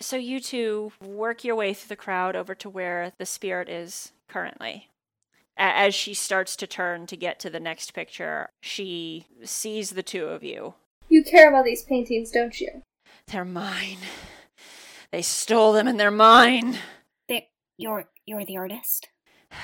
So 0.00 0.16
you 0.16 0.40
two 0.40 0.92
work 1.04 1.44
your 1.44 1.56
way 1.56 1.74
through 1.74 1.88
the 1.88 1.96
crowd 1.96 2.34
over 2.34 2.54
to 2.54 2.70
where 2.70 3.12
the 3.18 3.26
spirit 3.26 3.68
is 3.68 4.12
currently. 4.28 4.88
As 5.58 5.94
she 5.94 6.14
starts 6.14 6.56
to 6.56 6.66
turn 6.66 7.06
to 7.08 7.16
get 7.16 7.38
to 7.40 7.50
the 7.50 7.60
next 7.60 7.92
picture, 7.92 8.48
she 8.62 9.26
sees 9.44 9.90
the 9.90 10.02
two 10.02 10.26
of 10.26 10.42
you. 10.42 10.74
You 11.10 11.22
care 11.22 11.50
about 11.50 11.66
these 11.66 11.82
paintings, 11.84 12.30
don't 12.30 12.58
you? 12.60 12.82
They're 13.26 13.44
mine. 13.44 13.98
They 15.12 15.22
stole 15.22 15.72
them 15.72 15.86
and 15.86 16.00
they're 16.00 16.10
mine. 16.10 16.78
They, 17.28 17.48
you're 17.76 18.06
you're 18.30 18.44
the 18.44 18.56
artist. 18.56 19.08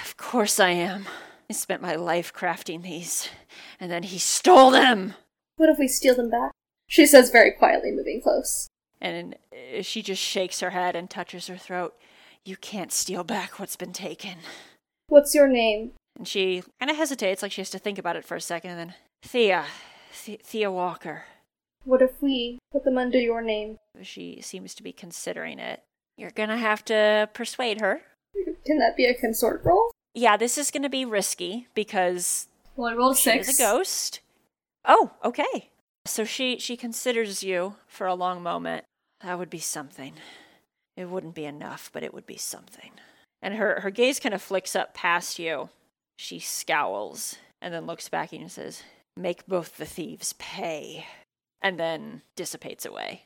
Of 0.05 0.16
course 0.16 0.59
I 0.59 0.70
am. 0.70 1.07
I 1.48 1.52
spent 1.52 1.81
my 1.81 1.94
life 1.94 2.33
crafting 2.35 2.83
these, 2.83 3.29
and 3.79 3.90
then 3.90 4.02
he 4.02 4.18
stole 4.18 4.72
them. 4.72 5.14
What 5.57 5.68
if 5.68 5.79
we 5.79 5.87
steal 5.87 6.16
them 6.16 6.29
back? 6.29 6.50
She 6.88 7.07
says 7.07 7.31
very 7.31 7.52
quietly, 7.52 7.92
moving 7.92 8.20
close. 8.20 8.66
And 9.00 9.37
uh, 9.52 9.83
she 9.83 10.02
just 10.02 10.20
shakes 10.20 10.61
her 10.61 10.70
head 10.70 10.96
and 10.96 11.09
touches 11.09 11.46
her 11.46 11.57
throat. 11.57 11.94
You 12.44 12.57
can't 12.57 12.92
steal 12.92 13.22
back 13.22 13.59
what's 13.59 13.76
been 13.76 13.92
taken. 13.92 14.38
What's 15.09 15.35
your 15.35 15.46
name? 15.46 15.92
And 16.18 16.26
she 16.26 16.64
kind 16.81 16.90
of 16.90 16.96
hesitates, 16.96 17.42
like 17.42 17.52
she 17.52 17.61
has 17.61 17.70
to 17.70 17.79
think 17.79 17.98
about 17.98 18.16
it 18.16 18.24
for 18.24 18.37
a 18.37 18.40
second, 18.40 18.72
and 18.72 18.81
then 18.81 18.94
Thea, 19.22 19.66
Th- 20.24 20.40
Thea 20.42 20.72
Walker. 20.72 21.24
What 21.85 22.02
if 22.02 22.20
we 22.20 22.59
put 22.72 22.85
them 22.85 22.98
under 22.98 23.20
your 23.20 23.42
name? 23.42 23.76
She 24.02 24.40
seems 24.40 24.74
to 24.74 24.83
be 24.83 24.92
considering 24.92 25.61
it. 25.61 25.83
You're 26.16 26.31
gonna 26.31 26.59
have 26.59 26.85
to 26.87 27.29
persuade 27.33 27.81
her. 27.81 28.00
Can 28.66 28.79
that 28.79 28.96
be 28.96 29.05
a 29.07 29.14
consort 29.14 29.62
roll? 29.64 29.90
Yeah, 30.14 30.37
this 30.37 30.59
is 30.59 30.70
gonna 30.70 30.88
be 30.88 31.05
risky 31.05 31.68
because 31.74 32.48
Well, 32.74 32.92
I 32.92 32.94
rolled 32.96 33.16
she 33.16 33.31
six. 33.31 33.48
is 33.48 33.61
a 33.61 33.62
ghost. 33.62 34.20
Oh, 34.85 35.12
okay. 35.24 35.70
So 36.05 36.24
she 36.24 36.59
she 36.59 36.76
considers 36.76 37.42
you 37.42 37.76
for 37.87 38.07
a 38.07 38.14
long 38.14 38.42
moment. 38.42 38.85
That 39.22 39.38
would 39.38 39.50
be 39.50 39.59
something. 39.59 40.14
It 40.96 41.07
wouldn't 41.11 41.35
be 41.35 41.44
enough, 41.44 41.90
but 41.92 42.02
it 42.02 42.14
would 42.14 42.26
be 42.26 42.37
something. 42.37 42.92
And 43.42 43.55
her 43.55 43.81
her 43.81 43.90
gaze 43.90 44.18
kind 44.20 44.35
of 44.35 44.42
flicks 44.42 44.74
up 44.76 44.94
past 44.94 45.38
you. 45.38 45.68
She 46.18 46.38
scowls 46.38 47.37
and 47.61 47.72
then 47.74 47.87
looks 47.87 48.09
back 48.09 48.29
at 48.29 48.35
you 48.35 48.40
and 48.42 48.52
says, 48.52 48.83
"Make 49.16 49.46
both 49.46 49.76
the 49.76 49.87
thieves 49.87 50.33
pay." 50.35 51.07
And 51.62 51.79
then 51.81 52.22
dissipates 52.37 52.85
away. 52.87 53.24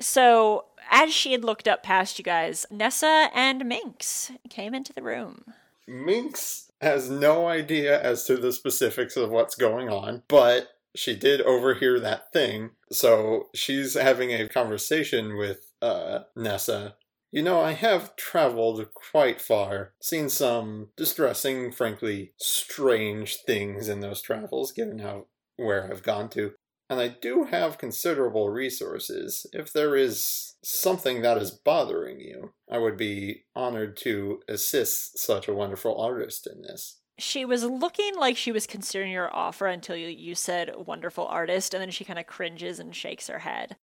So, 0.00 0.64
as 0.90 1.12
she 1.12 1.32
had 1.32 1.44
looked 1.44 1.68
up 1.68 1.82
past 1.82 2.18
you 2.18 2.24
guys, 2.24 2.66
Nessa 2.70 3.28
and 3.34 3.64
Minx 3.66 4.32
came 4.48 4.74
into 4.74 4.92
the 4.92 5.02
room. 5.02 5.44
Minx 5.86 6.70
has 6.80 7.10
no 7.10 7.46
idea 7.46 8.00
as 8.00 8.24
to 8.24 8.36
the 8.36 8.52
specifics 8.52 9.16
of 9.16 9.30
what's 9.30 9.54
going 9.54 9.88
on, 9.88 10.22
but 10.28 10.70
she 10.94 11.14
did 11.14 11.40
overhear 11.42 12.00
that 12.00 12.32
thing. 12.32 12.70
So 12.90 13.48
she's 13.54 13.94
having 13.94 14.32
a 14.32 14.48
conversation 14.48 15.36
with 15.36 15.72
uh, 15.82 16.20
Nessa. 16.34 16.96
You 17.30 17.42
know, 17.42 17.60
I 17.60 17.72
have 17.72 18.16
traveled 18.16 18.92
quite 18.92 19.40
far, 19.40 19.92
seen 20.00 20.28
some 20.28 20.88
distressing, 20.96 21.70
frankly, 21.70 22.32
strange 22.38 23.36
things 23.46 23.88
in 23.88 24.00
those 24.00 24.20
travels, 24.20 24.72
given 24.72 24.98
how 24.98 25.26
where 25.56 25.88
I've 25.88 26.02
gone 26.02 26.28
to. 26.30 26.54
And 26.90 26.98
I 26.98 27.06
do 27.06 27.44
have 27.44 27.78
considerable 27.78 28.50
resources. 28.50 29.46
If 29.52 29.72
there 29.72 29.94
is 29.94 30.56
something 30.64 31.22
that 31.22 31.38
is 31.38 31.52
bothering 31.52 32.18
you, 32.18 32.52
I 32.68 32.78
would 32.78 32.96
be 32.96 33.44
honored 33.54 33.96
to 33.98 34.40
assist 34.48 35.16
such 35.16 35.46
a 35.46 35.54
wonderful 35.54 35.96
artist 35.96 36.48
in 36.52 36.62
this. 36.62 36.98
She 37.16 37.44
was 37.44 37.62
looking 37.62 38.16
like 38.16 38.36
she 38.36 38.50
was 38.50 38.66
considering 38.66 39.12
your 39.12 39.34
offer 39.34 39.68
until 39.68 39.94
you, 39.94 40.08
you 40.08 40.34
said 40.34 40.72
wonderful 40.84 41.26
artist, 41.26 41.74
and 41.74 41.80
then 41.80 41.90
she 41.90 42.04
kind 42.04 42.18
of 42.18 42.26
cringes 42.26 42.80
and 42.80 42.96
shakes 42.96 43.28
her 43.28 43.38
head. 43.38 43.76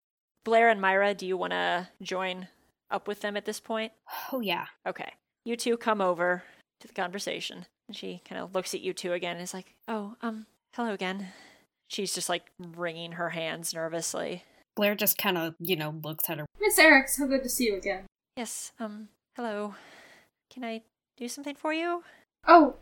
Blair 0.43 0.69
and 0.69 0.81
Myra, 0.81 1.13
do 1.13 1.25
you 1.25 1.37
want 1.37 1.51
to 1.51 1.87
join 2.01 2.49
up 2.91 3.07
with 3.07 3.21
them 3.21 3.37
at 3.37 3.45
this 3.45 3.61
point? 3.61 3.93
Oh 4.33 4.41
yeah. 4.41 4.65
Okay. 4.85 5.13
You 5.45 5.55
two 5.55 5.77
come 5.77 6.01
over 6.01 6.43
to 6.81 6.87
the 6.87 6.93
conversation. 6.93 7.67
And 7.87 7.95
she 7.95 8.21
kind 8.27 8.41
of 8.41 8.53
looks 8.53 8.73
at 8.73 8.81
you 8.81 8.91
two 8.91 9.13
again 9.13 9.37
and 9.37 9.43
is 9.43 9.53
like, 9.53 9.75
oh, 9.87 10.15
um, 10.21 10.45
hello 10.73 10.91
again. 10.91 11.27
She's 11.87 12.13
just 12.13 12.29
like 12.29 12.51
wringing 12.59 13.13
her 13.13 13.29
hands 13.29 13.73
nervously. 13.73 14.43
Blair 14.75 14.95
just 14.95 15.17
kind 15.17 15.37
of 15.37 15.55
you 15.59 15.75
know 15.75 15.95
looks 16.03 16.29
at 16.29 16.37
her. 16.39 16.45
Miss 16.59 16.77
Eric, 16.77 17.09
so 17.09 17.27
good 17.27 17.43
to 17.43 17.49
see 17.49 17.65
you 17.65 17.77
again. 17.77 18.05
Yes, 18.35 18.71
um, 18.79 19.09
hello. 19.35 19.75
Can 20.49 20.63
I 20.63 20.83
do 21.17 21.27
something 21.27 21.55
for 21.55 21.73
you? 21.73 22.03
Oh, 22.47 22.75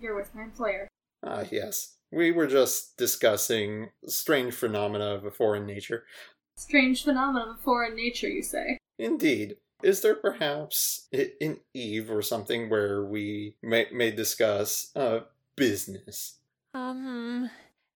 you're 0.00 0.16
with 0.16 0.34
my 0.34 0.42
employer. 0.42 0.88
Ah, 1.24 1.44
yes. 1.50 1.96
We 2.12 2.32
were 2.32 2.46
just 2.46 2.96
discussing 2.96 3.90
strange 4.06 4.54
phenomena 4.54 5.14
of 5.14 5.24
a 5.24 5.30
foreign 5.30 5.66
nature. 5.66 6.04
Strange 6.56 7.04
phenomena 7.04 7.52
of 7.52 7.60
foreign 7.60 7.96
nature, 7.96 8.28
you 8.28 8.42
say. 8.42 8.78
Indeed. 8.98 9.56
Is 9.82 10.02
there 10.02 10.14
perhaps 10.14 11.08
an 11.12 11.58
eve 11.72 12.10
or 12.10 12.20
something 12.20 12.68
where 12.68 13.02
we 13.04 13.54
may, 13.62 13.86
may 13.92 14.10
discuss 14.10 14.90
uh, 14.94 15.20
business? 15.56 16.38
Um, 16.74 17.50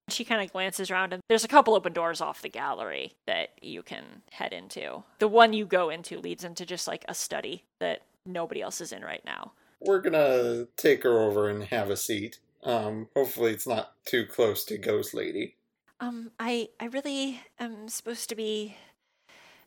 she 0.09 0.25
kind 0.25 0.43
of 0.43 0.53
glances 0.53 0.91
around, 0.91 1.13
and 1.13 1.23
there's 1.29 1.45
a 1.45 1.49
couple 1.49 1.75
open 1.75 1.93
doors 1.93 2.21
off 2.21 2.43
the 2.43 2.49
gallery 2.49 3.13
that 3.27 3.51
you 3.63 3.83
can 3.83 4.23
head 4.33 4.53
into. 4.53 5.03
The 5.19 5.29
one 5.29 5.53
you 5.53 5.65
go 5.65 5.89
into 5.91 6.19
leads 6.19 6.45
into 6.45 6.67
just 6.67 6.87
like 6.87 7.05
a 7.09 7.15
study 7.15 7.65
that 7.81 8.03
nobody 8.27 8.61
else 8.61 8.81
is 8.81 8.93
in 8.93 9.03
right 9.03 9.25
now. 9.25 9.53
We're 9.81 10.01
gonna 10.01 10.67
take 10.77 11.03
her 11.03 11.21
over 11.21 11.49
and 11.49 11.65
have 11.65 11.91
a 11.91 11.97
seat. 11.97 12.39
Um, 12.63 13.09
hopefully 13.15 13.53
it's 13.53 13.67
not 13.67 13.93
too 14.07 14.25
close 14.27 14.65
to 14.67 14.79
Ghost 14.79 15.15
Lady. 15.15 15.57
Um, 16.01 16.31
I 16.39 16.69
I 16.81 16.87
really 16.87 17.41
am 17.59 17.89
supposed 17.89 18.29
to 18.31 18.35
be 18.35 18.77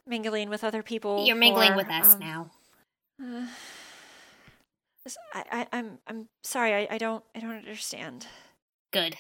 mingling 0.06 0.50
with 0.50 0.64
other 0.64 0.84
people. 0.84 1.26
You're 1.26 1.36
mingling 1.36 1.72
for, 1.72 1.78
with 1.78 1.90
us 1.90 2.14
um, 2.14 2.20
now. 2.20 2.52
Uh, 3.22 3.48
this- 5.04 5.18
I, 5.34 5.44
I 5.52 5.68
I'm 5.72 6.00
I'm 6.08 6.28
sorry. 6.44 6.74
I, 6.74 6.88
I 6.92 6.98
don't 6.98 7.24
I 7.36 7.40
don't 7.40 7.56
understand. 7.56 8.28
Good. 8.92 9.18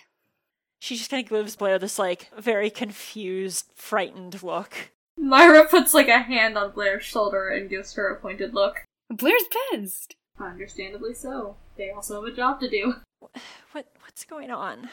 She 0.79 0.95
just 0.95 1.09
kind 1.09 1.23
of 1.23 1.29
gives 1.29 1.55
Blair 1.55 1.79
this 1.79 1.97
like 1.97 2.29
very 2.37 2.69
confused, 2.69 3.71
frightened 3.75 4.43
look. 4.43 4.91
Myra 5.17 5.67
puts 5.67 5.93
like 5.93 6.07
a 6.07 6.19
hand 6.19 6.57
on 6.57 6.71
Blair's 6.71 7.03
shoulder 7.03 7.49
and 7.49 7.69
gives 7.69 7.93
her 7.95 8.07
a 8.07 8.19
pointed 8.19 8.53
look. 8.53 8.83
Blair's 9.09 9.45
pissed. 9.71 10.15
Understandably 10.39 11.13
so. 11.13 11.55
They 11.77 11.89
also 11.89 12.23
have 12.23 12.31
a 12.31 12.35
job 12.35 12.59
to 12.61 12.69
do. 12.69 12.95
What 13.71 13.87
what's 14.01 14.23
going 14.23 14.51
on? 14.51 14.89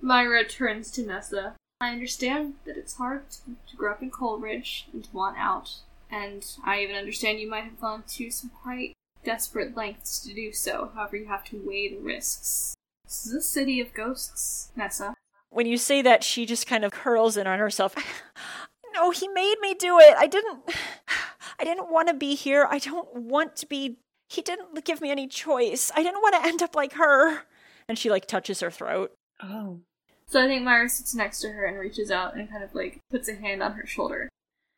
Myra 0.00 0.44
turns 0.44 0.90
to 0.92 1.02
Nessa. 1.02 1.54
I 1.80 1.90
understand 1.90 2.54
that 2.66 2.76
it's 2.76 2.94
hard 2.94 3.30
to, 3.30 3.38
to 3.68 3.76
grow 3.76 3.92
up 3.92 4.02
in 4.02 4.10
Coalridge 4.10 4.86
and 4.92 5.04
to 5.04 5.10
want 5.12 5.36
out, 5.38 5.76
and 6.10 6.44
I 6.64 6.82
even 6.82 6.96
understand 6.96 7.40
you 7.40 7.48
might 7.48 7.64
have 7.64 7.80
gone 7.80 8.02
to 8.16 8.30
some 8.30 8.50
quite 8.50 8.92
desperate 9.24 9.76
lengths 9.76 10.20
to 10.20 10.34
do 10.34 10.52
so. 10.52 10.90
However, 10.94 11.16
you 11.16 11.26
have 11.26 11.44
to 11.44 11.62
weigh 11.64 11.88
the 11.88 12.00
risks. 12.00 12.74
This 13.04 13.26
is 13.26 13.34
a 13.34 13.42
city 13.42 13.80
of 13.80 13.94
ghosts, 13.94 14.70
Nessa. 14.76 15.14
When 15.50 15.66
you 15.66 15.78
say 15.78 16.02
that, 16.02 16.24
she 16.24 16.46
just 16.46 16.66
kind 16.66 16.84
of 16.84 16.92
curls 16.92 17.36
in 17.36 17.46
on 17.46 17.58
herself. 17.58 17.94
no, 18.94 19.10
he 19.10 19.28
made 19.28 19.56
me 19.60 19.74
do 19.74 19.98
it. 19.98 20.14
I 20.16 20.26
didn't. 20.26 20.60
I 21.60 21.64
didn't 21.64 21.90
want 21.90 22.08
to 22.08 22.14
be 22.14 22.34
here. 22.34 22.66
I 22.70 22.78
don't 22.78 23.12
want 23.14 23.56
to 23.56 23.66
be. 23.66 23.96
He 24.28 24.42
didn't 24.42 24.84
give 24.84 25.00
me 25.00 25.10
any 25.10 25.26
choice. 25.26 25.90
I 25.96 26.02
didn't 26.02 26.22
want 26.22 26.34
to 26.36 26.46
end 26.46 26.62
up 26.62 26.76
like 26.76 26.92
her. 26.92 27.42
And 27.88 27.98
she 27.98 28.10
like 28.10 28.26
touches 28.26 28.60
her 28.60 28.70
throat. 28.70 29.12
Oh. 29.42 29.80
So 30.26 30.44
I 30.44 30.46
think 30.46 30.62
Myra 30.62 30.88
sits 30.90 31.14
next 31.14 31.40
to 31.40 31.48
her 31.48 31.64
and 31.64 31.78
reaches 31.78 32.10
out 32.10 32.36
and 32.36 32.50
kind 32.50 32.62
of 32.62 32.74
like 32.74 32.98
puts 33.10 33.28
a 33.28 33.34
hand 33.34 33.62
on 33.62 33.72
her 33.72 33.86
shoulder. 33.86 34.28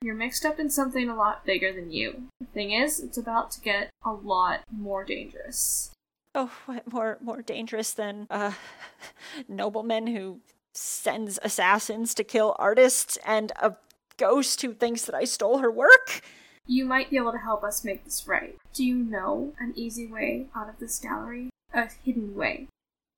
You're 0.03 0.15
mixed 0.15 0.47
up 0.47 0.59
in 0.59 0.71
something 0.71 1.11
a 1.11 1.17
lot 1.17 1.45
bigger 1.45 1.73
than 1.73 1.91
you. 1.91 2.29
The 2.41 2.47
thing 2.47 2.71
is, 2.71 3.01
it's 3.01 3.19
about 3.19 3.51
to 3.53 3.61
get 3.61 3.91
a 4.05 4.13
lot 4.13 4.61
more 4.73 5.05
dangerous. 5.05 5.91
Oh, 6.35 6.53
what 6.67 6.91
more 6.91 7.19
more 7.21 7.43
dangerous 7.43 7.93
than 7.93 8.27
uh, 8.31 8.53
a 9.49 9.53
nobleman 9.53 10.07
who 10.07 10.41
sends 10.75 11.39
assassins 11.43 12.15
to 12.15 12.25
kill 12.25 12.57
artists 12.59 13.19
and 13.27 13.53
a 13.57 13.77
ghost 14.17 14.63
who 14.63 14.73
thinks 14.73 15.05
that 15.05 15.15
I 15.15 15.25
stole 15.25 15.59
her 15.59 15.71
work? 15.71 16.23
You 16.67 16.85
might 16.85 17.11
be 17.11 17.17
able 17.17 17.33
to 17.33 17.39
help 17.39 17.65
us 17.65 17.85
make 17.85 18.05
this 18.05 18.27
right. 18.29 18.57
Do 18.73 18.85
you 18.85 18.97
know 18.97 19.55
an 19.59 19.73
easy 19.75 20.07
way 20.07 20.47
out 20.55 20.69
of 20.69 20.79
this 20.79 20.99
gallery? 20.99 21.51
A 21.73 21.89
hidden 22.05 22.35
way, 22.35 22.69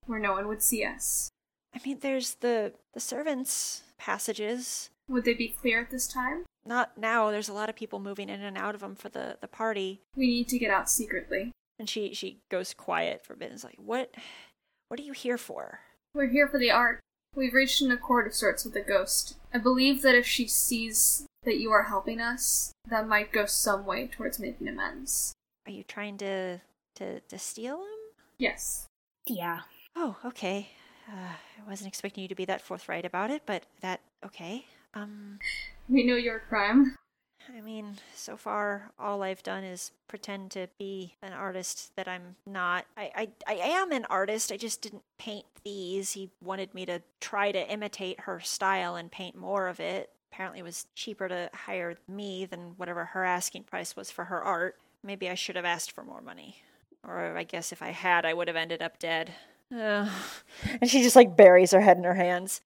where 0.07 0.19
no 0.19 0.33
one 0.33 0.49
would 0.49 0.62
see 0.62 0.85
us. 0.85 1.29
I 1.75 1.81
mean, 1.85 1.99
there's 2.01 2.35
the 2.35 2.75
the 2.93 3.01
servants' 3.01 3.83
passages. 3.99 4.91
Would 5.09 5.25
they 5.25 5.35
be 5.35 5.49
clear 5.49 5.81
at 5.81 5.91
this 5.91 6.07
time? 6.07 6.45
Not 6.65 6.97
now. 6.99 7.31
There's 7.31 7.49
a 7.49 7.55
lot 7.55 7.69
of 7.69 7.77
people 7.77 7.99
moving 7.99 8.29
in 8.29 8.43
and 8.43 8.57
out 8.57 8.75
of 8.75 8.81
them 8.83 8.95
for 8.95 9.09
the 9.09 9.38
the 9.41 9.49
party. 9.49 10.01
We 10.17 10.27
need 10.27 10.49
to 10.49 10.59
get 10.59 10.71
out 10.71 10.91
secretly. 10.91 11.53
And 11.79 11.88
she 11.88 12.15
she 12.15 12.41
goes 12.51 12.75
quiet 12.75 13.25
for 13.25 13.33
a 13.33 13.37
bit 13.37 13.47
and 13.47 13.57
is 13.57 13.65
like, 13.65 13.79
"What? 13.79 14.15
What 14.88 15.01
are 15.01 15.05
you 15.05 15.12
here 15.12 15.38
for?" 15.38 15.81
We're 16.15 16.29
here 16.29 16.47
for 16.49 16.59
the 16.59 16.71
art. 16.71 17.01
We've 17.35 17.55
reached 17.55 17.81
an 17.81 17.90
accord 17.90 18.27
of 18.27 18.35
sorts 18.35 18.64
with 18.64 18.75
the 18.75 18.83
ghost. 18.83 19.37
I 19.55 19.59
believe 19.59 20.03
that 20.03 20.14
if 20.14 20.27
she 20.27 20.47
sees 20.47 21.25
that 21.45 21.59
you 21.59 21.71
are 21.73 21.85
helping 21.85 22.21
us, 22.21 22.73
that 22.88 23.09
might 23.09 23.33
go 23.33 23.47
some 23.47 23.87
way 23.87 24.07
towards 24.07 24.38
making 24.38 24.68
amends. 24.68 25.33
Are 25.66 25.73
you 25.73 25.83
trying 25.83 26.18
to 26.18 26.61
to 26.97 27.21
to 27.21 27.38
steal 27.38 27.79
him? 27.79 28.01
Yes. 28.38 28.87
Yeah. 29.27 29.61
Oh, 29.97 30.16
okay. 30.25 30.71
Uh, 31.09 31.35
I 31.64 31.68
wasn't 31.68 31.88
expecting 31.88 32.23
you 32.23 32.29
to 32.29 32.35
be 32.35 32.45
that 32.45 32.61
forthright 32.61 33.05
about 33.05 33.31
it, 33.31 33.42
but 33.47 33.64
that 33.81 34.01
okay. 34.25 34.66
Um, 34.95 35.38
We 35.88 36.05
know 36.05 36.16
your 36.16 36.40
crime. 36.40 36.97
I 37.57 37.61
mean, 37.61 37.96
so 38.14 38.37
far 38.37 38.92
all 38.98 39.22
I've 39.22 39.42
done 39.42 39.64
is 39.64 39.92
pretend 40.09 40.50
to 40.52 40.68
be 40.78 41.14
an 41.22 41.33
artist 41.33 41.94
that 41.96 42.09
I'm 42.09 42.37
not. 42.46 42.87
I, 42.96 43.11
I, 43.14 43.28
I 43.46 43.55
am 43.55 43.92
an 43.92 44.05
artist. 44.07 44.52
I 44.52 44.57
just 44.57 44.83
didn't 44.83 45.02
paint 45.18 45.46
these. 45.64 46.12
He 46.12 46.31
wanted 46.42 46.74
me 46.74 46.87
to 46.87 47.02
try 47.20 47.52
to 47.52 47.70
imitate 47.70 48.20
her 48.20 48.40
style 48.40 48.96
and 48.96 49.11
paint 49.11 49.37
more 49.37 49.68
of 49.68 49.81
it. 49.81 50.11
Apparently, 50.33 50.61
it 50.61 50.64
was 50.64 50.87
cheaper 50.94 51.28
to 51.28 51.50
hire 51.52 51.96
me 52.09 52.46
than 52.46 52.74
whatever 52.76 53.07
her 53.07 53.24
asking 53.24 53.64
price 53.64 53.96
was 53.96 54.11
for 54.11 54.24
her 54.26 54.42
art. 54.42 54.76
Maybe 55.02 55.28
I 55.28 55.35
should 55.35 55.57
have 55.57 55.64
asked 55.64 55.92
for 55.92 56.05
more 56.05 56.22
money. 56.22 56.62
Or 57.07 57.37
I 57.37 57.44
guess 57.44 57.72
if 57.72 57.83
I 57.83 57.90
had, 57.90 58.24
I 58.24 58.35
would 58.35 58.48
have 58.48 58.57
ended 58.57 58.81
up 58.81 58.98
dead. 58.98 59.35
Ugh. 59.74 60.09
And 60.81 60.88
she 60.88 61.02
just 61.02 61.16
like 61.16 61.37
buries 61.37 61.72
her 61.72 61.81
head 61.81 61.96
in 61.96 62.05
her 62.05 62.14
hands. 62.14 62.61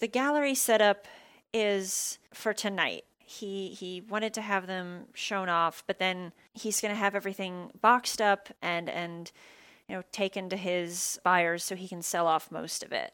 The 0.00 0.08
gallery 0.08 0.54
setup 0.54 1.06
is 1.52 2.18
for 2.32 2.54
tonight. 2.54 3.04
He 3.32 3.68
he 3.68 4.00
wanted 4.00 4.34
to 4.34 4.42
have 4.42 4.66
them 4.66 5.06
shown 5.14 5.48
off, 5.48 5.82
but 5.86 5.98
then 5.98 6.32
he's 6.52 6.80
going 6.80 6.92
to 6.92 6.98
have 6.98 7.14
everything 7.14 7.70
boxed 7.80 8.20
up 8.20 8.48
and 8.60 8.88
and 8.90 9.32
you 9.88 9.94
know 9.96 10.02
taken 10.12 10.48
to 10.50 10.56
his 10.56 11.18
buyers 11.24 11.64
so 11.64 11.74
he 11.74 11.88
can 11.88 12.02
sell 12.02 12.26
off 12.26 12.50
most 12.50 12.82
of 12.82 12.92
it. 12.92 13.12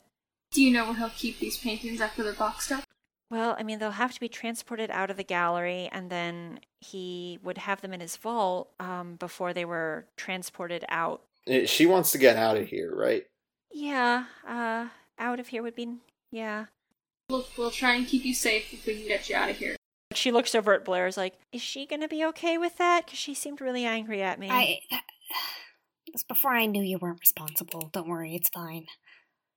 Do 0.52 0.62
you 0.62 0.72
know 0.72 0.87
where 0.87 0.94
he'll 0.94 1.11
keep 1.11 1.38
these 1.38 1.59
paintings 1.59 2.00
after 2.00 2.22
they're 2.22 2.33
boxed 2.33 2.72
up? 2.72 2.85
Well, 3.31 3.54
I 3.59 3.62
mean, 3.62 3.78
they'll 3.78 3.90
have 3.90 4.14
to 4.14 4.20
be 4.20 4.28
transported 4.31 4.90
out 4.90 5.11
of 5.11 5.18
the 5.18 5.22
gallery, 5.24 5.88
and 5.92 6.09
then 6.09 6.61
he 6.81 7.38
would 7.42 7.59
have 7.59 7.83
them 7.83 7.92
in 7.92 8.00
his 8.00 8.16
vault 8.16 8.70
um, 8.81 9.16
before 9.16 9.52
they 9.52 9.66
were 9.66 10.07
transported 10.16 10.85
out. 10.88 11.22
Eh, 11.46 11.66
She 11.66 11.85
wants 11.85 12.11
to 12.12 12.18
get 12.18 12.37
out 12.37 12.57
of 12.57 12.66
here, 12.68 12.90
right? 12.94 13.26
Yeah, 13.70 14.24
uh, 14.46 14.88
out 15.18 15.40
of 15.40 15.48
here 15.48 15.62
would 15.62 15.74
be 15.76 15.98
yeah. 16.33 16.66
We'll, 17.28 17.46
we'll 17.59 17.70
try 17.70 17.94
and 17.94 18.07
keep 18.07 18.24
you 18.24 18.35
safe 18.35 18.72
if 18.72 18.87
we 18.87 18.96
can 18.98 19.07
get 19.09 19.28
you 19.28 19.37
out 19.37 19.50
of 19.50 19.57
here. 19.59 19.76
She 20.14 20.33
looks 20.33 20.55
over 20.55 20.73
at 20.73 20.85
Blair, 20.85 21.07
is 21.07 21.16
like, 21.16 21.35
"Is 21.53 21.62
she 21.62 21.87
gonna 21.87 22.09
be 22.09 22.25
okay 22.27 22.59
with 22.59 22.79
that?" 22.79 23.07
Because 23.07 23.18
she 23.18 23.35
seemed 23.35 23.61
really 23.61 23.85
angry 23.85 24.23
at 24.23 24.38
me. 24.38 24.49
I. 24.51 24.81
That, 24.90 26.14
was 26.14 26.25
before 26.25 26.53
I 26.53 26.64
knew 26.64 26.83
you 26.83 26.97
weren't 26.99 27.21
responsible. 27.21 27.90
Don't 27.92 28.09
worry, 28.09 28.35
it's 28.35 28.49
fine. 28.49 28.87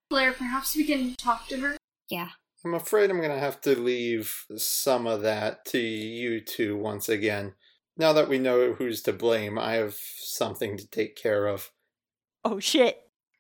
Blair, 0.10 0.34
perhaps 0.34 0.76
we 0.76 0.84
can 0.84 1.16
talk 1.16 1.48
to 1.48 1.58
her? 1.62 1.78
Yeah. 2.10 2.32
I'm 2.64 2.74
afraid 2.74 3.10
I'm 3.10 3.18
going 3.18 3.32
to 3.32 3.40
have 3.40 3.62
to 3.62 3.80
leave 3.80 4.46
some 4.58 5.08
of 5.08 5.22
that 5.22 5.66
to 5.68 5.80
you 5.80 6.42
two 6.42 6.78
once 6.78 7.10
again. 7.10 7.54
Now 7.98 8.14
that 8.14 8.30
we 8.30 8.38
know 8.38 8.74
who's 8.74 9.02
to 9.04 9.14
blame, 9.14 9.58
I 9.58 9.74
have 9.74 9.96
something 9.96 10.78
to 10.78 10.88
take 10.88 11.16
care 11.16 11.48
of. 11.48 11.72
oh 12.44 12.60
shit! 12.60 13.00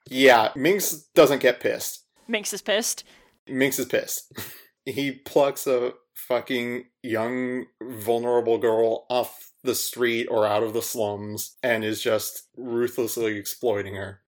Yeah, 0.09 0.51
Minx 0.55 1.07
doesn't 1.15 1.41
get 1.41 1.59
pissed. 1.59 2.05
Minx 2.27 2.53
is 2.53 2.61
pissed. 2.61 3.03
Minx 3.47 3.79
is 3.79 3.85
pissed. 3.85 4.31
he 4.85 5.11
plucks 5.11 5.67
a 5.67 5.93
fucking 6.27 6.85
young, 7.03 7.65
vulnerable 7.81 8.57
girl 8.57 9.05
off 9.09 9.51
the 9.63 9.75
street 9.75 10.27
or 10.29 10.45
out 10.45 10.63
of 10.63 10.73
the 10.73 10.81
slums 10.81 11.55
and 11.61 11.83
is 11.83 12.01
just 12.01 12.47
ruthlessly 12.57 13.37
exploiting 13.37 13.95
her. 13.95 14.21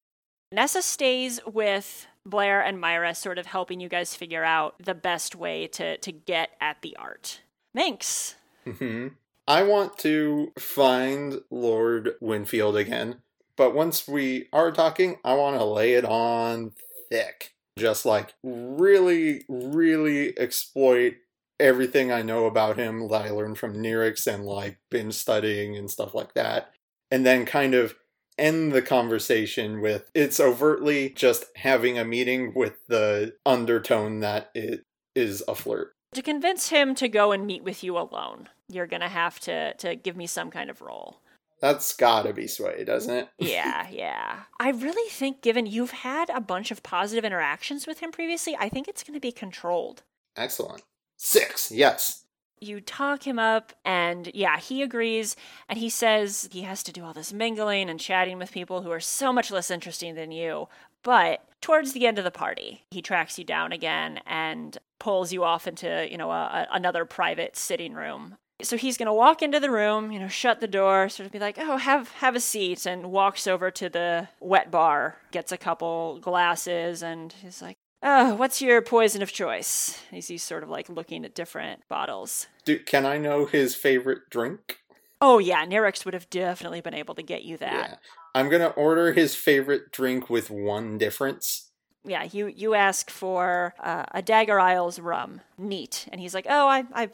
Nessa 0.52 0.82
stays 0.82 1.40
with 1.46 2.08
Blair 2.26 2.62
and 2.62 2.80
Myra, 2.80 3.16
sort 3.16 3.38
of 3.38 3.48
helping 3.48 3.80
you 3.80 3.90
guys 3.90 4.16
figure 4.16 4.44
out 4.44 4.76
the 4.84 4.94
best 4.94 5.36
way 5.36 5.68
to 5.68 5.98
to 5.98 6.12
get 6.12 6.52
at 6.62 6.82
the 6.82 6.96
art. 6.98 7.42
Minx, 7.74 8.36
hmm 8.66 9.08
I 9.48 9.64
want 9.64 9.98
to 10.00 10.54
find 10.58 11.42
Lord 11.50 12.12
Winfield 12.22 12.78
again, 12.78 13.18
but 13.58 13.76
once 13.76 14.08
we 14.08 14.48
are 14.54 14.72
talking, 14.72 15.18
I 15.26 15.34
want 15.34 15.58
to 15.58 15.66
lay 15.66 15.94
it 15.94 16.06
on 16.06 16.72
thick. 17.10 17.54
Just 17.78 18.06
like 18.06 18.36
really, 18.44 19.44
really 19.50 20.38
exploit 20.38 21.16
everything 21.64 22.12
I 22.12 22.22
know 22.22 22.46
about 22.46 22.78
him 22.78 23.08
that 23.08 23.26
I 23.26 23.30
learned 23.30 23.58
from 23.58 23.76
Nirix 23.76 24.28
and 24.28 24.46
like 24.46 24.78
binge 24.92 25.14
studying 25.16 25.78
and 25.78 25.90
stuff 25.90 26.14
like 26.14 26.34
that. 26.34 26.72
And 27.10 27.26
then 27.26 27.46
kind 27.46 27.74
of 27.74 27.96
end 28.38 28.74
the 28.74 28.82
conversation 28.82 29.80
with 29.80 30.12
it's 30.14 30.40
overtly 30.40 31.10
just 31.10 31.46
having 31.56 31.98
a 31.98 32.04
meeting 32.04 32.52
with 32.54 32.86
the 32.88 33.34
undertone 33.46 34.20
that 34.20 34.52
it 34.54 34.84
is 35.16 35.44
a 35.48 35.56
flirt. 35.56 35.94
to 36.14 36.22
convince 36.22 36.70
him 36.70 36.96
to 36.96 37.08
go 37.08 37.32
and 37.32 37.46
meet 37.48 37.64
with 37.64 37.84
you 37.84 37.98
alone, 37.98 38.50
you're 38.68 38.88
gonna 38.88 39.10
have 39.10 39.40
to 39.40 39.74
to 39.76 39.96
give 39.96 40.18
me 40.18 40.28
some 40.28 40.52
kind 40.52 40.70
of 40.70 40.82
role. 40.82 41.20
That's 41.62 41.96
gotta 41.96 42.34
be 42.34 42.48
Sway, 42.48 42.84
doesn't 42.84 43.16
it? 43.16 43.30
Yeah, 43.38 43.88
yeah. 43.90 44.40
I 44.60 44.72
really 44.72 45.10
think, 45.10 45.42
given 45.42 45.66
you've 45.66 45.92
had 45.92 46.30
a 46.30 46.42
bunch 46.42 46.72
of 46.72 46.84
positive 46.84 47.24
interactions 47.24 47.88
with 47.88 48.00
him 48.00 48.12
previously, 48.12 48.58
I 48.60 48.68
think 48.68 48.88
it's 48.88 49.04
gonna 49.04 49.20
be 49.20 49.32
controlled. 49.32 50.02
Excellent. 50.36 50.82
Six, 51.26 51.72
yes. 51.72 52.26
you 52.60 52.82
talk 52.82 53.26
him 53.26 53.40
up 53.40 53.72
and 53.86 54.30
yeah 54.34 54.58
he 54.60 54.82
agrees. 54.82 55.38
And 55.70 55.80
he 55.80 55.90
says 55.90 56.50
he 56.52 56.64
has 56.64 56.84
to 56.84 56.92
do 56.92 57.06
all 57.06 57.14
this 57.14 57.32
mingling 57.32 57.90
and 57.90 57.98
chatting 57.98 58.38
with 58.38 58.52
people 58.52 58.82
who 58.82 58.92
are 58.92 59.00
so 59.00 59.32
much 59.32 59.50
less 59.50 59.72
interesting 59.72 60.16
than 60.16 60.32
you. 60.34 60.68
But 61.02 61.46
towards 61.62 61.94
the 61.94 62.06
end 62.08 62.18
of 62.18 62.26
the 62.26 62.32
party 62.32 62.84
he 62.92 63.02
tracks 63.02 63.40
you 63.40 63.46
down 63.46 63.72
again 63.72 64.20
and 64.26 64.78
pulls 65.00 65.32
you 65.32 65.46
off 65.46 65.66
into 65.66 66.06
you 66.12 66.18
know 66.18 66.30
a, 66.30 66.68
a- 66.70 66.76
another 66.76 67.06
private 67.06 67.56
sitting 67.56 67.94
room. 67.94 68.36
So 68.62 68.76
he's 68.76 68.98
going 68.98 69.08
to 69.08 69.14
walk 69.14 69.42
into 69.42 69.62
the 69.62 69.72
room 69.72 70.12
you 70.12 70.20
know 70.20 70.28
shut 70.28 70.60
the 70.60 70.68
door 70.68 71.08
sort 71.08 71.26
of 71.26 71.32
be 71.32 71.40
like 71.40 71.58
oh 71.58 71.78
have 71.78 72.10
have 72.16 72.36
a 72.36 72.42
seat 72.42 72.86
and 72.86 73.12
walks 73.12 73.48
over 73.48 73.72
to 73.72 73.88
the 73.88 74.28
wet 74.42 74.72
bar 74.72 75.18
gets 75.32 75.54
a 75.54 75.58
couple 75.58 76.20
glasses 76.20 77.02
and 77.02 77.34
he's 77.42 77.62
like 77.62 77.78
oh 78.04 78.36
what's 78.36 78.62
your 78.62 78.82
poison 78.82 79.22
of 79.22 79.32
choice 79.32 80.02
he's, 80.12 80.28
he's 80.28 80.44
sort 80.44 80.62
of 80.62 80.70
like 80.70 80.90
looking 80.90 81.26
at 81.26 81.34
different 81.34 81.82
bottles 81.90 82.48
Do, 82.66 82.78
can 82.78 83.06
I 83.06 83.18
know 83.18 83.46
his 83.46 83.76
favorite 83.76 84.30
drink? 84.30 84.78
Oh 85.26 85.40
yeah, 85.40 85.66
Nirix 85.66 86.04
would 86.04 86.14
have 86.14 86.30
definitely 86.30 86.82
been 86.82 86.94
able 86.94 87.16
to 87.16 87.24
get 87.24 87.44
you 87.44 87.56
that. 87.58 87.90
Yeah. 87.90 87.96
I'm 88.36 88.50
gonna 88.50 88.68
order 88.68 89.14
his 89.14 89.36
favorite 89.36 89.90
drink 89.94 90.30
with 90.30 90.50
one 90.50 90.98
difference. 90.98 91.72
Yeah, 92.04 92.24
you 92.24 92.48
you 92.48 92.74
ask 92.74 93.10
for 93.10 93.74
uh, 93.80 94.04
a 94.12 94.22
Dagger 94.22 94.60
Isles 94.60 95.00
rum, 95.00 95.40
neat, 95.58 96.10
and 96.12 96.20
he's 96.20 96.34
like, 96.34 96.46
"Oh, 96.50 96.68
I 96.68 96.84
I 96.94 97.10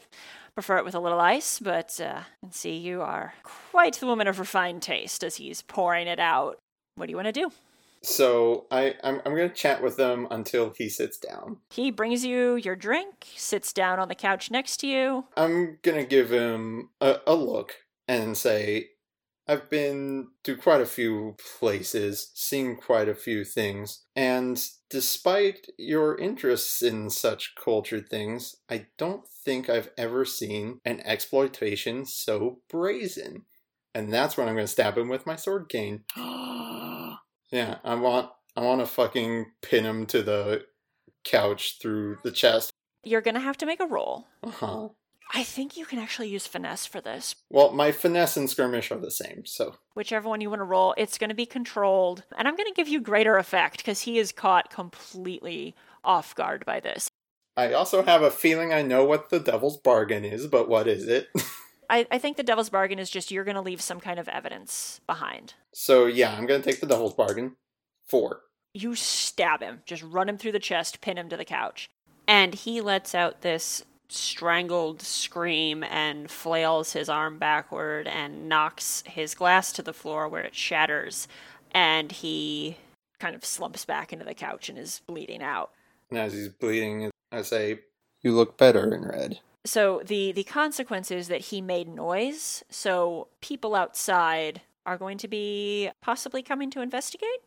prefer 0.56 0.78
it 0.78 0.84
with 0.84 0.96
a 0.96 0.98
little 0.98 1.20
ice, 1.20 1.60
but 1.60 2.00
uh, 2.00 2.22
and 2.42 2.52
see, 2.52 2.76
you 2.76 3.00
are 3.00 3.34
quite 3.44 3.94
the 3.94 4.06
woman 4.06 4.26
of 4.26 4.40
refined 4.40 4.82
taste." 4.82 5.22
As 5.22 5.36
he's 5.36 5.62
pouring 5.62 6.08
it 6.08 6.18
out, 6.18 6.58
what 6.96 7.06
do 7.06 7.12
you 7.12 7.16
want 7.16 7.26
to 7.26 7.32
do? 7.32 7.52
So 8.02 8.66
I, 8.70 8.94
I'm, 9.04 9.20
I'm 9.26 9.34
gonna 9.36 9.50
chat 9.50 9.82
with 9.82 9.98
him 9.98 10.26
until 10.30 10.72
he 10.76 10.88
sits 10.88 11.18
down. 11.18 11.58
He 11.70 11.90
brings 11.90 12.24
you 12.24 12.56
your 12.56 12.76
drink, 12.76 13.26
sits 13.36 13.72
down 13.72 13.98
on 13.98 14.08
the 14.08 14.14
couch 14.14 14.50
next 14.50 14.78
to 14.78 14.86
you. 14.86 15.24
I'm 15.36 15.78
gonna 15.82 16.04
give 16.04 16.30
him 16.30 16.90
a, 17.00 17.18
a 17.26 17.34
look 17.34 17.74
and 18.08 18.36
say, 18.36 18.90
I've 19.46 19.68
been 19.68 20.28
to 20.44 20.56
quite 20.56 20.80
a 20.80 20.86
few 20.86 21.36
places, 21.58 22.30
seen 22.34 22.76
quite 22.76 23.08
a 23.08 23.14
few 23.14 23.44
things, 23.44 24.04
and 24.16 24.62
despite 24.88 25.66
your 25.76 26.16
interests 26.18 26.82
in 26.82 27.10
such 27.10 27.54
cultured 27.62 28.08
things, 28.08 28.56
I 28.70 28.86
don't 28.96 29.26
think 29.26 29.68
I've 29.68 29.90
ever 29.98 30.24
seen 30.24 30.80
an 30.84 31.00
exploitation 31.00 32.06
so 32.06 32.60
brazen. 32.70 33.42
And 33.92 34.12
that's 34.12 34.36
when 34.36 34.48
I'm 34.48 34.54
gonna 34.54 34.68
stab 34.68 34.96
him 34.96 35.08
with 35.08 35.26
my 35.26 35.36
sword 35.36 35.68
cane. 35.68 36.04
Yeah, 37.50 37.78
I 37.84 37.94
want 37.94 38.30
I 38.56 38.62
want 38.62 38.80
to 38.80 38.86
fucking 38.86 39.46
pin 39.62 39.84
him 39.84 40.06
to 40.06 40.22
the 40.22 40.64
couch 41.24 41.78
through 41.80 42.18
the 42.22 42.32
chest. 42.32 42.70
You're 43.04 43.20
gonna 43.20 43.40
have 43.40 43.58
to 43.58 43.66
make 43.66 43.80
a 43.80 43.86
roll. 43.86 44.26
Uh 44.42 44.50
huh. 44.50 44.88
I 45.32 45.44
think 45.44 45.76
you 45.76 45.86
can 45.86 46.00
actually 46.00 46.28
use 46.28 46.46
finesse 46.46 46.86
for 46.86 47.00
this. 47.00 47.36
Well, 47.50 47.72
my 47.72 47.92
finesse 47.92 48.36
and 48.36 48.50
skirmish 48.50 48.90
are 48.90 48.98
the 48.98 49.12
same, 49.12 49.46
so 49.46 49.76
whichever 49.94 50.28
one 50.28 50.40
you 50.40 50.50
want 50.50 50.60
to 50.60 50.64
roll, 50.64 50.94
it's 50.98 51.18
going 51.18 51.30
to 51.30 51.36
be 51.36 51.46
controlled. 51.46 52.24
And 52.36 52.48
I'm 52.48 52.56
going 52.56 52.68
to 52.68 52.74
give 52.74 52.88
you 52.88 53.00
greater 53.00 53.36
effect 53.36 53.76
because 53.76 54.00
he 54.00 54.18
is 54.18 54.32
caught 54.32 54.70
completely 54.70 55.76
off 56.02 56.34
guard 56.34 56.66
by 56.66 56.80
this. 56.80 57.10
I 57.56 57.72
also 57.74 58.02
have 58.02 58.22
a 58.22 58.30
feeling 58.30 58.72
I 58.72 58.82
know 58.82 59.04
what 59.04 59.30
the 59.30 59.38
devil's 59.38 59.76
bargain 59.76 60.24
is, 60.24 60.46
but 60.46 60.68
what 60.68 60.88
is 60.88 61.06
it? 61.06 61.28
I, 61.90 62.06
I 62.10 62.18
think 62.18 62.36
the 62.36 62.42
devil's 62.42 62.70
bargain 62.70 62.98
is 62.98 63.10
just 63.10 63.30
you're 63.30 63.44
going 63.44 63.56
to 63.56 63.60
leave 63.60 63.80
some 63.82 64.00
kind 64.00 64.18
of 64.18 64.28
evidence 64.28 65.00
behind. 65.06 65.54
so 65.72 66.06
yeah, 66.06 66.34
I'm 66.36 66.46
gonna 66.46 66.62
take 66.62 66.80
the 66.80 66.86
devil's 66.86 67.14
bargain. 67.14 67.56
Four. 68.06 68.40
You 68.72 68.94
stab 68.94 69.60
him, 69.60 69.82
just 69.84 70.02
run 70.02 70.28
him 70.28 70.38
through 70.38 70.52
the 70.52 70.58
chest, 70.60 71.00
pin 71.00 71.18
him 71.18 71.28
to 71.28 71.36
the 71.36 71.44
couch. 71.44 71.90
And 72.28 72.54
he 72.54 72.80
lets 72.80 73.14
out 73.14 73.40
this 73.42 73.84
strangled 74.08 75.02
scream 75.02 75.82
and 75.84 76.30
flails 76.30 76.92
his 76.92 77.08
arm 77.08 77.38
backward 77.38 78.06
and 78.08 78.48
knocks 78.48 79.02
his 79.06 79.34
glass 79.34 79.72
to 79.72 79.82
the 79.82 79.92
floor 79.92 80.28
where 80.28 80.42
it 80.42 80.54
shatters. 80.54 81.28
And 81.72 82.10
he 82.12 82.76
kind 83.18 83.34
of 83.34 83.44
slumps 83.44 83.84
back 83.84 84.12
into 84.12 84.24
the 84.24 84.34
couch 84.34 84.68
and 84.68 84.78
is 84.78 85.00
bleeding 85.06 85.42
out. 85.42 85.70
And 86.10 86.18
as 86.18 86.32
he's 86.32 86.48
bleeding, 86.48 87.10
I 87.32 87.42
say, 87.42 87.80
You 88.22 88.32
look 88.32 88.56
better 88.58 88.92
in 88.94 89.02
red. 89.04 89.40
So 89.64 90.02
the 90.04 90.32
the 90.32 90.44
consequence 90.44 91.10
is 91.10 91.28
that 91.28 91.42
he 91.42 91.60
made 91.60 91.88
noise. 91.88 92.64
So 92.70 93.28
people 93.40 93.74
outside 93.74 94.62
are 94.86 94.96
going 94.96 95.18
to 95.18 95.28
be 95.28 95.90
possibly 96.00 96.42
coming 96.42 96.70
to 96.70 96.80
investigate. 96.80 97.42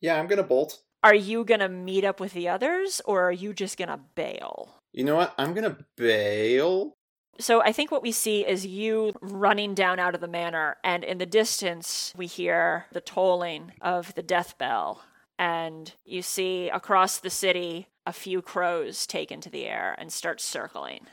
Yeah, 0.00 0.18
I'm 0.18 0.26
gonna 0.26 0.42
bolt. 0.42 0.80
Are 1.04 1.14
you 1.14 1.44
gonna 1.44 1.68
meet 1.68 2.04
up 2.04 2.20
with 2.20 2.32
the 2.32 2.48
others, 2.48 3.00
or 3.04 3.22
are 3.22 3.32
you 3.32 3.52
just 3.52 3.78
gonna 3.78 4.00
bail? 4.14 4.76
You 4.92 5.04
know 5.04 5.16
what? 5.16 5.34
I'm 5.38 5.54
gonna 5.54 5.78
bail. 5.96 6.94
So 7.38 7.62
I 7.62 7.72
think 7.72 7.90
what 7.90 8.02
we 8.02 8.12
see 8.12 8.46
is 8.46 8.66
you 8.66 9.12
running 9.20 9.74
down 9.74 9.98
out 9.98 10.14
of 10.14 10.20
the 10.20 10.28
manor, 10.28 10.76
and 10.84 11.02
in 11.02 11.18
the 11.18 11.26
distance 11.26 12.12
we 12.16 12.26
hear 12.26 12.86
the 12.92 13.00
tolling 13.00 13.72
of 13.80 14.14
the 14.14 14.22
death 14.22 14.58
bell, 14.58 15.02
and 15.38 15.92
you 16.04 16.22
see 16.22 16.68
across 16.68 17.18
the 17.18 17.30
city 17.30 17.88
a 18.04 18.12
few 18.12 18.42
crows 18.42 19.06
take 19.06 19.30
into 19.30 19.48
the 19.48 19.64
air 19.64 19.94
and 19.98 20.12
start 20.12 20.40
circling. 20.40 21.06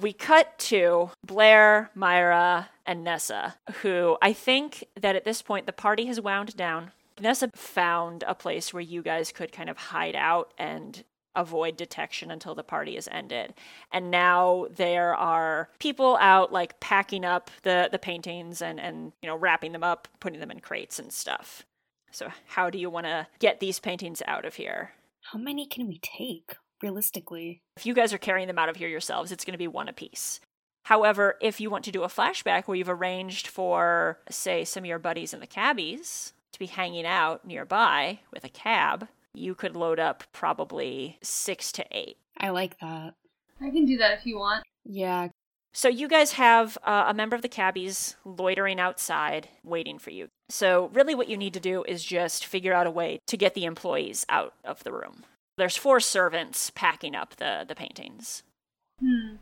We 0.00 0.12
cut 0.12 0.58
to 0.58 1.10
Blair, 1.24 1.90
Myra, 1.94 2.70
and 2.86 3.04
Nessa, 3.04 3.56
who 3.82 4.16
I 4.20 4.32
think 4.32 4.84
that 5.00 5.16
at 5.16 5.24
this 5.24 5.42
point 5.42 5.66
the 5.66 5.72
party 5.72 6.06
has 6.06 6.20
wound 6.20 6.56
down. 6.56 6.92
Nessa 7.20 7.50
found 7.54 8.24
a 8.26 8.34
place 8.34 8.74
where 8.74 8.82
you 8.82 9.02
guys 9.02 9.30
could 9.32 9.52
kind 9.52 9.70
of 9.70 9.76
hide 9.76 10.16
out 10.16 10.52
and 10.58 11.04
avoid 11.36 11.76
detection 11.76 12.30
until 12.30 12.54
the 12.54 12.62
party 12.62 12.96
is 12.96 13.08
ended. 13.10 13.54
And 13.92 14.10
now 14.10 14.66
there 14.70 15.14
are 15.14 15.68
people 15.78 16.16
out 16.20 16.52
like 16.52 16.80
packing 16.80 17.24
up 17.24 17.50
the, 17.62 17.88
the 17.90 17.98
paintings 17.98 18.62
and, 18.62 18.78
and 18.78 19.12
you 19.22 19.28
know 19.28 19.36
wrapping 19.36 19.72
them 19.72 19.84
up, 19.84 20.08
putting 20.20 20.40
them 20.40 20.50
in 20.50 20.60
crates 20.60 20.98
and 20.98 21.12
stuff. 21.12 21.64
So 22.10 22.30
how 22.46 22.70
do 22.70 22.78
you 22.78 22.90
want 22.90 23.06
to 23.06 23.26
get 23.40 23.60
these 23.60 23.80
paintings 23.80 24.22
out 24.26 24.44
of 24.44 24.54
here? 24.54 24.92
How 25.32 25.38
many 25.38 25.66
can 25.66 25.88
we 25.88 25.98
take, 25.98 26.56
realistically? 26.82 27.60
If 27.76 27.86
you 27.86 27.94
guys 27.94 28.12
are 28.12 28.18
carrying 28.18 28.46
them 28.48 28.58
out 28.58 28.68
of 28.68 28.76
here 28.76 28.88
yourselves, 28.88 29.32
it's 29.32 29.44
going 29.44 29.52
to 29.52 29.58
be 29.58 29.68
one 29.68 29.88
apiece. 29.88 30.40
However, 30.84 31.36
if 31.40 31.60
you 31.60 31.70
want 31.70 31.84
to 31.84 31.92
do 31.92 32.02
a 32.02 32.08
flashback 32.08 32.64
where 32.64 32.76
you've 32.76 32.88
arranged 32.90 33.46
for, 33.46 34.18
say, 34.30 34.64
some 34.64 34.84
of 34.84 34.88
your 34.88 34.98
buddies 34.98 35.32
in 35.32 35.40
the 35.40 35.46
cabbies 35.46 36.34
to 36.52 36.58
be 36.58 36.66
hanging 36.66 37.06
out 37.06 37.46
nearby 37.46 38.20
with 38.32 38.44
a 38.44 38.50
cab, 38.50 39.08
you 39.32 39.54
could 39.54 39.76
load 39.76 39.98
up 39.98 40.24
probably 40.32 41.18
six 41.22 41.72
to 41.72 41.84
eight. 41.90 42.18
I 42.38 42.50
like 42.50 42.78
that. 42.80 43.14
I 43.60 43.70
can 43.70 43.86
do 43.86 43.96
that 43.96 44.18
if 44.18 44.26
you 44.26 44.38
want. 44.38 44.64
Yeah. 44.84 45.28
So 45.72 45.88
you 45.88 46.06
guys 46.06 46.32
have 46.32 46.78
uh, 46.84 47.06
a 47.08 47.14
member 47.14 47.34
of 47.34 47.42
the 47.42 47.48
cabbies 47.48 48.14
loitering 48.24 48.78
outside 48.78 49.48
waiting 49.64 49.98
for 49.98 50.10
you. 50.10 50.28
So 50.48 50.90
really 50.92 51.14
what 51.16 51.28
you 51.28 51.36
need 51.36 51.54
to 51.54 51.60
do 51.60 51.82
is 51.88 52.04
just 52.04 52.46
figure 52.46 52.72
out 52.72 52.86
a 52.86 52.92
way 52.92 53.18
to 53.26 53.36
get 53.36 53.54
the 53.54 53.64
employees 53.64 54.24
out 54.28 54.54
of 54.64 54.84
the 54.84 54.92
room. 54.92 55.24
There's 55.56 55.76
four 55.76 56.00
servants 56.00 56.70
packing 56.70 57.14
up 57.14 57.36
the, 57.36 57.64
the 57.66 57.74
paintings. 57.74 58.42
Hmm. 59.00 59.36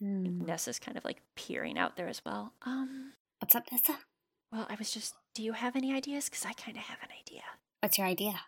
Hmm. 0.00 0.44
Nessa's 0.44 0.78
kind 0.78 0.96
of 0.98 1.04
like 1.04 1.18
peering 1.36 1.78
out 1.78 1.96
there 1.96 2.08
as 2.08 2.22
well. 2.24 2.52
Um, 2.66 3.12
What's 3.40 3.54
up, 3.54 3.64
Nessa? 3.70 3.98
well, 4.52 4.66
I 4.68 4.74
was 4.78 4.90
just, 4.90 5.14
do 5.34 5.42
you 5.42 5.52
have 5.52 5.76
any 5.76 5.92
ideas? 5.94 6.28
Because 6.28 6.44
I 6.44 6.52
kind 6.54 6.76
of 6.76 6.84
have 6.84 6.98
an 7.02 7.10
idea. 7.20 7.42
What's 7.80 7.98
your 7.98 8.06
idea? 8.06 8.40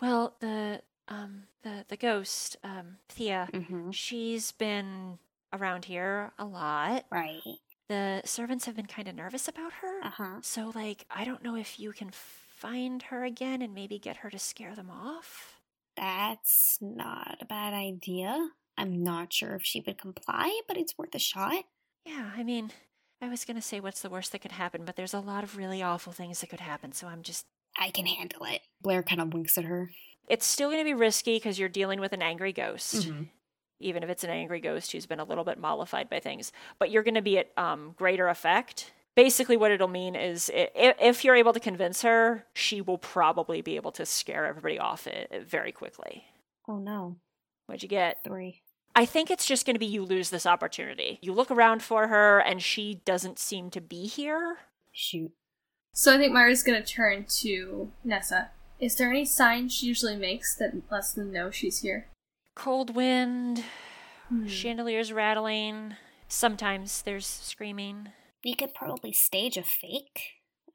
Well, 0.00 0.36
the, 0.40 0.80
um, 1.08 1.44
the, 1.62 1.84
the 1.88 1.96
ghost, 1.96 2.56
um, 2.64 2.96
Thea, 3.08 3.48
Mm-hmm. 3.52 3.90
she's 3.90 4.52
been 4.52 5.18
around 5.52 5.86
here 5.86 6.32
a 6.38 6.44
lot. 6.44 7.04
Right. 7.10 7.40
The 7.88 8.22
servants 8.24 8.64
have 8.66 8.76
been 8.76 8.86
kind 8.86 9.08
of 9.08 9.14
nervous 9.14 9.46
about 9.48 9.72
her. 9.82 10.00
Uh 10.02 10.10
huh. 10.10 10.36
So, 10.42 10.72
like, 10.74 11.06
I 11.10 11.24
don't 11.24 11.42
know 11.44 11.54
if 11.56 11.78
you 11.78 11.92
can 11.92 12.10
find 12.12 13.02
her 13.04 13.24
again 13.24 13.62
and 13.62 13.74
maybe 13.74 13.98
get 13.98 14.18
her 14.18 14.30
to 14.30 14.38
scare 14.38 14.74
them 14.74 14.90
off. 14.90 15.55
That's 15.96 16.78
not 16.80 17.38
a 17.40 17.44
bad 17.46 17.72
idea. 17.74 18.50
I'm 18.78 19.02
not 19.02 19.32
sure 19.32 19.54
if 19.54 19.64
she 19.64 19.82
would 19.86 19.98
comply, 19.98 20.60
but 20.68 20.76
it's 20.76 20.96
worth 20.98 21.14
a 21.14 21.18
shot. 21.18 21.64
Yeah, 22.04 22.30
I 22.36 22.42
mean, 22.42 22.70
I 23.22 23.28
was 23.28 23.44
gonna 23.44 23.62
say 23.62 23.80
what's 23.80 24.02
the 24.02 24.10
worst 24.10 24.32
that 24.32 24.40
could 24.42 24.52
happen, 24.52 24.84
but 24.84 24.96
there's 24.96 25.14
a 25.14 25.20
lot 25.20 25.42
of 25.44 25.56
really 25.56 25.82
awful 25.82 26.12
things 26.12 26.40
that 26.40 26.50
could 26.50 26.60
happen, 26.60 26.92
so 26.92 27.06
I'm 27.08 27.22
just. 27.22 27.46
I 27.78 27.90
can 27.90 28.06
handle 28.06 28.44
it. 28.44 28.62
Blair 28.80 29.02
kind 29.02 29.20
of 29.20 29.34
winks 29.34 29.58
at 29.58 29.64
her. 29.64 29.90
It's 30.28 30.46
still 30.46 30.70
gonna 30.70 30.84
be 30.84 30.94
risky 30.94 31.36
because 31.36 31.58
you're 31.58 31.68
dealing 31.68 32.00
with 32.00 32.12
an 32.12 32.22
angry 32.22 32.52
ghost. 32.52 32.94
Mhm. 33.08 33.28
even 33.78 34.02
if 34.02 34.08
it's 34.08 34.24
an 34.24 34.30
angry 34.30 34.58
ghost 34.58 34.92
who's 34.92 35.04
been 35.04 35.20
a 35.20 35.24
little 35.24 35.44
bit 35.44 35.58
mollified 35.58 36.08
by 36.08 36.18
things. 36.18 36.50
But 36.78 36.90
you're 36.90 37.02
going 37.02 37.14
to 37.16 37.20
be 37.20 37.36
at 37.36 37.52
um, 37.58 37.92
greater 37.98 38.26
effect. 38.28 38.90
Basically, 39.16 39.56
what 39.56 39.70
it'll 39.72 39.88
mean 39.88 40.14
is 40.14 40.50
if 40.54 41.24
you're 41.24 41.34
able 41.36 41.54
to 41.54 41.60
convince 41.60 42.02
her, 42.02 42.44
she 42.54 42.80
will 42.80 42.98
probably 42.98 43.62
be 43.62 43.74
able 43.76 43.90
to 43.92 44.04
scare 44.06 44.44
everybody 44.46 44.78
off 44.78 45.06
it 45.06 45.46
very 45.48 45.72
quickly. 45.72 46.24
Oh 46.68 46.78
no. 46.78 47.16
What'd 47.66 47.82
you 47.82 47.88
get? 47.88 48.18
Three. 48.22 48.60
I 48.94 49.04
think 49.06 49.30
it's 49.30 49.46
just 49.46 49.66
going 49.66 49.74
to 49.74 49.80
be 49.80 49.86
you 49.86 50.04
lose 50.04 50.30
this 50.30 50.46
opportunity. 50.46 51.18
You 51.22 51.32
look 51.32 51.50
around 51.50 51.82
for 51.82 52.08
her, 52.08 52.38
and 52.38 52.62
she 52.62 53.02
doesn't 53.04 53.38
seem 53.38 53.70
to 53.70 53.80
be 53.80 54.06
here. 54.06 54.58
Shoot. 54.92 55.32
So 55.92 56.14
I 56.14 56.18
think 56.18 56.32
Myra's 56.32 56.62
gonna 56.62 56.84
turn 56.84 57.24
to 57.40 57.90
Nessa. 58.04 58.50
Is 58.78 58.96
there 58.96 59.08
any 59.10 59.24
sign 59.24 59.70
she 59.70 59.86
usually 59.86 60.16
makes 60.16 60.54
that 60.56 60.74
lets 60.90 61.12
them 61.14 61.32
know 61.32 61.50
she's 61.50 61.80
here? 61.80 62.08
Cold 62.54 62.94
wind, 62.94 63.64
Hmm. 64.28 64.46
chandeliers 64.46 65.12
rattling. 65.12 65.96
Sometimes 66.28 67.00
there's 67.02 67.26
screaming. 67.26 68.08
We 68.46 68.54
could 68.54 68.74
probably 68.74 69.12
stage 69.12 69.56
a 69.56 69.64
fake 69.64 70.20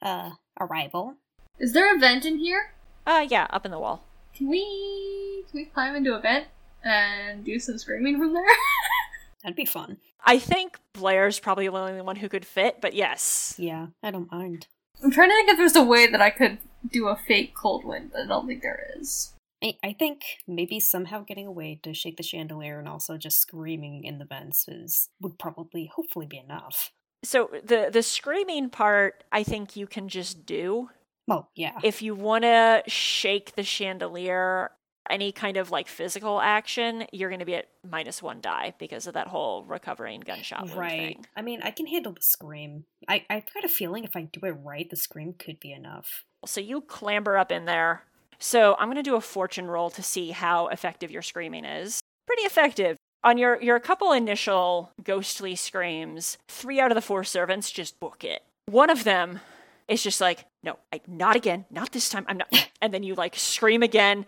uh 0.02 0.32
arrival. 0.60 1.16
Is 1.58 1.72
there 1.72 1.96
a 1.96 1.98
vent 1.98 2.26
in 2.26 2.38
here? 2.38 2.74
Uh, 3.08 3.26
yeah, 3.28 3.48
up 3.50 3.66
in 3.66 3.72
the 3.72 3.80
wall. 3.80 4.04
Can 4.36 4.50
we 4.50 5.46
can 5.50 5.62
we 5.62 5.66
climb 5.68 5.96
into 5.96 6.14
a 6.14 6.20
vent 6.20 6.48
and 6.84 7.46
do 7.46 7.60
some 7.60 7.78
screaming 7.78 8.20
from 8.20 8.34
there? 8.34 8.44
That'd 9.42 9.56
be 9.56 9.64
fun. 9.64 10.00
I 10.26 10.38
think 10.38 10.80
Blair's 10.92 11.40
probably 11.40 11.70
the 11.70 11.78
only 11.78 12.02
one 12.02 12.18
who 12.18 12.28
could 12.28 12.44
fit, 12.44 12.82
but 12.82 12.94
yes. 12.94 13.56
Yeah, 13.58 13.88
I 14.04 14.12
don't 14.12 14.30
mind. 14.30 14.68
I'm 15.02 15.10
trying 15.10 15.30
to 15.30 15.36
think 15.36 15.50
if 15.52 15.58
there's 15.58 15.78
a 15.78 15.84
way 15.84 16.08
that 16.08 16.22
I 16.22 16.30
could 16.30 16.58
do 16.92 17.08
a 17.08 17.16
fake 17.16 17.56
cold 17.56 17.86
wind, 17.86 18.10
but 18.12 18.24
I 18.24 18.26
don't 18.28 18.48
think 18.48 18.64
there 18.64 18.86
is. 18.98 19.32
I, 19.64 19.78
I 19.82 19.94
think 19.94 20.24
maybe 20.46 20.82
somehow 20.82 21.24
getting 21.24 21.48
away 21.48 21.80
to 21.84 21.94
shake 21.94 22.18
the 22.18 22.24
chandelier 22.24 22.80
and 22.80 22.88
also 22.90 23.18
just 23.18 23.40
screaming 23.40 24.04
in 24.04 24.18
the 24.18 24.26
vents 24.26 24.68
is 24.68 25.08
would 25.22 25.40
probably 25.40 25.90
hopefully 25.96 26.26
be 26.26 26.38
enough. 26.38 26.92
So 27.24 27.50
the 27.64 27.90
the 27.92 28.04
screaming 28.04 28.70
part, 28.70 29.24
I 29.32 29.44
think 29.44 29.76
you 29.76 29.88
can 29.88 30.10
just 30.10 30.46
do. 30.46 30.90
Well, 31.28 31.50
yeah. 31.56 31.80
If 31.84 32.02
you 32.02 32.16
want 32.16 32.44
to 32.44 32.84
shake 32.88 33.56
the 33.56 33.64
chandelier, 33.64 34.72
any 35.10 35.32
kind 35.32 35.58
of 35.58 35.72
like 35.72 35.88
physical 35.88 36.42
action, 36.42 37.06
you're 37.12 37.30
going 37.30 37.40
to 37.40 37.46
be 37.46 37.56
at 37.56 37.68
minus 37.88 38.24
one 38.24 38.42
die 38.42 38.74
because 38.80 39.08
of 39.08 39.14
that 39.14 39.28
whole 39.28 39.64
recovering 39.66 40.22
gunshot 40.22 40.76
right. 40.76 41.16
thing. 41.16 41.26
I 41.36 41.42
mean, 41.42 41.62
I 41.62 41.72
can 41.72 41.86
handle 41.86 42.14
the 42.14 42.22
scream. 42.22 42.86
I, 43.08 43.26
I've 43.30 43.54
got 43.54 43.64
a 43.64 43.70
feeling 43.70 44.04
if 44.04 44.16
I 44.16 44.24
do 44.24 44.40
it 44.44 44.56
right, 44.64 44.90
the 44.90 44.96
scream 44.96 45.34
could 45.38 45.60
be 45.60 45.72
enough. 45.72 46.26
So 46.46 46.62
you 46.62 46.82
clamber 46.82 47.38
up 47.38 47.52
in 47.52 47.66
there. 47.66 48.04
So 48.40 48.76
I'm 48.80 48.88
going 48.88 48.96
to 48.96 49.04
do 49.04 49.16
a 49.16 49.22
fortune 49.22 49.68
roll 49.68 49.92
to 49.92 50.02
see 50.02 50.32
how 50.32 50.68
effective 50.68 51.12
your 51.12 51.22
screaming 51.22 51.66
is. 51.66 52.02
Pretty 52.26 52.44
effective. 52.44 52.98
On 53.24 53.38
your 53.38 53.62
your 53.62 53.80
couple 53.80 54.12
initial 54.12 54.92
ghostly 55.04 55.56
screams, 55.56 56.38
three 56.48 56.80
out 56.80 56.92
of 56.92 56.96
the 56.96 57.02
four 57.02 57.24
servants 57.24 57.70
just 57.70 58.00
book 58.00 58.24
it. 58.24 58.44
One 58.66 58.90
of 58.90 59.04
them 59.04 59.42
is 59.88 60.02
just 60.02 60.20
like, 60.20 60.46
"No, 60.64 60.78
I, 60.92 61.02
not 61.08 61.36
again, 61.36 61.66
not 61.70 61.92
this 61.92 62.10
time. 62.10 62.26
I'm 62.28 62.38
not." 62.38 62.70
And 62.82 62.92
then 62.94 63.04
you 63.04 63.14
like 63.14 63.36
scream 63.36 63.84
again, 63.84 64.26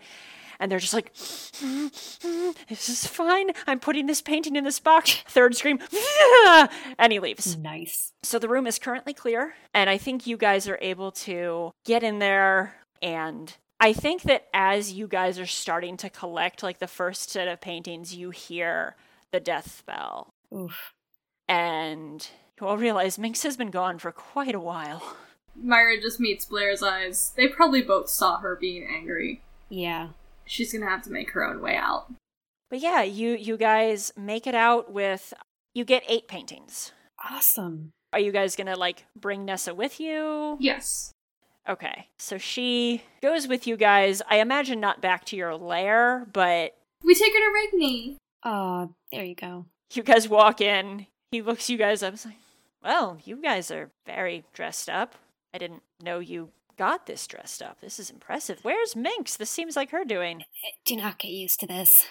and 0.60 0.70
they're 0.70 0.78
just 0.78 0.94
like, 0.94 1.12
"This 1.12 2.88
is 2.88 3.04
fine. 3.04 3.50
I'm 3.66 3.80
putting 3.80 4.06
this 4.06 4.22
painting 4.22 4.54
in 4.54 4.62
this 4.62 4.78
box." 4.78 5.16
Third 5.26 5.56
scream, 5.56 5.80
and 6.96 7.12
he 7.12 7.18
leaves. 7.18 7.56
Nice. 7.56 8.12
So 8.22 8.38
the 8.38 8.48
room 8.48 8.68
is 8.68 8.78
currently 8.78 9.12
clear, 9.12 9.54
and 9.72 9.90
I 9.90 9.98
think 9.98 10.24
you 10.24 10.36
guys 10.36 10.68
are 10.68 10.78
able 10.80 11.10
to 11.12 11.72
get 11.84 12.04
in 12.04 12.20
there. 12.20 12.76
And 13.02 13.52
I 13.80 13.92
think 13.92 14.22
that 14.22 14.46
as 14.54 14.92
you 14.92 15.06
guys 15.06 15.38
are 15.38 15.46
starting 15.46 15.96
to 15.98 16.10
collect 16.10 16.62
like 16.62 16.78
the 16.78 16.86
first 16.86 17.30
set 17.30 17.48
of 17.48 17.60
paintings, 17.60 18.14
you 18.14 18.30
hear 18.30 18.96
the 19.32 19.40
death 19.40 19.82
bell. 19.86 20.30
Oof. 20.54 20.92
And 21.48 22.26
you 22.60 22.66
all 22.66 22.78
realize 22.78 23.18
Minx 23.18 23.42
has 23.42 23.56
been 23.56 23.70
gone 23.70 23.98
for 23.98 24.12
quite 24.12 24.54
a 24.54 24.60
while. 24.60 25.16
Myra 25.56 26.00
just 26.00 26.20
meets 26.20 26.46
Blair's 26.46 26.82
eyes. 26.82 27.32
They 27.36 27.48
probably 27.48 27.82
both 27.82 28.08
saw 28.08 28.38
her 28.38 28.56
being 28.56 28.86
angry. 28.92 29.42
Yeah. 29.68 30.08
She's 30.46 30.72
gonna 30.72 30.88
have 30.88 31.02
to 31.04 31.10
make 31.10 31.30
her 31.30 31.44
own 31.44 31.60
way 31.60 31.76
out. 31.76 32.06
But 32.70 32.80
yeah, 32.80 33.02
you 33.02 33.30
you 33.30 33.56
guys 33.56 34.12
make 34.16 34.46
it 34.46 34.54
out 34.54 34.92
with 34.92 35.32
you 35.74 35.84
get 35.84 36.02
eight 36.08 36.28
paintings. 36.28 36.92
Awesome. 37.30 37.92
Are 38.12 38.20
you 38.20 38.32
guys 38.32 38.56
gonna 38.56 38.76
like 38.76 39.04
bring 39.16 39.44
Nessa 39.44 39.74
with 39.74 40.00
you? 40.00 40.56
Yes. 40.60 41.13
Okay, 41.68 42.08
so 42.18 42.36
she 42.38 43.02
goes 43.22 43.48
with 43.48 43.66
you 43.66 43.76
guys. 43.76 44.20
I 44.28 44.36
imagine 44.38 44.80
not 44.80 45.00
back 45.00 45.24
to 45.26 45.36
your 45.36 45.56
lair, 45.56 46.26
but 46.32 46.76
We 47.02 47.14
take 47.14 47.32
her 47.32 47.38
to 47.38 47.76
Rigney. 47.78 48.16
Uh, 48.42 48.88
there 49.10 49.24
you 49.24 49.34
go. 49.34 49.66
you 49.92 50.02
guys 50.02 50.28
walk 50.28 50.60
in. 50.60 51.06
He 51.30 51.40
looks 51.42 51.70
you 51.70 51.78
guys 51.78 52.02
up. 52.02 52.12
He's 52.12 52.26
like, 52.26 52.36
"Well, 52.82 53.18
you 53.24 53.36
guys 53.40 53.70
are 53.70 53.90
very 54.04 54.44
dressed 54.52 54.88
up. 54.90 55.14
I 55.54 55.58
didn't 55.58 55.82
know 56.02 56.18
you 56.18 56.50
got 56.76 57.06
this 57.06 57.26
dressed 57.26 57.62
up. 57.62 57.80
This 57.80 57.98
is 57.98 58.10
impressive. 58.10 58.58
Where's 58.62 58.94
Minx? 58.94 59.36
This 59.36 59.50
seems 59.50 59.74
like 59.76 59.90
her 59.90 60.04
doing." 60.04 60.42
Do 60.84 60.96
not 60.96 61.18
get 61.18 61.30
used 61.30 61.60
to 61.60 61.66
this. 61.66 62.06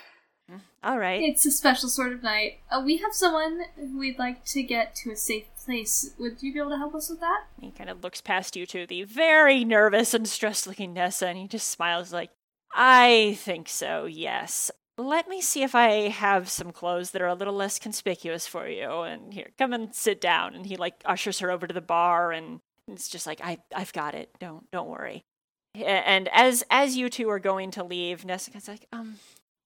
All 0.83 0.99
right. 0.99 1.21
It's 1.21 1.45
a 1.45 1.51
special 1.51 1.87
sort 1.87 2.11
of 2.11 2.23
night. 2.23 2.59
Uh, 2.69 2.81
we 2.85 2.97
have 2.97 3.13
someone 3.13 3.61
who 3.75 3.97
we'd 3.97 4.19
like 4.19 4.43
to 4.45 4.63
get 4.63 4.95
to 4.97 5.11
a 5.11 5.15
safe 5.15 5.45
place. 5.63 6.11
Would 6.19 6.43
you 6.43 6.53
be 6.53 6.59
able 6.59 6.71
to 6.71 6.77
help 6.77 6.93
us 6.95 7.09
with 7.09 7.21
that? 7.21 7.45
He 7.59 7.71
kind 7.71 7.89
of 7.89 8.03
looks 8.03 8.21
past 8.21 8.55
you 8.55 8.65
to 8.67 8.85
the 8.85 9.03
very 9.03 9.63
nervous 9.63 10.13
and 10.13 10.27
stressed 10.27 10.67
looking 10.67 10.93
Nessa 10.93 11.27
and 11.27 11.37
he 11.37 11.47
just 11.47 11.69
smiles 11.69 12.11
like, 12.11 12.31
I 12.75 13.37
think 13.39 13.69
so, 13.69 14.05
yes. 14.05 14.71
Let 14.97 15.27
me 15.27 15.41
see 15.41 15.63
if 15.63 15.73
I 15.73 16.09
have 16.09 16.49
some 16.49 16.71
clothes 16.71 17.11
that 17.11 17.21
are 17.21 17.27
a 17.27 17.33
little 17.33 17.53
less 17.53 17.79
conspicuous 17.79 18.45
for 18.45 18.67
you. 18.67 18.89
And 19.01 19.33
here, 19.33 19.49
come 19.57 19.73
and 19.73 19.93
sit 19.95 20.19
down. 20.19 20.53
And 20.53 20.65
he 20.65 20.75
like 20.75 20.95
ushers 21.05 21.39
her 21.39 21.49
over 21.49 21.65
to 21.65 21.73
the 21.73 21.81
bar 21.81 22.31
and 22.31 22.59
it's 22.91 23.07
just 23.07 23.25
like, 23.25 23.39
I, 23.41 23.59
I've 23.73 23.93
got 23.93 24.13
it. 24.15 24.29
Don't, 24.39 24.69
don't 24.71 24.89
worry. 24.89 25.23
And 25.75 26.29
as, 26.31 26.63
as 26.69 26.95
you 26.97 27.09
two 27.09 27.29
are 27.29 27.39
going 27.39 27.71
to 27.71 27.83
leave, 27.83 28.25
Nessa 28.25 28.51
Nessa's 28.51 28.67
like, 28.67 28.87
um, 28.91 29.15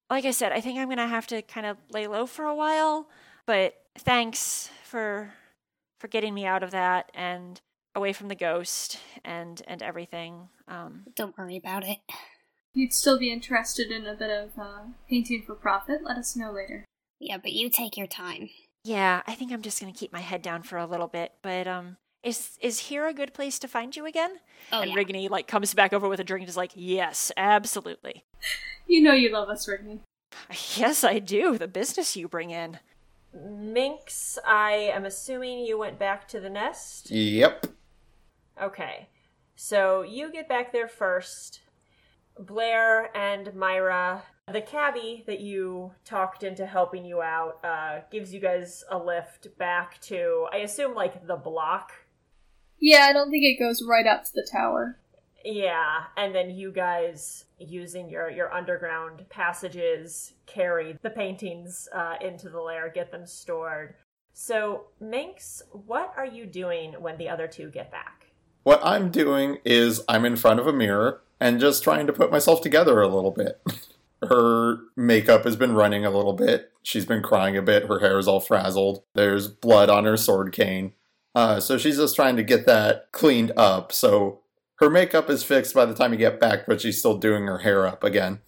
like 0.09 0.25
I 0.25 0.31
said, 0.31 0.51
I 0.51 0.61
think 0.61 0.79
I'm 0.79 0.89
gonna 0.89 1.07
have 1.07 1.27
to 1.27 1.41
kind 1.41 1.65
of 1.65 1.77
lay 1.91 2.07
low 2.07 2.25
for 2.25 2.45
a 2.45 2.55
while. 2.55 3.07
But 3.45 3.75
thanks 3.97 4.69
for, 4.83 5.33
for 5.99 6.07
getting 6.07 6.33
me 6.33 6.45
out 6.45 6.63
of 6.63 6.71
that 6.71 7.11
and 7.13 7.59
away 7.95 8.13
from 8.13 8.27
the 8.27 8.35
ghost 8.35 8.99
and 9.25 9.61
and 9.67 9.81
everything. 9.81 10.49
Um, 10.67 11.03
Don't 11.15 11.37
worry 11.37 11.57
about 11.57 11.83
it. 11.85 11.99
You'd 12.73 12.93
still 12.93 13.17
be 13.17 13.31
interested 13.31 13.89
in 13.91 14.05
a 14.05 14.13
bit 14.13 14.29
of 14.29 14.51
uh, 14.59 14.81
painting 15.09 15.43
for 15.45 15.55
profit, 15.55 16.03
let 16.03 16.17
us 16.17 16.35
know 16.35 16.51
later. 16.51 16.85
Yeah, 17.19 17.37
but 17.37 17.53
you 17.53 17.69
take 17.69 17.97
your 17.97 18.05
time. 18.07 18.49
yeah, 18.83 19.21
I 19.25 19.33
think 19.33 19.51
I'm 19.51 19.63
just 19.63 19.79
gonna 19.79 19.93
keep 19.93 20.13
my 20.13 20.19
head 20.21 20.41
down 20.41 20.61
for 20.63 20.77
a 20.77 20.85
little 20.85 21.07
bit. 21.07 21.31
But 21.41 21.67
um, 21.67 21.97
is 22.23 22.57
is 22.61 22.79
here 22.79 23.07
a 23.07 23.13
good 23.13 23.33
place 23.33 23.59
to 23.59 23.67
find 23.67 23.95
you 23.95 24.05
again? 24.05 24.37
Oh, 24.71 24.81
and 24.81 24.91
yeah. 24.91 24.97
Rigney 24.97 25.29
like 25.29 25.47
comes 25.47 25.73
back 25.73 25.93
over 25.93 26.07
with 26.07 26.19
a 26.19 26.23
drink 26.23 26.43
and 26.43 26.49
is 26.49 26.57
like, 26.57 26.71
yes, 26.75 27.31
absolutely. 27.37 28.23
You 28.87 29.01
know 29.01 29.13
you 29.13 29.31
love 29.31 29.49
us, 29.49 29.67
Rigney. 29.67 29.99
Yes, 30.75 31.03
I 31.03 31.19
do. 31.19 31.57
The 31.57 31.67
business 31.67 32.15
you 32.15 32.27
bring 32.27 32.51
in. 32.51 32.79
Minx, 33.33 34.39
I 34.45 34.71
am 34.71 35.05
assuming 35.05 35.59
you 35.59 35.77
went 35.77 35.99
back 35.99 36.27
to 36.29 36.39
the 36.39 36.49
nest. 36.49 37.11
Yep. 37.11 37.67
Okay. 38.61 39.09
So 39.55 40.01
you 40.01 40.31
get 40.31 40.47
back 40.47 40.71
there 40.71 40.87
first. 40.87 41.61
Blair 42.39 43.15
and 43.17 43.53
Myra, 43.55 44.23
the 44.51 44.61
cabbie 44.61 45.23
that 45.25 45.39
you 45.39 45.91
talked 46.05 46.43
into 46.43 46.65
helping 46.65 47.03
you 47.03 47.21
out, 47.21 47.59
uh, 47.63 48.01
gives 48.11 48.33
you 48.33 48.39
guys 48.39 48.83
a 48.91 48.97
lift 48.97 49.57
back 49.57 49.99
to, 50.01 50.47
I 50.53 50.57
assume, 50.57 50.93
like 50.93 51.25
the 51.25 51.35
block. 51.35 51.91
Yeah, 52.79 53.07
I 53.09 53.13
don't 53.13 53.29
think 53.29 53.43
it 53.43 53.59
goes 53.59 53.83
right 53.83 54.05
up 54.05 54.23
to 54.25 54.31
the 54.33 54.47
tower. 54.49 54.97
Yeah, 55.43 56.03
and 56.17 56.35
then 56.35 56.49
you 56.49 56.71
guys, 56.71 57.45
using 57.57 58.09
your, 58.09 58.29
your 58.29 58.53
underground 58.53 59.25
passages, 59.29 60.33
carry 60.45 60.97
the 61.01 61.09
paintings 61.09 61.87
uh, 61.95 62.15
into 62.21 62.49
the 62.49 62.59
lair, 62.59 62.91
get 62.93 63.11
them 63.11 63.25
stored. 63.25 63.95
So, 64.33 64.87
Minx, 64.99 65.63
what 65.71 66.13
are 66.17 66.25
you 66.25 66.45
doing 66.45 66.93
when 66.99 67.17
the 67.17 67.29
other 67.29 67.47
two 67.47 67.69
get 67.69 67.91
back? 67.91 68.27
What 68.63 68.81
I'm 68.83 69.09
doing 69.09 69.59
is 69.63 70.03
I'm 70.09 70.25
in 70.25 70.35
front 70.35 70.59
of 70.59 70.67
a 70.67 70.73
mirror 70.73 71.21
and 71.39 71.59
just 71.59 71.83
trying 71.83 72.07
to 72.07 72.13
put 72.13 72.31
myself 72.31 72.61
together 72.61 73.01
a 73.01 73.07
little 73.07 73.31
bit. 73.31 73.61
Her 74.27 74.79
makeup 74.95 75.43
has 75.43 75.55
been 75.55 75.73
running 75.73 76.05
a 76.05 76.09
little 76.09 76.33
bit. 76.33 76.71
She's 76.83 77.05
been 77.05 77.21
crying 77.21 77.55
a 77.55 77.61
bit. 77.61 77.87
Her 77.87 77.99
hair 77.99 78.17
is 78.17 78.27
all 78.27 78.39
frazzled. 78.39 79.03
There's 79.13 79.47
blood 79.47 79.89
on 79.89 80.05
her 80.05 80.17
sword 80.17 80.51
cane. 80.51 80.93
Uh, 81.35 81.59
so 81.59 81.77
she's 81.77 81.97
just 81.97 82.15
trying 82.15 82.35
to 82.35 82.43
get 82.43 82.65
that 82.65 83.11
cleaned 83.11 83.51
up. 83.55 83.91
So 83.91 84.41
her 84.79 84.89
makeup 84.89 85.29
is 85.29 85.43
fixed 85.43 85.73
by 85.73 85.85
the 85.85 85.93
time 85.93 86.11
you 86.11 86.17
get 86.17 86.39
back, 86.39 86.65
but 86.67 86.81
she's 86.81 86.99
still 86.99 87.17
doing 87.17 87.45
her 87.45 87.59
hair 87.59 87.85
up 87.85 88.03
again. 88.03 88.39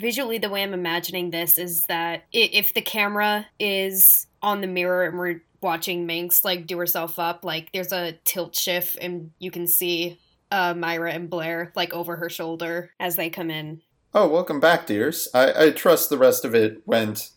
Visually, 0.00 0.38
the 0.38 0.48
way 0.48 0.62
I'm 0.62 0.74
imagining 0.74 1.30
this 1.30 1.58
is 1.58 1.82
that 1.88 2.24
if 2.32 2.72
the 2.72 2.82
camera 2.82 3.46
is 3.58 4.26
on 4.42 4.60
the 4.60 4.66
mirror 4.66 5.04
and 5.04 5.18
we're 5.18 5.42
watching 5.60 6.06
Minx 6.06 6.44
like 6.44 6.66
do 6.66 6.78
herself 6.78 7.18
up, 7.18 7.44
like 7.44 7.72
there's 7.72 7.92
a 7.92 8.12
tilt 8.24 8.54
shift 8.54 8.96
and 9.00 9.32
you 9.38 9.50
can 9.50 9.66
see 9.66 10.18
uh, 10.52 10.74
Myra 10.74 11.12
and 11.12 11.28
Blair 11.28 11.72
like 11.74 11.92
over 11.92 12.16
her 12.16 12.30
shoulder 12.30 12.92
as 13.00 13.16
they 13.16 13.28
come 13.28 13.50
in. 13.50 13.82
Oh, 14.14 14.28
welcome 14.28 14.60
back, 14.60 14.86
dears. 14.86 15.28
I, 15.34 15.66
I 15.66 15.70
trust 15.70 16.10
the 16.10 16.18
rest 16.18 16.44
of 16.44 16.54
it 16.54 16.86
went 16.86 17.30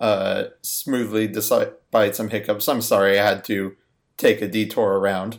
uh, 0.00 0.44
smoothly 0.60 1.26
despite 1.28 2.16
some 2.16 2.30
hiccups. 2.30 2.68
I'm 2.68 2.82
sorry 2.82 3.18
I 3.18 3.24
had 3.24 3.44
to 3.44 3.76
take 4.18 4.42
a 4.42 4.48
detour 4.48 4.98
around. 4.98 5.38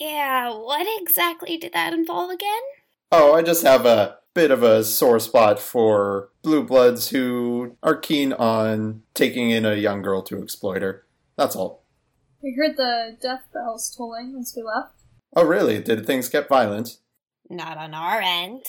Yeah, 0.00 0.50
what 0.50 0.86
exactly 1.00 1.58
did 1.58 1.74
that 1.74 1.92
involve 1.92 2.30
again? 2.30 2.62
Oh, 3.10 3.34
I 3.34 3.42
just 3.42 3.62
have 3.62 3.84
a 3.84 4.16
bit 4.34 4.50
of 4.50 4.62
a 4.62 4.82
sore 4.82 5.20
spot 5.20 5.58
for 5.60 6.30
blue 6.42 6.64
bloods 6.64 7.10
who 7.10 7.76
are 7.82 7.96
keen 7.96 8.32
on 8.32 9.02
taking 9.12 9.50
in 9.50 9.66
a 9.66 9.74
young 9.74 10.00
girl 10.00 10.22
to 10.22 10.42
exploit 10.42 10.80
her. 10.80 11.04
That's 11.36 11.54
all. 11.54 11.84
We 12.42 12.56
heard 12.56 12.76
the 12.76 13.16
death 13.20 13.42
bells 13.52 13.94
tolling 13.94 14.36
as 14.40 14.54
we 14.56 14.62
left. 14.62 14.94
Oh, 15.36 15.44
really? 15.44 15.80
Did 15.80 16.06
things 16.06 16.28
get 16.28 16.48
violent? 16.48 16.98
Not 17.48 17.76
on 17.76 17.94
our 17.94 18.20
end. 18.20 18.64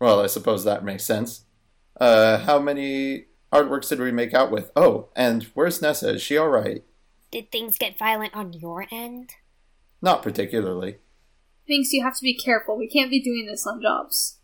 Well, 0.00 0.20
I 0.20 0.26
suppose 0.26 0.64
that 0.64 0.84
makes 0.84 1.06
sense. 1.06 1.44
Uh, 1.98 2.38
how 2.38 2.58
many 2.58 3.26
artworks 3.52 3.88
did 3.88 4.00
we 4.00 4.12
make 4.12 4.34
out 4.34 4.50
with? 4.50 4.70
Oh, 4.76 5.08
and 5.16 5.44
where's 5.54 5.80
Nessa? 5.80 6.14
Is 6.14 6.22
she 6.22 6.38
alright? 6.38 6.84
Did 7.36 7.52
things 7.52 7.76
get 7.76 7.98
violent 7.98 8.34
on 8.34 8.54
your 8.54 8.86
end? 8.90 9.34
Not 10.00 10.22
particularly. 10.22 10.96
Thinks 11.66 11.92
you 11.92 12.02
have 12.02 12.16
to 12.16 12.22
be 12.22 12.34
careful. 12.34 12.78
We 12.78 12.88
can't 12.88 13.10
be 13.10 13.20
doing 13.20 13.44
this 13.44 13.66
on 13.66 13.82
jobs. 13.82 14.38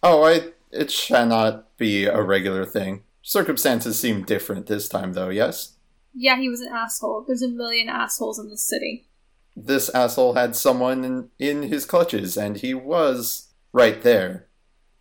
Oh, 0.00 0.22
I. 0.22 0.52
It 0.70 0.92
shall 0.92 1.26
not 1.26 1.76
be 1.76 2.04
a 2.04 2.22
regular 2.22 2.64
thing. 2.64 3.02
Circumstances 3.20 3.98
seem 3.98 4.22
different 4.22 4.66
this 4.66 4.88
time, 4.88 5.14
though, 5.14 5.28
yes? 5.28 5.72
Yeah, 6.14 6.36
he 6.38 6.48
was 6.48 6.60
an 6.60 6.72
asshole. 6.72 7.24
There's 7.26 7.42
a 7.42 7.48
million 7.48 7.88
assholes 7.88 8.38
in 8.38 8.48
this 8.48 8.62
city. 8.62 9.08
This 9.56 9.88
asshole 9.88 10.34
had 10.34 10.54
someone 10.54 11.02
in, 11.02 11.30
in 11.40 11.62
his 11.64 11.84
clutches, 11.84 12.36
and 12.36 12.58
he 12.58 12.74
was 12.74 13.48
right 13.72 14.00
there. 14.02 14.46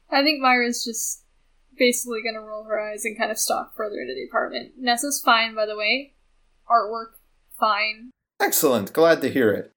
I 0.09 0.23
think 0.23 0.41
Myra's 0.41 0.83
just 0.83 1.25
basically 1.77 2.23
gonna 2.23 2.43
roll 2.43 2.63
her 2.63 2.81
eyes 2.81 3.05
and 3.05 3.15
kind 3.15 3.29
of 3.29 3.37
stalk 3.37 3.75
further 3.77 4.01
into 4.01 4.15
the 4.15 4.25
apartment. 4.27 4.71
Nessa's 4.79 5.21
fine, 5.23 5.53
by 5.53 5.67
the 5.67 5.77
way. 5.77 6.15
Artwork, 6.67 7.18
fine. 7.59 8.11
Excellent. 8.41 8.93
Glad 8.93 9.21
to 9.21 9.29
hear 9.29 9.51
it. 9.51 9.71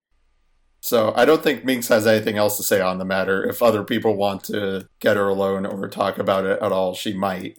So, 0.81 1.13
I 1.15 1.25
don't 1.25 1.43
think 1.43 1.65
Minx 1.65 1.89
has 1.89 2.07
anything 2.09 2.37
else 2.37 2.57
to 2.57 2.65
say 2.65 2.81
on 2.81 2.99
the 2.99 3.05
matter. 3.05 3.45
If 3.49 3.63
other 3.63 3.85
people 3.85 4.17
want 4.17 4.43
to 4.45 4.89
get 4.99 5.17
her 5.17 5.29
alone 5.29 5.65
or 5.65 5.89
talk 5.89 6.19
about 6.19 6.45
it 6.45 6.61
at 6.61 6.73
all, 6.73 6.95
she 6.95 7.13
might. 7.15 7.57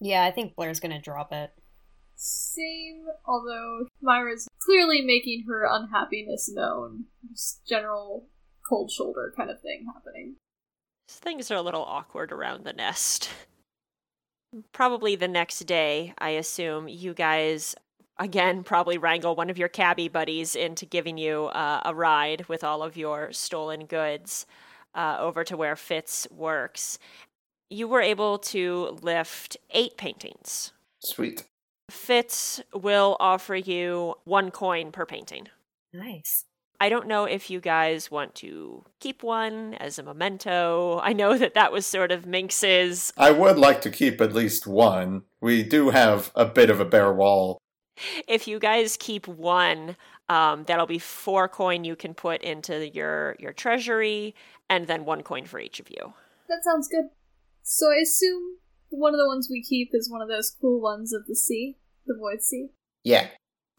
Yeah, 0.00 0.24
I 0.24 0.30
think 0.30 0.56
Blair's 0.56 0.80
gonna 0.80 1.00
drop 1.00 1.32
it. 1.32 1.52
Same, 2.16 3.04
although 3.26 3.86
Myra's 4.00 4.48
clearly 4.58 5.02
making 5.02 5.44
her 5.48 5.66
unhappiness 5.68 6.50
known. 6.52 7.04
Just 7.30 7.66
general 7.66 8.28
cold 8.68 8.90
shoulder 8.90 9.34
kind 9.36 9.50
of 9.50 9.60
thing 9.60 9.86
happening. 9.92 10.36
Things 11.08 11.50
are 11.50 11.56
a 11.56 11.62
little 11.62 11.84
awkward 11.84 12.32
around 12.32 12.64
the 12.64 12.72
nest. 12.72 13.28
Probably 14.72 15.14
the 15.14 15.28
next 15.28 15.60
day, 15.60 16.14
I 16.18 16.30
assume, 16.30 16.88
you 16.88 17.12
guys 17.12 17.74
again 18.18 18.62
probably 18.62 18.98
wrangle 18.98 19.34
one 19.34 19.50
of 19.50 19.58
your 19.58 19.68
cabbie 19.68 20.08
buddies 20.08 20.54
into 20.54 20.86
giving 20.86 21.18
you 21.18 21.46
uh, 21.46 21.82
a 21.84 21.94
ride 21.94 22.48
with 22.48 22.64
all 22.64 22.82
of 22.82 22.96
your 22.96 23.32
stolen 23.32 23.86
goods 23.86 24.46
uh, 24.94 25.16
over 25.18 25.44
to 25.44 25.56
where 25.56 25.76
Fitz 25.76 26.26
works. 26.30 26.98
You 27.70 27.88
were 27.88 28.02
able 28.02 28.38
to 28.38 28.98
lift 29.00 29.56
eight 29.70 29.96
paintings. 29.96 30.72
Sweet. 31.00 31.44
Fitz 31.90 32.60
will 32.74 33.16
offer 33.18 33.54
you 33.54 34.14
one 34.24 34.50
coin 34.50 34.92
per 34.92 35.06
painting. 35.06 35.48
Nice. 35.92 36.44
I 36.80 36.88
don't 36.88 37.06
know 37.06 37.26
if 37.26 37.48
you 37.48 37.60
guys 37.60 38.10
want 38.10 38.34
to 38.36 38.84
keep 38.98 39.22
one 39.22 39.74
as 39.74 40.00
a 40.00 40.02
memento. 40.02 40.98
I 41.00 41.12
know 41.12 41.38
that 41.38 41.54
that 41.54 41.70
was 41.70 41.86
sort 41.86 42.10
of 42.10 42.26
Minx's. 42.26 43.12
I 43.16 43.30
would 43.30 43.56
like 43.56 43.80
to 43.82 43.90
keep 43.90 44.20
at 44.20 44.34
least 44.34 44.66
one. 44.66 45.22
We 45.40 45.62
do 45.62 45.90
have 45.90 46.32
a 46.34 46.44
bit 46.44 46.70
of 46.70 46.80
a 46.80 46.84
bare 46.84 47.12
wall. 47.12 47.61
If 48.26 48.48
you 48.48 48.58
guys 48.58 48.96
keep 48.98 49.28
one, 49.28 49.96
um, 50.28 50.64
that'll 50.64 50.86
be 50.86 50.98
four 50.98 51.48
coin 51.48 51.84
you 51.84 51.96
can 51.96 52.14
put 52.14 52.42
into 52.42 52.88
your 52.88 53.36
your 53.38 53.52
treasury, 53.52 54.34
and 54.68 54.86
then 54.86 55.04
one 55.04 55.22
coin 55.22 55.44
for 55.44 55.60
each 55.60 55.80
of 55.80 55.90
you. 55.90 56.14
That 56.48 56.64
sounds 56.64 56.88
good. 56.88 57.10
So 57.62 57.90
I 57.90 57.96
assume 58.02 58.56
one 58.88 59.14
of 59.14 59.18
the 59.18 59.26
ones 59.26 59.48
we 59.50 59.62
keep 59.62 59.90
is 59.92 60.10
one 60.10 60.22
of 60.22 60.28
those 60.28 60.50
cool 60.50 60.80
ones 60.80 61.12
of 61.12 61.26
the 61.26 61.34
sea, 61.36 61.76
the 62.06 62.14
Void 62.14 62.42
Sea. 62.42 62.68
Yeah. 63.04 63.28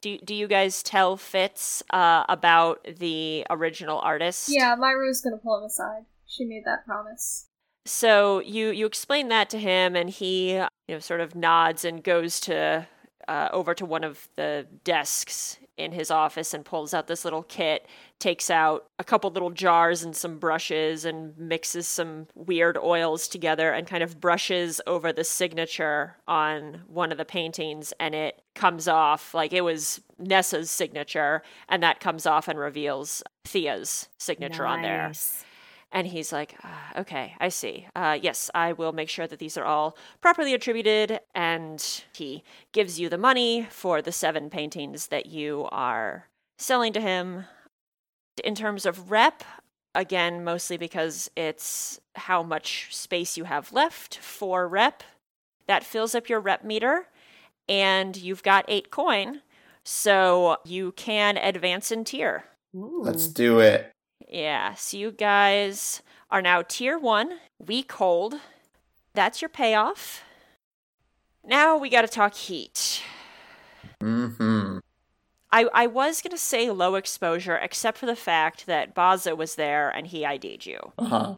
Do 0.02 0.18
do 0.18 0.36
you 0.36 0.48
guys 0.48 0.84
tell 0.84 1.18
Fitz 1.18 1.82
uh, 1.92 2.26
about 2.28 2.86
the 3.00 3.46
original 3.50 4.00
artist? 4.00 4.50
Yeah, 4.50 4.76
Myra's 4.76 5.22
gonna 5.22 5.38
pull 5.38 5.58
him 5.58 5.64
aside. 5.64 6.04
She 6.26 6.46
made 6.46 6.64
that 6.66 6.86
promise. 6.86 7.48
So 7.86 8.40
you 8.40 8.70
you 8.70 8.86
explain 8.86 9.30
that 9.30 9.50
to 9.52 9.60
him, 9.60 9.96
and 9.96 10.10
he 10.10 10.54
you 10.54 10.68
know 10.90 11.00
sort 11.00 11.22
of 11.22 11.36
nods 11.36 11.86
and 11.86 12.04
goes 12.04 12.40
to 12.42 12.88
uh, 13.28 13.50
over 13.52 13.74
to 13.74 13.86
one 13.86 14.04
of 14.04 14.28
the 14.36 14.68
desks 14.84 15.58
in 15.78 15.92
his 15.92 16.12
office 16.12 16.54
and 16.54 16.64
pulls 16.64 16.94
out 16.94 17.08
this 17.08 17.26
little 17.26 17.44
kit, 17.44 17.88
takes 18.20 18.50
out 18.50 18.86
a 19.00 19.04
couple 19.04 19.30
little 19.32 19.50
jars 19.50 20.04
and 20.04 20.16
some 20.16 20.38
brushes 20.38 21.04
and 21.04 21.36
mixes 21.38 21.88
some 21.88 22.28
weird 22.36 22.78
oils 22.78 23.28
together 23.28 23.72
and 23.72 23.88
kind 23.88 24.04
of 24.04 24.20
brushes 24.22 24.80
over 24.86 25.12
the 25.12 25.24
signature 25.24 26.16
on 26.28 26.82
one 26.88 27.12
of 27.12 27.18
the 27.18 27.26
paintings 27.26 27.92
and 28.00 28.14
it 28.14 28.42
comes 28.54 28.88
off 28.88 29.34
like 29.34 29.52
it 29.52 29.62
was 29.62 30.00
Nessa's 30.20 30.70
signature 30.70 31.42
and 31.68 31.82
that 31.82 32.00
comes 32.00 32.26
off 32.28 32.48
and 32.48 32.60
reveals 32.60 33.24
Thea's 33.44 34.10
signature 34.20 34.66
on 34.68 34.82
there. 34.84 35.12
Nice. 35.94 36.00
And 36.00 36.08
he's 36.08 36.32
like, 36.34 36.56
uh, 36.64 37.02
okay, 37.02 37.36
I 37.40 37.50
see. 37.50 37.88
Uh, 37.96 38.18
yes, 38.22 38.50
I 38.56 38.74
will 38.74 38.92
make 38.92 39.10
sure 39.10 39.28
that 39.28 39.40
these 39.40 39.58
are 39.58 39.66
all 39.66 39.96
properly 40.22 40.54
attributed. 40.54 41.20
And 41.36 42.04
he 42.14 42.44
gives 42.72 43.00
you 43.00 43.10
the 43.10 43.18
money 43.18 43.68
for 43.70 44.02
the 44.02 44.12
seven 44.12 44.50
paintings 44.50 45.08
that 45.08 45.28
you 45.28 45.68
are 45.72 46.28
selling 46.58 46.94
to 46.94 47.02
him. 47.02 47.46
In 48.44 48.56
terms 48.56 48.86
of 48.86 49.12
rep, 49.12 49.44
again, 49.94 50.44
mostly 50.44 50.78
because 50.78 51.30
it's 51.36 52.00
how 52.16 52.42
much 52.42 52.88
space 52.90 53.38
you 53.38 53.44
have 53.44 53.72
left 53.72 54.18
for 54.18 54.68
rep, 54.68 55.04
that 55.68 55.84
fills 55.84 56.16
up 56.16 56.28
your 56.28 56.40
rep 56.40 56.64
meter. 56.64 57.08
And 57.70 58.18
you've 58.18 58.44
got 58.44 58.66
eight 58.68 58.90
coin. 58.90 59.42
So 59.86 60.58
you 60.66 60.94
can 60.94 61.38
advance 61.38 61.92
in 61.92 62.04
tier. 62.06 62.46
Ooh. 62.76 63.02
Let's 63.04 63.28
do 63.28 63.60
it. 63.60 63.93
Yeah, 64.30 64.74
so 64.76 64.98
you 64.98 65.12
guys 65.12 66.02
are 66.32 66.42
now 66.42 66.62
tier 66.62 66.98
one, 66.98 67.40
weak 67.60 67.92
hold. 67.92 68.36
That's 69.14 69.42
your 69.42 69.50
payoff. 69.50 70.24
Now 71.46 71.78
we 71.78 71.90
gotta 71.90 72.08
talk 72.08 72.34
heat. 72.34 73.04
Mm-hmm. 74.02 74.80
I, 75.52 75.66
I 75.74 75.88
was 75.88 76.22
gonna 76.22 76.38
say 76.38 76.72
low 76.72 76.96
exposure, 76.96 77.58
except 77.58 77.98
for 77.98 78.06
the 78.06 78.16
fact 78.16 78.66
that 78.66 78.96
Bazso 78.96 79.38
was 79.38 79.56
there 79.56 79.90
and 79.90 80.08
he 80.08 80.26
ID'd 80.26 80.66
you. 80.66 80.80
Uh-huh. 80.98 81.36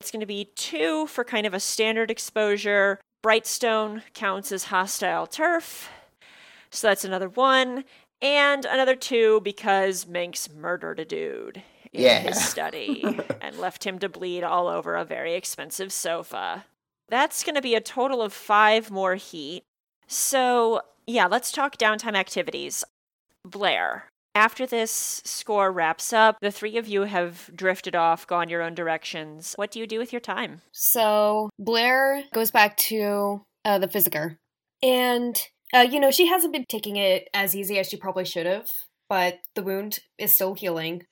It's 0.00 0.10
gonna 0.10 0.26
be 0.26 0.50
two 0.56 1.06
for 1.06 1.24
kind 1.24 1.46
of 1.46 1.54
a 1.54 1.60
standard 1.60 2.10
exposure. 2.10 3.00
Brightstone 3.22 4.02
counts 4.12 4.50
as 4.50 4.64
hostile 4.64 5.26
turf. 5.26 5.88
So 6.70 6.88
that's 6.88 7.04
another 7.04 7.28
one. 7.28 7.84
And 8.20 8.64
another 8.64 8.96
two 8.96 9.40
because 9.42 10.06
Minx 10.06 10.48
murdered 10.50 10.98
a 10.98 11.04
dude 11.04 11.62
in 11.94 12.02
Yeah. 12.02 12.18
his 12.20 12.44
study 12.44 13.04
and 13.40 13.58
left 13.58 13.84
him 13.84 13.98
to 14.00 14.08
bleed 14.08 14.42
all 14.44 14.68
over 14.68 14.94
a 14.96 15.04
very 15.04 15.34
expensive 15.34 15.92
sofa. 15.92 16.66
That's 17.08 17.44
going 17.44 17.54
to 17.54 17.62
be 17.62 17.74
a 17.74 17.80
total 17.80 18.20
of 18.22 18.32
five 18.32 18.90
more 18.90 19.14
heat. 19.14 19.62
So, 20.06 20.82
yeah, 21.06 21.26
let's 21.26 21.52
talk 21.52 21.76
downtime 21.78 22.14
activities. 22.16 22.84
Blair, 23.44 24.08
after 24.34 24.66
this 24.66 25.22
score 25.24 25.70
wraps 25.70 26.12
up, 26.12 26.36
the 26.40 26.50
three 26.50 26.76
of 26.76 26.88
you 26.88 27.02
have 27.02 27.50
drifted 27.54 27.94
off, 27.94 28.26
gone 28.26 28.48
your 28.48 28.62
own 28.62 28.74
directions. 28.74 29.54
What 29.56 29.70
do 29.70 29.78
you 29.78 29.86
do 29.86 29.98
with 29.98 30.12
your 30.12 30.20
time? 30.20 30.62
So 30.72 31.50
Blair 31.58 32.24
goes 32.32 32.50
back 32.50 32.76
to 32.78 33.42
uh, 33.64 33.78
the 33.78 33.88
Physicker. 33.88 34.36
And, 34.82 35.40
uh, 35.74 35.80
you 35.80 36.00
know, 36.00 36.10
she 36.10 36.26
hasn't 36.26 36.52
been 36.52 36.64
taking 36.68 36.96
it 36.96 37.28
as 37.32 37.54
easy 37.54 37.78
as 37.78 37.88
she 37.88 37.96
probably 37.96 38.24
should 38.24 38.46
have, 38.46 38.68
but 39.08 39.38
the 39.54 39.62
wound 39.62 39.98
is 40.18 40.32
still 40.34 40.54
healing. 40.54 41.04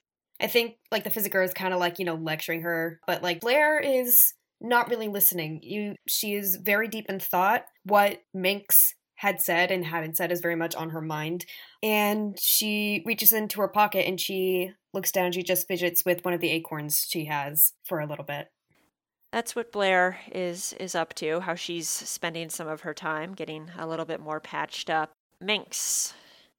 I 0.43 0.47
think, 0.47 0.75
like, 0.91 1.05
the 1.05 1.09
Physicker 1.09 1.43
is 1.43 1.53
kind 1.53 1.73
of 1.73 1.79
like, 1.79 1.97
you 1.99 2.05
know, 2.05 2.15
lecturing 2.15 2.61
her, 2.61 2.99
but, 3.07 3.23
like, 3.23 3.39
Blair 3.39 3.79
is 3.79 4.33
not 4.59 4.89
really 4.89 5.07
listening. 5.07 5.61
You, 5.63 5.95
She 6.07 6.33
is 6.33 6.57
very 6.57 6.87
deep 6.87 7.05
in 7.09 7.19
thought. 7.19 7.65
What 7.83 8.21
Minx 8.33 8.93
had 9.15 9.41
said 9.41 9.71
and 9.71 9.85
hadn't 9.85 10.17
said 10.17 10.31
is 10.31 10.41
very 10.41 10.55
much 10.55 10.75
on 10.75 10.89
her 10.89 11.01
mind. 11.01 11.45
And 11.81 12.37
she 12.37 13.03
reaches 13.05 13.31
into 13.31 13.61
her 13.61 13.69
pocket 13.69 14.05
and 14.05 14.19
she 14.19 14.73
looks 14.93 15.11
down. 15.11 15.31
She 15.31 15.43
just 15.43 15.67
fidgets 15.67 16.03
with 16.05 16.25
one 16.25 16.33
of 16.33 16.41
the 16.41 16.49
acorns 16.49 17.07
she 17.09 17.25
has 17.25 17.71
for 17.85 18.01
a 18.01 18.05
little 18.05 18.25
bit. 18.25 18.49
That's 19.31 19.55
what 19.55 19.71
Blair 19.71 20.19
is 20.31 20.73
is 20.79 20.93
up 20.93 21.13
to, 21.15 21.39
how 21.39 21.55
she's 21.55 21.89
spending 21.89 22.49
some 22.49 22.67
of 22.67 22.81
her 22.81 22.93
time 22.93 23.33
getting 23.33 23.71
a 23.77 23.87
little 23.87 24.05
bit 24.05 24.19
more 24.19 24.39
patched 24.39 24.89
up. 24.89 25.13
Minx, 25.41 26.13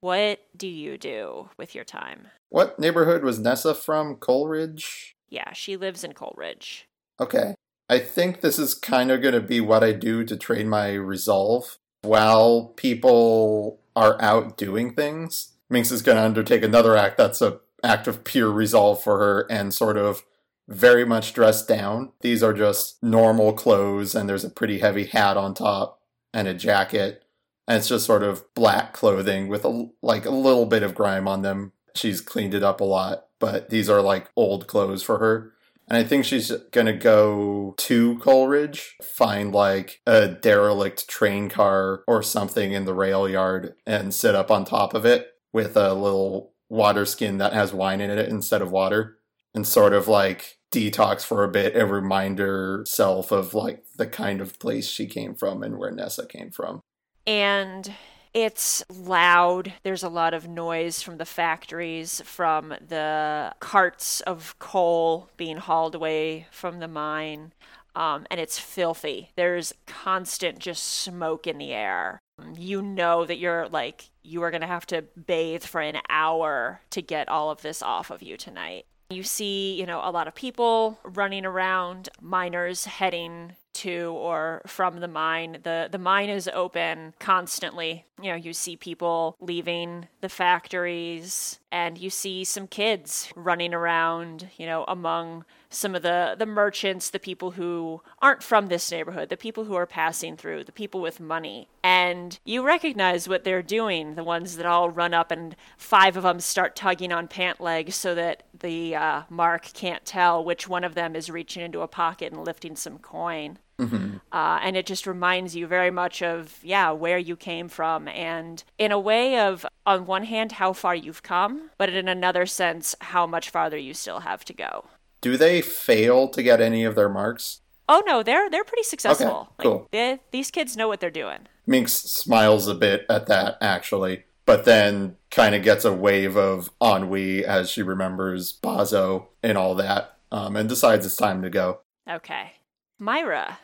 what 0.04 0.40
do 0.54 0.68
you 0.68 0.98
do 0.98 1.48
with 1.56 1.74
your 1.74 1.82
time? 1.82 2.26
What 2.50 2.78
neighborhood 2.78 3.24
was 3.24 3.38
Nessa 3.38 3.74
from? 3.74 4.16
Coalridge? 4.16 5.16
Yeah, 5.30 5.54
she 5.54 5.78
lives 5.78 6.04
in 6.04 6.12
Coalridge. 6.12 6.86
Okay. 7.18 7.54
I 7.88 8.00
think 8.00 8.42
this 8.42 8.58
is 8.58 8.74
kind 8.74 9.10
of 9.10 9.22
going 9.22 9.32
to 9.32 9.40
be 9.40 9.62
what 9.62 9.82
I 9.82 9.92
do 9.92 10.22
to 10.24 10.36
train 10.36 10.68
my 10.68 10.92
resolve. 10.92 11.78
While 12.02 12.74
people 12.76 13.80
are 13.96 14.20
out 14.20 14.58
doing 14.58 14.92
things, 14.94 15.52
Minx 15.70 15.90
is 15.90 16.02
going 16.02 16.16
to 16.18 16.24
undertake 16.24 16.62
another 16.62 16.98
act 16.98 17.16
that's 17.16 17.40
a 17.40 17.60
act 17.82 18.06
of 18.06 18.24
pure 18.24 18.50
resolve 18.50 19.02
for 19.02 19.18
her 19.18 19.46
and 19.50 19.72
sort 19.72 19.96
of 19.96 20.22
very 20.68 21.06
much 21.06 21.32
dressed 21.32 21.66
down. 21.66 22.12
These 22.20 22.42
are 22.42 22.52
just 22.52 23.02
normal 23.02 23.54
clothes 23.54 24.14
and 24.14 24.28
there's 24.28 24.44
a 24.44 24.50
pretty 24.50 24.80
heavy 24.80 25.06
hat 25.06 25.38
on 25.38 25.54
top 25.54 26.02
and 26.34 26.46
a 26.46 26.52
jacket. 26.52 27.23
And 27.66 27.78
it's 27.78 27.88
just 27.88 28.06
sort 28.06 28.22
of 28.22 28.44
black 28.54 28.92
clothing 28.92 29.48
with 29.48 29.64
a, 29.64 29.90
like 30.02 30.26
a 30.26 30.30
little 30.30 30.66
bit 30.66 30.82
of 30.82 30.94
grime 30.94 31.26
on 31.26 31.42
them. 31.42 31.72
She's 31.94 32.20
cleaned 32.20 32.54
it 32.54 32.62
up 32.62 32.80
a 32.80 32.84
lot, 32.84 33.26
but 33.38 33.70
these 33.70 33.88
are 33.88 34.02
like 34.02 34.30
old 34.36 34.66
clothes 34.66 35.02
for 35.02 35.18
her. 35.18 35.52
And 35.88 35.98
I 35.98 36.04
think 36.04 36.24
she's 36.24 36.50
going 36.72 36.86
to 36.86 36.94
go 36.94 37.74
to 37.76 38.18
Coalridge, 38.18 38.96
find 39.02 39.52
like 39.52 40.00
a 40.06 40.28
derelict 40.28 41.08
train 41.08 41.48
car 41.48 42.02
or 42.06 42.22
something 42.22 42.72
in 42.72 42.86
the 42.86 42.94
rail 42.94 43.28
yard 43.28 43.74
and 43.86 44.14
sit 44.14 44.34
up 44.34 44.50
on 44.50 44.64
top 44.64 44.94
of 44.94 45.04
it 45.04 45.34
with 45.52 45.76
a 45.76 45.92
little 45.92 46.52
water 46.70 47.04
skin 47.04 47.38
that 47.38 47.52
has 47.52 47.72
wine 47.72 48.00
in 48.00 48.10
it 48.10 48.28
instead 48.28 48.62
of 48.62 48.70
water 48.70 49.18
and 49.54 49.66
sort 49.66 49.92
of 49.92 50.08
like 50.08 50.58
detox 50.72 51.22
for 51.24 51.44
a 51.44 51.48
bit 51.48 51.76
and 51.76 51.90
remind 51.90 52.38
herself 52.38 53.30
of 53.30 53.54
like 53.54 53.84
the 53.96 54.06
kind 54.06 54.40
of 54.40 54.58
place 54.58 54.88
she 54.88 55.06
came 55.06 55.34
from 55.34 55.62
and 55.62 55.78
where 55.78 55.92
Nessa 55.92 56.26
came 56.26 56.50
from. 56.50 56.80
And 57.26 57.94
it's 58.34 58.82
loud. 58.90 59.72
There's 59.84 60.02
a 60.02 60.08
lot 60.08 60.34
of 60.34 60.48
noise 60.48 61.00
from 61.00 61.18
the 61.18 61.24
factories, 61.24 62.20
from 62.24 62.70
the 62.70 63.54
carts 63.60 64.20
of 64.22 64.58
coal 64.58 65.30
being 65.36 65.58
hauled 65.58 65.94
away 65.94 66.48
from 66.50 66.80
the 66.80 66.88
mine. 66.88 67.52
Um, 67.94 68.26
and 68.28 68.40
it's 68.40 68.58
filthy. 68.58 69.30
There's 69.36 69.72
constant 69.86 70.58
just 70.58 70.82
smoke 70.82 71.46
in 71.46 71.58
the 71.58 71.72
air. 71.72 72.18
You 72.56 72.82
know 72.82 73.24
that 73.24 73.38
you're 73.38 73.68
like, 73.68 74.10
you 74.24 74.42
are 74.42 74.50
going 74.50 74.62
to 74.62 74.66
have 74.66 74.86
to 74.86 75.02
bathe 75.26 75.62
for 75.62 75.80
an 75.80 75.98
hour 76.08 76.80
to 76.90 77.00
get 77.00 77.28
all 77.28 77.50
of 77.50 77.62
this 77.62 77.82
off 77.82 78.10
of 78.10 78.20
you 78.20 78.36
tonight. 78.36 78.86
You 79.10 79.22
see, 79.22 79.78
you 79.78 79.86
know, 79.86 80.00
a 80.02 80.10
lot 80.10 80.26
of 80.26 80.34
people 80.34 80.98
running 81.04 81.46
around, 81.46 82.08
miners 82.20 82.86
heading 82.86 83.52
to 83.74 84.14
or 84.16 84.62
from 84.66 85.00
the 85.00 85.08
mine. 85.08 85.58
The 85.62 85.88
the 85.90 85.98
mine 85.98 86.30
is 86.30 86.48
open 86.52 87.14
constantly. 87.18 88.06
You 88.20 88.30
know, 88.30 88.36
you 88.36 88.52
see 88.52 88.76
people 88.76 89.36
leaving 89.40 90.08
the 90.20 90.28
factories 90.28 91.60
and 91.70 91.98
you 91.98 92.10
see 92.10 92.44
some 92.44 92.66
kids 92.66 93.30
running 93.34 93.74
around, 93.74 94.48
you 94.56 94.66
know, 94.66 94.84
among 94.88 95.44
some 95.74 95.94
of 95.94 96.02
the 96.02 96.34
the 96.38 96.46
merchants, 96.46 97.10
the 97.10 97.18
people 97.18 97.52
who 97.52 98.02
aren't 98.20 98.42
from 98.42 98.68
this 98.68 98.90
neighborhood, 98.90 99.28
the 99.28 99.36
people 99.36 99.64
who 99.64 99.74
are 99.74 99.86
passing 99.86 100.36
through, 100.36 100.64
the 100.64 100.72
people 100.72 101.00
with 101.00 101.20
money. 101.20 101.68
And 101.82 102.38
you 102.44 102.64
recognize 102.64 103.28
what 103.28 103.44
they're 103.44 103.62
doing, 103.62 104.14
the 104.14 104.24
ones 104.24 104.56
that 104.56 104.66
all 104.66 104.90
run 104.90 105.14
up 105.14 105.30
and 105.30 105.56
five 105.76 106.16
of 106.16 106.22
them 106.22 106.40
start 106.40 106.76
tugging 106.76 107.12
on 107.12 107.28
pant 107.28 107.60
legs 107.60 107.94
so 107.94 108.14
that 108.14 108.44
the 108.58 108.96
uh, 108.96 109.22
mark 109.28 109.70
can't 109.74 110.04
tell 110.04 110.44
which 110.44 110.68
one 110.68 110.84
of 110.84 110.94
them 110.94 111.14
is 111.14 111.30
reaching 111.30 111.62
into 111.62 111.80
a 111.80 111.88
pocket 111.88 112.32
and 112.32 112.44
lifting 112.44 112.76
some 112.76 112.98
coin. 112.98 113.58
Mm-hmm. 113.78 114.18
Uh, 114.30 114.60
and 114.62 114.76
it 114.76 114.86
just 114.86 115.06
reminds 115.06 115.56
you 115.56 115.66
very 115.66 115.90
much 115.90 116.22
of, 116.22 116.58
yeah, 116.62 116.92
where 116.92 117.18
you 117.18 117.36
came 117.36 117.68
from. 117.68 118.06
And 118.06 118.62
in 118.78 118.92
a 118.92 119.00
way 119.00 119.38
of, 119.38 119.66
on 119.84 120.06
one 120.06 120.24
hand, 120.24 120.52
how 120.52 120.72
far 120.72 120.94
you've 120.94 121.22
come, 121.22 121.70
but 121.76 121.88
in 121.88 122.08
another 122.08 122.46
sense, 122.46 122.94
how 123.00 123.26
much 123.26 123.50
farther 123.50 123.76
you 123.76 123.92
still 123.92 124.20
have 124.20 124.44
to 124.44 124.52
go. 124.54 124.84
Do 125.24 125.38
they 125.38 125.62
fail 125.62 126.28
to 126.28 126.42
get 126.42 126.60
any 126.60 126.84
of 126.84 126.96
their 126.96 127.08
marks? 127.08 127.62
Oh 127.88 128.02
no, 128.04 128.22
they're 128.22 128.50
they're 128.50 128.62
pretty 128.62 128.82
successful. 128.82 129.48
Okay, 129.58 129.62
cool. 129.62 129.78
Like, 129.78 129.90
they, 129.90 130.18
these 130.32 130.50
kids 130.50 130.76
know 130.76 130.86
what 130.86 131.00
they're 131.00 131.10
doing. 131.10 131.48
Minx 131.66 131.94
smiles 131.94 132.68
a 132.68 132.74
bit 132.74 133.06
at 133.08 133.26
that, 133.28 133.56
actually, 133.62 134.24
but 134.44 134.66
then 134.66 135.16
kind 135.30 135.54
of 135.54 135.62
gets 135.62 135.86
a 135.86 135.94
wave 135.94 136.36
of 136.36 136.70
ennui 136.78 137.42
as 137.42 137.70
she 137.70 137.80
remembers 137.80 138.52
Bazso 138.62 139.28
and 139.42 139.56
all 139.56 139.74
that, 139.76 140.18
um, 140.30 140.56
and 140.56 140.68
decides 140.68 141.06
it's 141.06 141.16
time 141.16 141.40
to 141.40 141.48
go. 141.48 141.80
Okay, 142.06 142.52
Myra. 142.98 143.56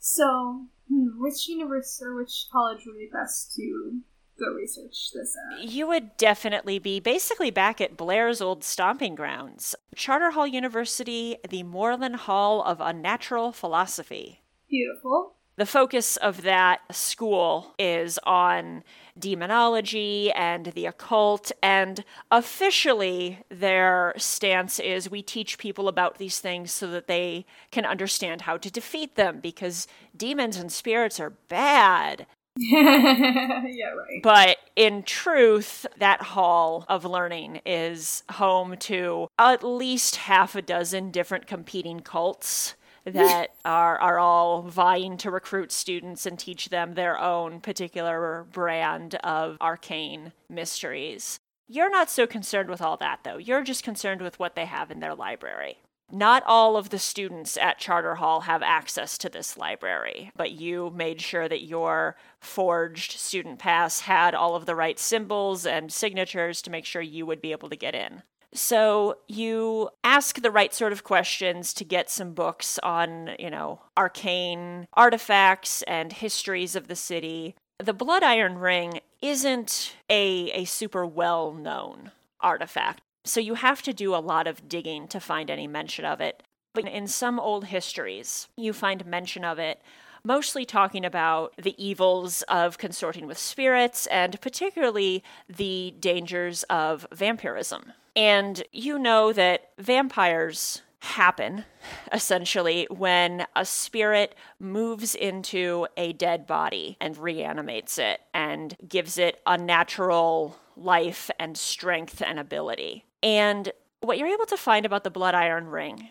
So, 0.00 0.66
hmm, 0.88 1.22
which 1.22 1.46
university 1.46 2.06
or 2.06 2.16
which 2.16 2.46
college 2.50 2.82
would 2.86 2.98
be 2.98 3.08
best 3.12 3.54
to 3.54 4.00
go 4.38 4.52
research 4.54 5.10
this 5.12 5.36
at? 5.52 5.64
You 5.64 5.86
would 5.86 6.16
definitely 6.16 6.78
be 6.78 7.00
basically 7.00 7.50
back 7.50 7.80
at 7.80 7.96
Blair's 7.96 8.40
old 8.40 8.64
stomping 8.64 9.14
grounds, 9.14 9.74
Charterhall 9.96 10.50
University, 10.50 11.38
the 11.48 11.62
Moreland 11.62 12.16
Hall 12.16 12.62
of 12.62 12.80
Unnatural 12.80 13.52
Philosophy. 13.52 14.42
Beautiful. 14.68 15.34
The 15.56 15.66
focus 15.66 16.16
of 16.16 16.42
that 16.42 16.80
school 16.92 17.74
is 17.78 18.18
on 18.24 18.82
demonology 19.16 20.32
and 20.32 20.66
the 20.66 20.86
occult, 20.86 21.52
and 21.62 22.04
officially 22.32 23.38
their 23.50 24.14
stance 24.16 24.80
is 24.80 25.08
we 25.08 25.22
teach 25.22 25.56
people 25.56 25.86
about 25.86 26.18
these 26.18 26.40
things 26.40 26.72
so 26.72 26.88
that 26.88 27.06
they 27.06 27.46
can 27.70 27.84
understand 27.84 28.42
how 28.42 28.56
to 28.56 28.68
defeat 28.68 29.14
them 29.14 29.38
because 29.38 29.86
demons 30.16 30.56
and 30.56 30.72
spirits 30.72 31.20
are 31.20 31.30
bad. 31.30 32.26
yeah, 32.56 33.90
right. 33.90 34.22
But 34.22 34.58
in 34.76 35.02
truth, 35.02 35.86
that 35.98 36.22
hall 36.22 36.84
of 36.88 37.04
learning 37.04 37.60
is 37.66 38.22
home 38.30 38.76
to 38.80 39.28
at 39.38 39.64
least 39.64 40.16
half 40.16 40.54
a 40.54 40.62
dozen 40.62 41.10
different 41.10 41.46
competing 41.46 42.00
cults 42.00 42.76
that 43.04 43.48
are 43.64 43.98
are 43.98 44.18
all 44.18 44.62
vying 44.62 45.16
to 45.18 45.30
recruit 45.30 45.72
students 45.72 46.26
and 46.26 46.38
teach 46.38 46.68
them 46.68 46.94
their 46.94 47.18
own 47.18 47.60
particular 47.60 48.46
brand 48.52 49.16
of 49.16 49.56
arcane 49.60 50.32
mysteries. 50.48 51.38
You're 51.66 51.90
not 51.90 52.10
so 52.10 52.26
concerned 52.26 52.68
with 52.68 52.80
all 52.80 52.96
that 52.98 53.20
though. 53.24 53.38
You're 53.38 53.64
just 53.64 53.82
concerned 53.82 54.22
with 54.22 54.38
what 54.38 54.54
they 54.54 54.66
have 54.66 54.90
in 54.90 55.00
their 55.00 55.14
library. 55.14 55.78
Not 56.12 56.42
all 56.46 56.76
of 56.76 56.90
the 56.90 56.98
students 56.98 57.56
at 57.56 57.80
Charterhall 57.80 58.42
have 58.42 58.62
access 58.62 59.18
to 59.18 59.28
this 59.28 59.56
library, 59.56 60.30
but 60.36 60.52
you 60.52 60.92
made 60.94 61.20
sure 61.20 61.48
that 61.48 61.64
your 61.64 62.16
forged 62.40 63.12
student 63.12 63.58
pass 63.58 64.00
had 64.00 64.34
all 64.34 64.54
of 64.54 64.66
the 64.66 64.76
right 64.76 64.98
symbols 64.98 65.66
and 65.66 65.92
signatures 65.92 66.62
to 66.62 66.70
make 66.70 66.84
sure 66.84 67.02
you 67.02 67.26
would 67.26 67.40
be 67.40 67.52
able 67.52 67.68
to 67.70 67.76
get 67.76 67.94
in. 67.94 68.22
So 68.54 69.18
you 69.26 69.90
ask 70.04 70.40
the 70.40 70.52
right 70.52 70.72
sort 70.72 70.92
of 70.92 71.02
questions 71.02 71.74
to 71.74 71.84
get 71.84 72.08
some 72.08 72.34
books 72.34 72.78
on, 72.84 73.30
you 73.38 73.50
know, 73.50 73.80
arcane 73.96 74.86
artifacts 74.94 75.82
and 75.82 76.12
histories 76.12 76.76
of 76.76 76.86
the 76.86 76.94
city. 76.94 77.56
The 77.78 77.92
Blood 77.92 78.22
Iron 78.22 78.58
Ring 78.58 79.00
isn't 79.20 79.96
a, 80.08 80.52
a 80.52 80.64
super 80.66 81.04
well 81.04 81.52
known 81.52 82.12
artifact, 82.40 83.00
so 83.24 83.40
you 83.40 83.54
have 83.54 83.82
to 83.82 83.92
do 83.92 84.14
a 84.14 84.16
lot 84.16 84.46
of 84.46 84.68
digging 84.68 85.08
to 85.08 85.20
find 85.20 85.50
any 85.50 85.66
mention 85.66 86.04
of 86.04 86.20
it. 86.20 86.42
But 86.74 86.88
in 86.88 87.06
some 87.06 87.38
old 87.38 87.66
histories, 87.66 88.48
you 88.56 88.72
find 88.72 89.06
mention 89.06 89.44
of 89.44 89.58
it 89.58 89.80
mostly 90.24 90.64
talking 90.64 91.04
about 91.04 91.54
the 91.56 91.74
evils 91.82 92.42
of 92.42 92.78
consorting 92.78 93.26
with 93.26 93.38
spirits 93.38 94.06
and 94.06 94.40
particularly 94.40 95.22
the 95.48 95.94
dangers 96.00 96.62
of 96.64 97.06
vampirism. 97.12 97.92
And 98.16 98.62
you 98.72 98.98
know 98.98 99.32
that 99.32 99.70
vampires 99.78 100.82
happen 101.00 101.66
essentially 102.12 102.86
when 102.90 103.46
a 103.54 103.64
spirit 103.64 104.34
moves 104.58 105.14
into 105.14 105.86
a 105.98 106.14
dead 106.14 106.46
body 106.46 106.96
and 107.00 107.18
reanimates 107.18 107.98
it 107.98 108.20
and 108.32 108.74
gives 108.88 109.18
it 109.18 109.42
unnatural 109.46 110.56
life 110.76 111.30
and 111.38 111.58
strength 111.58 112.22
and 112.22 112.38
ability. 112.38 113.04
And 113.24 113.72
what 114.02 114.18
you're 114.18 114.28
able 114.28 114.46
to 114.46 114.56
find 114.56 114.84
about 114.84 115.02
the 115.02 115.10
Blood 115.10 115.34
Iron 115.34 115.68
Ring 115.68 116.10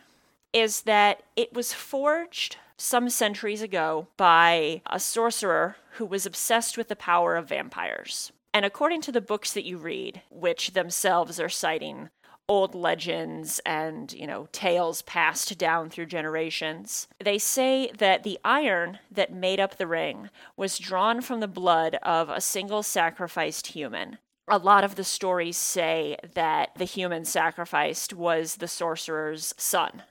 is 0.52 0.82
that 0.82 1.22
it 1.36 1.54
was 1.54 1.72
forged 1.72 2.58
some 2.76 3.08
centuries 3.08 3.62
ago 3.62 4.08
by 4.18 4.82
a 4.88 5.00
sorcerer 5.00 5.78
who 5.94 6.06
was 6.06 6.26
obsessed 6.26 6.76
with 6.76 6.88
the 6.88 6.96
power 6.96 7.36
of 7.36 7.50
vampires. 7.50 8.32
And 8.52 8.66
according 8.66 9.02
to 9.02 9.12
the 9.12 9.22
books 9.22 9.54
that 9.54 9.64
you 9.64 9.78
read, 9.78 10.24
which 10.32 10.74
themselves 10.74 11.40
are 11.40 11.50
citing 11.50 12.10
old 12.50 12.76
legends 12.76 13.62
and, 13.66 14.12
you 14.12 14.28
know, 14.28 14.48
tales 14.52 15.02
passed 15.04 15.58
down 15.58 15.90
through 15.90 16.08
generations, 16.08 17.08
they 17.24 17.38
say 17.38 17.92
that 17.98 18.24
the 18.24 18.40
iron 18.44 19.00
that 19.12 19.32
made 19.32 19.60
up 19.60 19.78
the 19.78 19.88
ring 19.88 20.30
was 20.58 20.80
drawn 20.80 21.22
from 21.22 21.40
the 21.40 21.48
blood 21.48 21.96
of 22.04 22.30
a 22.30 22.42
single 22.42 22.84
sacrificed 22.84 23.68
human. 23.68 24.18
A 24.48 24.58
lot 24.58 24.84
of 24.84 24.96
the 24.96 25.04
stories 25.04 25.58
say 25.58 26.18
that 26.34 26.72
the 26.76 26.86
human 26.86 27.26
sacrificed 27.26 28.14
was 28.14 28.58
the 28.58 28.68
sorcerer's 28.68 29.54
son. 29.58 30.04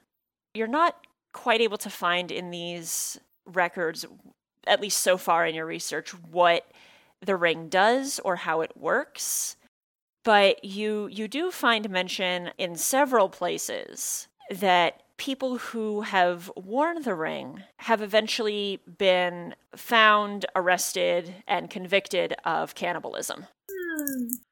You're 0.54 0.66
not 0.66 1.06
quite 1.32 1.60
able 1.60 1.78
to 1.78 1.90
find 1.90 2.30
in 2.30 2.50
these 2.50 3.18
records, 3.46 4.06
at 4.66 4.80
least 4.80 5.00
so 5.00 5.16
far 5.16 5.46
in 5.46 5.54
your 5.54 5.66
research, 5.66 6.10
what 6.10 6.66
the 7.20 7.36
ring 7.36 7.68
does 7.68 8.20
or 8.24 8.36
how 8.36 8.62
it 8.62 8.76
works 8.76 9.56
but 10.24 10.64
you 10.64 11.08
you 11.10 11.28
do 11.28 11.50
find 11.50 11.88
mention 11.90 12.50
in 12.58 12.76
several 12.76 13.28
places 13.28 14.28
that 14.50 15.02
people 15.16 15.58
who 15.58 16.02
have 16.02 16.50
worn 16.56 17.02
the 17.02 17.14
ring 17.14 17.62
have 17.78 18.02
eventually 18.02 18.80
been 18.98 19.54
found 19.76 20.46
arrested 20.56 21.34
and 21.46 21.70
convicted 21.70 22.34
of 22.44 22.74
cannibalism 22.74 23.46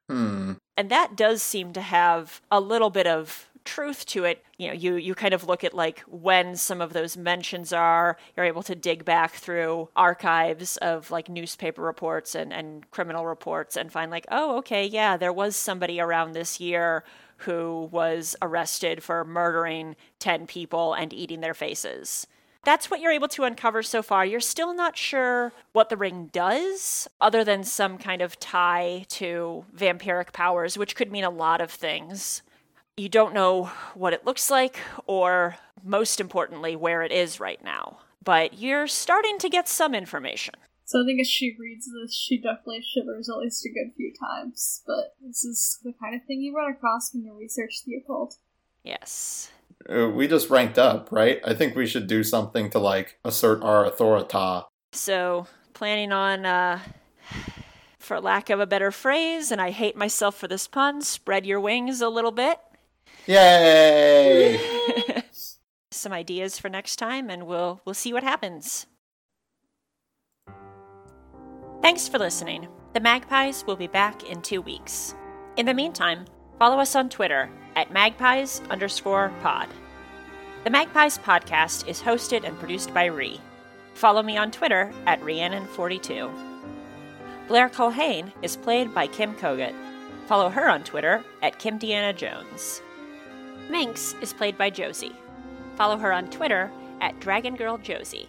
Hmm. 0.08 0.52
and 0.76 0.90
that 0.90 1.14
does 1.16 1.42
seem 1.42 1.72
to 1.74 1.80
have 1.80 2.40
a 2.50 2.60
little 2.60 2.90
bit 2.90 3.06
of 3.06 3.48
truth 3.64 4.06
to 4.06 4.24
it. 4.24 4.44
You 4.58 4.68
know 4.68 4.74
you 4.74 4.94
you 4.96 5.14
kind 5.14 5.34
of 5.34 5.46
look 5.46 5.64
at 5.64 5.74
like 5.74 6.00
when 6.00 6.56
some 6.56 6.80
of 6.80 6.92
those 6.92 7.16
mentions 7.16 7.72
are. 7.72 8.16
You're 8.36 8.46
able 8.46 8.62
to 8.64 8.74
dig 8.74 9.04
back 9.04 9.32
through 9.32 9.88
archives 9.94 10.76
of 10.78 11.10
like 11.10 11.28
newspaper 11.28 11.82
reports 11.82 12.34
and 12.34 12.52
and 12.52 12.90
criminal 12.90 13.26
reports 13.26 13.76
and 13.76 13.92
find 13.92 14.10
like 14.10 14.26
oh 14.30 14.56
okay 14.58 14.86
yeah 14.86 15.16
there 15.16 15.32
was 15.32 15.56
somebody 15.56 16.00
around 16.00 16.32
this 16.32 16.60
year 16.60 17.04
who 17.38 17.88
was 17.90 18.36
arrested 18.42 19.02
for 19.02 19.24
murdering 19.24 19.96
10 20.18 20.46
people 20.46 20.92
and 20.92 21.12
eating 21.12 21.40
their 21.40 21.54
faces 21.54 22.26
that's 22.64 22.90
what 22.90 23.00
you're 23.00 23.12
able 23.12 23.28
to 23.28 23.44
uncover 23.44 23.82
so 23.82 24.02
far. 24.02 24.24
You're 24.24 24.40
still 24.40 24.74
not 24.74 24.96
sure 24.96 25.52
what 25.72 25.88
the 25.88 25.96
ring 25.96 26.30
does, 26.32 27.08
other 27.20 27.44
than 27.44 27.64
some 27.64 27.98
kind 27.98 28.22
of 28.22 28.38
tie 28.38 29.06
to 29.10 29.64
vampiric 29.76 30.32
powers, 30.32 30.76
which 30.76 30.94
could 30.94 31.10
mean 31.10 31.24
a 31.24 31.30
lot 31.30 31.60
of 31.60 31.70
things 31.70 32.42
you 32.96 33.08
don't 33.08 33.32
know 33.34 33.64
what 33.94 34.12
it 34.12 34.26
looks 34.26 34.50
like 34.50 34.78
or 35.06 35.56
most 35.82 36.20
importantly 36.20 36.76
where 36.76 37.02
it 37.02 37.10
is 37.10 37.40
right 37.40 37.62
now 37.64 37.98
but 38.22 38.58
you're 38.58 38.86
starting 38.86 39.38
to 39.38 39.48
get 39.48 39.68
some 39.68 39.94
information 39.94 40.54
So 40.84 41.02
I 41.02 41.06
think 41.06 41.20
as 41.20 41.28
she 41.28 41.56
reads 41.58 41.86
this, 41.86 42.14
she 42.14 42.36
definitely 42.36 42.82
shivers 42.82 43.30
at 43.30 43.38
least 43.38 43.64
a 43.64 43.70
good 43.70 43.94
few 43.96 44.12
times. 44.12 44.82
But 44.84 45.14
this 45.24 45.44
is 45.44 45.78
the 45.84 45.94
kind 46.02 46.16
of 46.16 46.26
thing 46.26 46.42
you 46.42 46.52
run 46.54 46.72
across 46.72 47.14
when 47.14 47.24
you 47.24 47.32
research 47.32 47.84
the 47.86 47.94
occult. 47.94 48.36
yes 48.82 49.52
we 49.88 50.28
just 50.28 50.50
ranked 50.50 50.78
up, 50.78 51.08
right? 51.10 51.40
I 51.44 51.54
think 51.54 51.74
we 51.74 51.86
should 51.86 52.06
do 52.06 52.22
something 52.22 52.70
to 52.70 52.78
like 52.78 53.18
assert 53.24 53.62
our 53.62 53.84
authority. 53.84 54.66
so 54.92 55.46
planning 55.72 56.12
on 56.12 56.44
uh 56.44 56.78
for 57.98 58.20
lack 58.20 58.50
of 58.50 58.58
a 58.60 58.66
better 58.66 58.90
phrase 58.90 59.52
and 59.52 59.60
i 59.60 59.70
hate 59.70 59.96
myself 59.96 60.34
for 60.36 60.48
this 60.48 60.66
pun 60.66 61.00
spread 61.00 61.46
your 61.46 61.60
wings 61.60 62.00
a 62.00 62.08
little 62.08 62.32
bit 62.32 62.58
Yay! 63.26 64.58
some 65.90 66.12
ideas 66.12 66.58
for 66.58 66.68
next 66.68 66.96
time 66.96 67.30
and 67.30 67.46
we'll 67.46 67.80
we'll 67.84 67.94
see 67.94 68.12
what 68.12 68.22
happens. 68.22 68.86
Thanks 71.82 72.08
for 72.08 72.18
listening. 72.18 72.68
The 72.92 73.00
Magpies 73.00 73.64
will 73.66 73.76
be 73.76 73.86
back 73.86 74.28
in 74.28 74.42
two 74.42 74.60
weeks. 74.60 75.14
In 75.56 75.66
the 75.66 75.74
meantime, 75.74 76.24
follow 76.58 76.78
us 76.78 76.94
on 76.94 77.08
Twitter 77.08 77.50
at 77.76 77.92
magpies 77.92 78.60
underscore 78.70 79.32
pod. 79.42 79.68
The 80.64 80.70
Magpies 80.70 81.16
podcast 81.16 81.88
is 81.88 82.02
hosted 82.02 82.44
and 82.44 82.58
produced 82.58 82.92
by 82.92 83.06
Ree. 83.06 83.40
Follow 83.94 84.22
me 84.22 84.36
on 84.36 84.50
Twitter 84.50 84.92
at 85.06 85.20
Rhiannon42. 85.22 86.30
Blair 87.48 87.68
Culhane 87.70 88.30
is 88.42 88.56
played 88.56 88.94
by 88.94 89.06
Kim 89.06 89.34
Kogut. 89.34 89.74
Follow 90.26 90.50
her 90.50 90.68
on 90.68 90.84
Twitter 90.84 91.24
at 91.42 91.58
Kim 91.58 91.78
Deanna 91.78 92.14
Jones. 92.14 92.82
Minx 93.70 94.14
is 94.20 94.32
played 94.32 94.58
by 94.58 94.68
Josie. 94.68 95.16
Follow 95.76 95.96
her 95.96 96.12
on 96.12 96.28
Twitter 96.30 96.70
at 97.00 97.18
Dragon 97.20 97.56
Girl 97.56 97.78
Josie, 97.78 98.28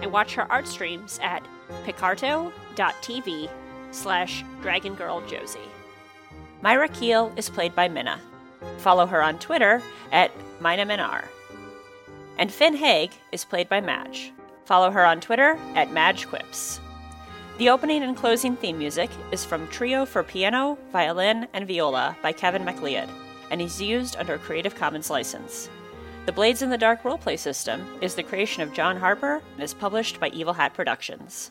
and 0.00 0.12
watch 0.12 0.34
her 0.34 0.50
art 0.52 0.68
streams 0.68 1.18
at 1.22 1.44
picarto.tv 1.84 3.50
slash 3.90 4.44
Dragon 4.62 4.94
Girl 4.94 5.20
Josie. 5.26 5.58
Myra 6.62 6.88
Keel 6.88 7.32
is 7.36 7.50
played 7.50 7.74
by 7.74 7.88
Minna. 7.88 8.20
Follow 8.78 9.06
her 9.06 9.22
on 9.22 9.38
Twitter 9.38 9.82
at 10.10 10.30
Mina 10.60 10.84
Minar. 10.84 11.24
And 12.38 12.52
Finn 12.52 12.76
Haig 12.76 13.10
is 13.30 13.44
played 13.44 13.68
by 13.68 13.80
Madge. 13.80 14.32
Follow 14.64 14.90
her 14.90 15.04
on 15.04 15.20
Twitter 15.20 15.58
at 15.74 15.90
MadgeQuips. 15.90 16.80
The 17.58 17.68
opening 17.68 18.02
and 18.02 18.16
closing 18.16 18.56
theme 18.56 18.78
music 18.78 19.10
is 19.30 19.44
from 19.44 19.68
Trio 19.68 20.06
for 20.06 20.22
Piano, 20.22 20.78
Violin, 20.90 21.46
and 21.52 21.66
Viola 21.66 22.16
by 22.22 22.32
Kevin 22.32 22.64
MacLeod 22.64 23.08
and 23.50 23.60
is 23.60 23.80
used 23.80 24.16
under 24.16 24.34
a 24.34 24.38
Creative 24.38 24.74
Commons 24.74 25.10
license. 25.10 25.68
The 26.24 26.32
Blades 26.32 26.62
in 26.62 26.70
the 26.70 26.78
Dark 26.78 27.02
roleplay 27.02 27.38
system 27.38 27.86
is 28.00 28.14
the 28.14 28.22
creation 28.22 28.62
of 28.62 28.72
John 28.72 28.96
Harper 28.96 29.42
and 29.54 29.62
is 29.62 29.74
published 29.74 30.18
by 30.18 30.28
Evil 30.28 30.54
Hat 30.54 30.72
Productions. 30.72 31.50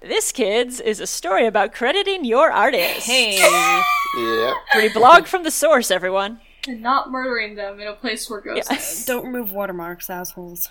This, 0.00 0.32
kids, 0.32 0.80
is 0.80 0.98
a 0.98 1.06
story 1.06 1.46
about 1.46 1.72
crediting 1.74 2.24
your 2.24 2.50
artist. 2.50 3.06
Hey. 3.06 3.82
Yep. 4.18 4.54
Free 4.72 4.88
blog 4.88 5.26
from 5.26 5.44
the 5.44 5.52
source, 5.52 5.88
everyone. 5.88 6.40
And 6.66 6.82
not 6.82 7.12
murdering 7.12 7.54
them 7.54 7.78
in 7.78 7.86
a 7.86 7.92
place 7.92 8.28
where 8.28 8.40
ghosts 8.40 8.68
Yes. 8.68 9.06
Don't 9.06 9.24
remove 9.24 9.52
watermarks, 9.52 10.10
assholes. 10.10 10.68